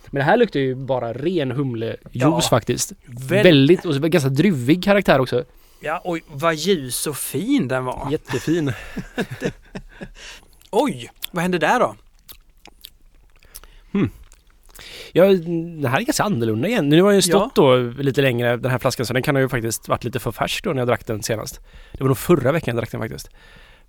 [0.05, 2.41] Men det här luktar ju bara ren humlejuice Ja.
[2.41, 2.93] faktiskt.
[3.05, 5.43] Väl- Väldigt, och så ganska druvig karaktär också.
[5.81, 8.07] Ja, oj, vad ljus och fin den var.
[8.11, 8.73] Jättefin.
[10.71, 11.95] Oj, vad hände där då?
[15.11, 16.89] Ja, den här är ganska annorlunda igen.
[16.89, 19.41] Nu har den ju stått då lite längre den här flaskan så den kan ha
[19.41, 21.59] ju faktiskt varit lite för färsk då när jag drack den senast.
[21.91, 23.29] Det var nog förra veckan jag drack den faktiskt.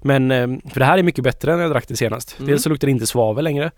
[0.03, 2.37] Men, eh, för det här är mycket bättre än när jag drack den senast.
[2.39, 2.51] Mm.
[2.51, 3.71] Dels så luktar det inte svavel längre.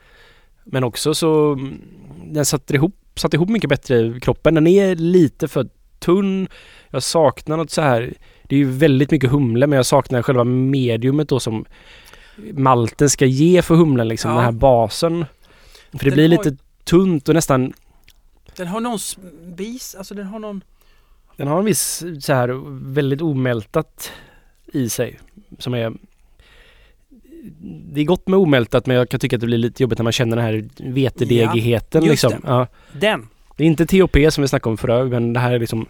[0.64, 1.80] Men också så, mm,
[2.24, 4.54] den satte ihop, satte ihop mycket bättre i kroppen.
[4.54, 6.48] Den är lite för tunn.
[6.90, 10.44] Jag saknar något så här, det är ju väldigt mycket humle men jag saknar själva
[10.44, 11.64] mediumet då som
[12.52, 14.36] malten ska ge för humlen liksom, Ja.
[14.36, 15.24] den här basen.
[15.92, 16.56] För det Den blir lite
[16.86, 17.72] tunt och nästan
[18.56, 18.98] Den har någon
[19.56, 20.64] bis, alltså den har någon...
[21.36, 22.48] Den har en viss så här
[22.94, 24.12] väldigt omältat
[24.72, 25.18] i sig.
[25.58, 25.92] Som är...
[27.92, 30.02] Det är gott med omältat men jag kan tycka att det blir lite jobbigt när
[30.04, 32.30] man känner den här vetedegigheten Ja, liksom.
[32.32, 32.38] det.
[32.44, 33.28] Ja, Den.
[33.56, 35.86] Det är inte TOP som vi snackade om förut men det här är liksom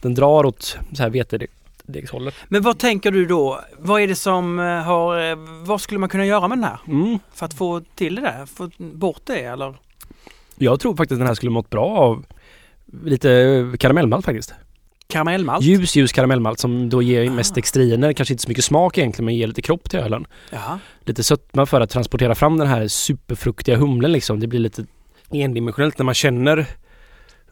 [0.00, 2.34] Den drar åt så här vetedegshållet.
[2.48, 3.60] Men vad tänker du då?
[3.78, 5.30] Vad är det som eh, har...
[5.30, 6.78] eh, Vad skulle man kunna göra med den här?
[6.88, 7.18] Mm.
[7.34, 8.46] För att få till det där?
[8.46, 9.74] Få bort det eller?
[10.58, 12.24] Jag tror faktiskt att den här skulle mått bra av
[13.02, 14.54] lite karamellmalt faktiskt.
[15.08, 15.64] Karamellmalt?
[15.64, 17.32] Ljus, ljus karamellmalt som då ger Ah.
[17.32, 20.26] mest dextriner, kanske inte så mycket smak egentligen men ger lite kropp till ölen.
[20.50, 20.78] Jaha.
[21.04, 24.40] Lite sötma för att transportera fram den här superfruktiga humlen liksom.
[24.40, 24.86] Det blir lite
[25.32, 26.66] endimensionellt när man känner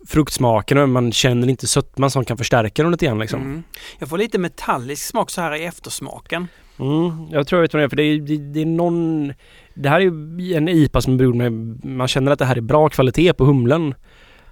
[0.06, 3.40] fruktsmaken och man känner inte sötman som kan förstärka dem lite grann liksom.
[3.40, 3.62] Mm.
[3.98, 6.48] Jag får lite metallisk smak så här i eftersmaken.
[6.78, 9.32] Mm, jag tror jag vet vad det är för det är, det, det är någon
[9.74, 11.52] Det här är ju en IPA som beror med
[11.84, 13.94] Man känner att det här är bra kvalitet på humlen.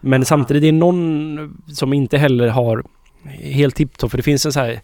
[0.00, 2.84] Men samtidigt det är någon som inte heller har
[3.40, 4.80] Helt tipptopp för det finns en så här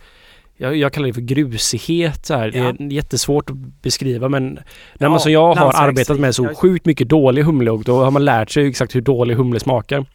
[0.56, 2.52] jag, jag kallar det för grusighet så här.
[2.54, 2.72] Ja.
[2.78, 4.62] Det är jättesvårt att beskriva men När
[4.98, 8.10] Ja, man som jag har arbetat med så sjukt mycket dålig humle och då har
[8.10, 10.06] man lärt sig exakt hur dålig humle smakar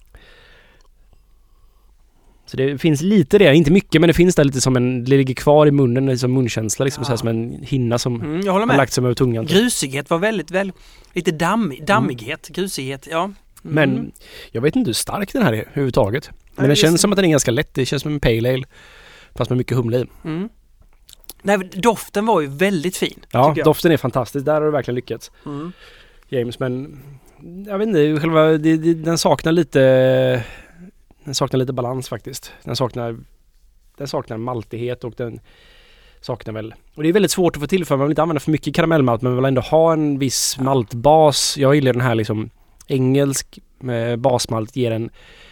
[2.53, 5.17] så det finns lite det, inte mycket men det finns där lite som en, det
[5.17, 7.05] ligger kvar i munnen, som munkänsla liksom Ja.
[7.05, 8.77] så här, som en hinna som Mm, jag håller har med.
[8.77, 9.45] lagt sig över tungan.
[9.45, 10.75] Grusighet var väldigt, väldigt
[11.13, 13.23] lite dammig, dammighet, grusighet, ja.
[13.23, 13.35] Mm.
[13.63, 14.11] Men
[14.51, 16.29] jag vet inte hur stark den här är överhuvudtaget.
[16.55, 17.73] Men Nej, det- känns som att den är ganska lätt.
[17.73, 18.63] Det känns som en pale ale.
[19.35, 20.05] Fast med mycket humle i.
[20.25, 20.49] Mm.
[21.41, 23.19] Nej, doften var ju väldigt fin.
[23.31, 24.45] Ja, doften är fantastisk.
[24.45, 25.31] Där har du verkligen lyckats.
[25.45, 25.71] Mm.
[26.29, 26.99] James, men
[27.67, 30.43] jag vet inte, själva, det, det, den saknar lite
[31.23, 32.53] Den saknar lite balans faktiskt.
[32.63, 33.17] Den saknar
[33.97, 35.39] Den saknar maltighet och den
[36.21, 38.39] saknar väl Och det är väldigt svårt att få till för man vill inte använda
[38.39, 41.57] för mycket karamellmalt men man vill ändå ha en viss maltbas.
[41.57, 42.49] Jag gillar den här liksom
[42.87, 43.59] engelsk
[43.89, 45.03] eh, basmalt ger en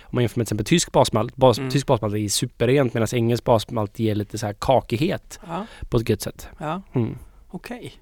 [0.03, 1.36] om man jämför med till exempel tysk basmalt.
[1.36, 1.72] Bas, Mm.
[1.72, 6.09] Tysk basmalt är superrent medan engelsk basmalt ger lite så här kakighet Ja, på ett
[6.09, 6.47] gött sätt.
[6.57, 7.17] ja Mm.
[7.49, 7.93] okej.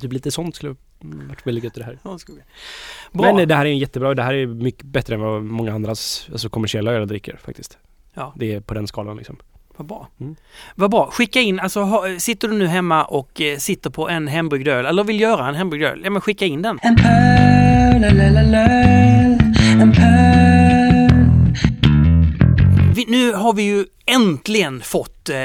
[0.00, 1.98] Typ lite sånt skulle mm, varit väldigt gött i det här.
[2.02, 2.18] Ja.
[3.12, 6.28] Men det här är en jättebra, det här är mycket bättre än vad många andras
[6.32, 7.78] alltså kommersiella öl dricker faktiskt.
[8.14, 8.32] Ja.
[8.36, 9.36] Det är på den skalan liksom.
[9.76, 10.08] Vad bra.
[10.20, 10.36] Mm.
[10.74, 11.10] Vad bra.
[11.10, 14.86] Skicka in, alltså ha, sitter du nu hemma och eh, sitter på en hembryggd öl
[14.86, 16.78] eller vill göra en hembryggd öl, ja men skicka in den.
[16.82, 18.04] En pöl,
[19.80, 20.46] en pöl.
[22.96, 25.36] Vi, nu har vi ju äntligen fått eh,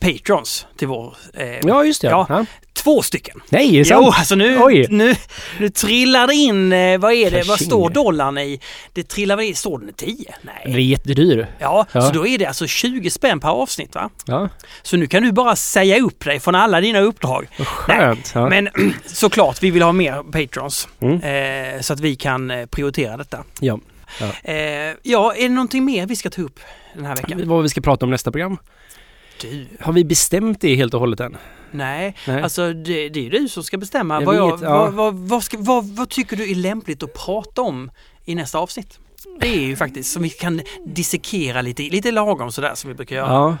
[0.00, 1.16] patrons till vår...
[1.34, 2.08] Eh, Ja just det.
[2.08, 2.26] Ja.
[2.28, 2.46] Ja.
[2.72, 3.40] Två stycken.
[3.50, 4.14] Nej, är det Jo, sant?
[4.18, 4.86] alltså nu, Oj.
[4.90, 5.14] nu,
[5.60, 8.60] nu trillar det in, eh, vad är det, vad står dollarn i?
[8.92, 10.34] Det trillar väl in, står den i 10?
[10.42, 10.90] Den är Nej.
[10.90, 11.46] jättedyr.
[11.58, 12.00] Ja, Ja.
[12.02, 14.10] så då är det alltså 20 spänn per avsnitt va?
[14.26, 14.48] Ja,
[14.82, 17.48] Så nu kan du bara säga upp dig från alla dina uppdrag.
[17.58, 18.32] vad skönt.
[18.34, 18.48] Ja.
[18.48, 18.68] Men
[19.06, 20.88] såklart, vi vill ha mer patrons.
[21.00, 21.20] Mm.
[21.74, 23.44] Eh, så att vi kan eh, prioritera detta.
[23.60, 23.78] Ja.
[24.44, 24.54] Eh,
[25.02, 26.60] ja, är det någonting mer vi ska ta upp
[26.94, 27.48] den här veckan?
[27.48, 28.58] Vad vi ska prata om nästa program.
[29.50, 31.36] Du, Har vi bestämt det helt och hållet än?
[31.70, 32.42] nej, Nej.
[32.42, 34.14] alltså det, det är du som ska bestämma.
[34.14, 34.70] Jag vad, jag, vet, ja.
[34.78, 37.90] vad, vad, vad, ska, vad, vad tycker du är lämpligt att prata om
[38.24, 38.98] i nästa avsnitt?
[39.40, 43.16] Det är ju faktiskt som vi kan dissekera lite, lite lagom sådär som vi brukar
[43.16, 43.32] göra.
[43.32, 43.56] Ja.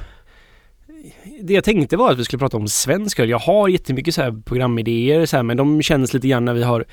[1.42, 3.28] Det jag tänkte var att vi skulle prata om svensk öl.
[3.28, 6.62] Jag har jättemycket så här programidéer så här, men de känns lite grann när vi
[6.62, 6.84] har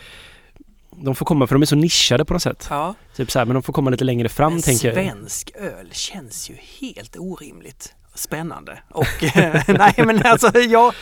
[1.04, 2.68] de får komma för de är så nischade på något sätt.
[2.70, 2.96] Ja.
[3.16, 4.96] Typ så här, men de får komma lite längre fram Men tänker jag.
[4.96, 8.80] svensk öl känns ju helt orimligt spännande.
[8.90, 9.08] Och
[9.68, 10.94] nej men alltså jag...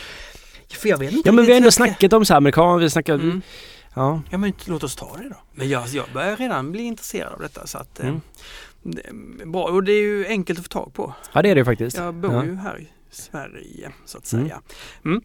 [0.74, 2.90] För jag vet inte Ja men vi har ändå snackat om så här amerikan, vi
[2.90, 3.42] ska- Mm.
[3.96, 4.22] Ja.
[4.30, 5.36] Ja men låt oss ta det då.
[5.54, 8.00] Men jag, jag börjar redan bli intresserad av detta så att...
[8.00, 8.22] eh, Mm.
[8.84, 11.14] det bra och det är ju enkelt att få tag på.
[11.34, 11.98] ja det är det faktiskt.
[11.98, 12.44] Jag bor Ja.
[12.46, 14.46] ju här i Sverige så att Mm.
[14.48, 14.62] säga.
[15.06, 15.22] Mm.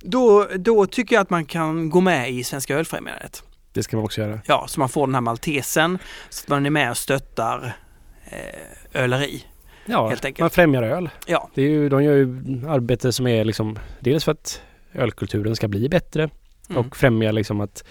[0.00, 3.42] Då, då tycker jag att man kan gå med i Svenska Ölfrämjandet.
[3.72, 4.40] Det ska man också göra.
[4.46, 5.98] Ja, så man får den här maltesen
[6.30, 7.76] så att man är med och stöttar
[8.24, 9.44] eh, öleri.
[9.86, 10.40] Ja, Helt enkelt.
[10.40, 11.10] man främjar öl.
[11.26, 11.50] Ja.
[11.54, 12.26] Det är ju, de gör ju
[12.68, 14.62] arbete som är liksom dels för att
[14.94, 16.30] ölkulturen ska bli bättre
[16.70, 16.86] Mm.
[16.86, 17.84] och främja liksom att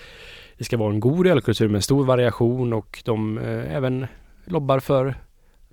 [0.58, 4.08] det ska vara en god ölkultur med stor variation och de eh, även
[4.46, 5.16] lobbar för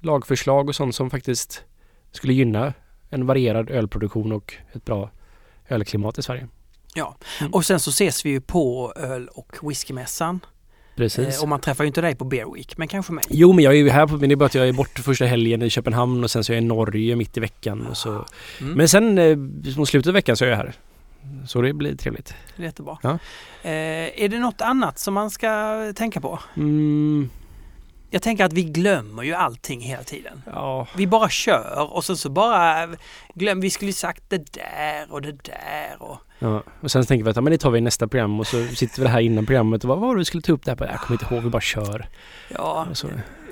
[0.00, 1.64] lagförslag och sånt som faktiskt
[2.12, 2.72] skulle gynna
[3.10, 5.10] en varierad ölproduktion och ett bra
[5.68, 6.48] ölklimat i Sverige.
[6.94, 7.52] Ja, Mm.
[7.52, 10.40] och sen så ses vi ju på öl och whiskymässan.
[10.98, 11.36] Precis.
[11.36, 13.24] Eh, och man träffar ju inte dig på Beer Week, men kanske mig.
[13.28, 15.02] Jo men jag är ju här på, men det är bara att jag är borta
[15.02, 17.96] första helgen i Köpenhamn och sen så är jag i Norge mitt i veckan och
[17.96, 18.24] så.
[18.60, 18.72] Mm.
[18.74, 19.36] Men sen eh,
[19.76, 20.74] mot slutet av veckan så är jag här.
[21.46, 22.34] Så det blir trevligt.
[22.56, 22.98] Jättebra.
[23.02, 23.18] Ja.
[23.62, 26.38] Eh, är det något annat som man ska tänka på?
[26.56, 27.30] Mm,
[28.10, 30.42] Jag tänker att vi glömmer ju allting hela tiden.
[30.46, 32.88] ja, Vi bara kör och sen så bara
[33.34, 36.62] glöm, vi skulle sagt det där och det där och ja.
[36.80, 38.64] Och sen tänker vi att ja, men det tar vi i nästa program och så
[38.66, 40.76] sitter vi här innan programmet och vad var det vi skulle ta upp där?
[40.90, 42.08] Jag kommer inte ihåg, vi bara kör.
[42.48, 42.86] ja,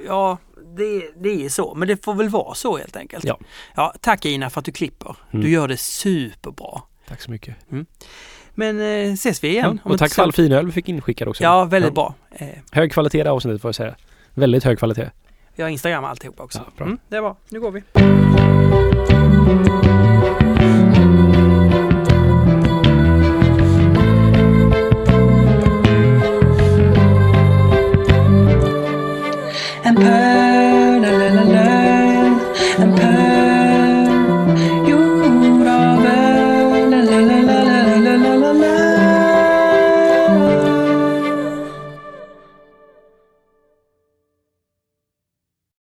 [0.06, 0.38] ja
[0.76, 1.74] det, det är så.
[1.74, 3.24] Men det får väl vara så helt enkelt.
[3.24, 3.38] Ja.
[3.74, 5.16] ja tack Ina för att du klipper.
[5.30, 5.44] Mm.
[5.44, 6.82] Du gör det superbra.
[7.08, 7.56] Tack så mycket.
[8.54, 9.80] Men eh, ses vi igen.
[9.84, 11.42] Ja, och tack för all fin öl vi fick inskickad också.
[11.42, 11.94] Ja, väldigt Ja.
[11.94, 12.14] bra.
[12.30, 13.94] Eh, Hög kvalitet i avsnittet får jag säga.
[14.36, 15.10] Väldigt hög kvalitet.
[15.54, 16.58] Vi har Instagram och alltihopa också.
[16.58, 16.86] Ja, bra.
[16.86, 17.36] Mm, det är bra.
[17.48, 17.82] Nu går vi.
[29.86, 30.35] and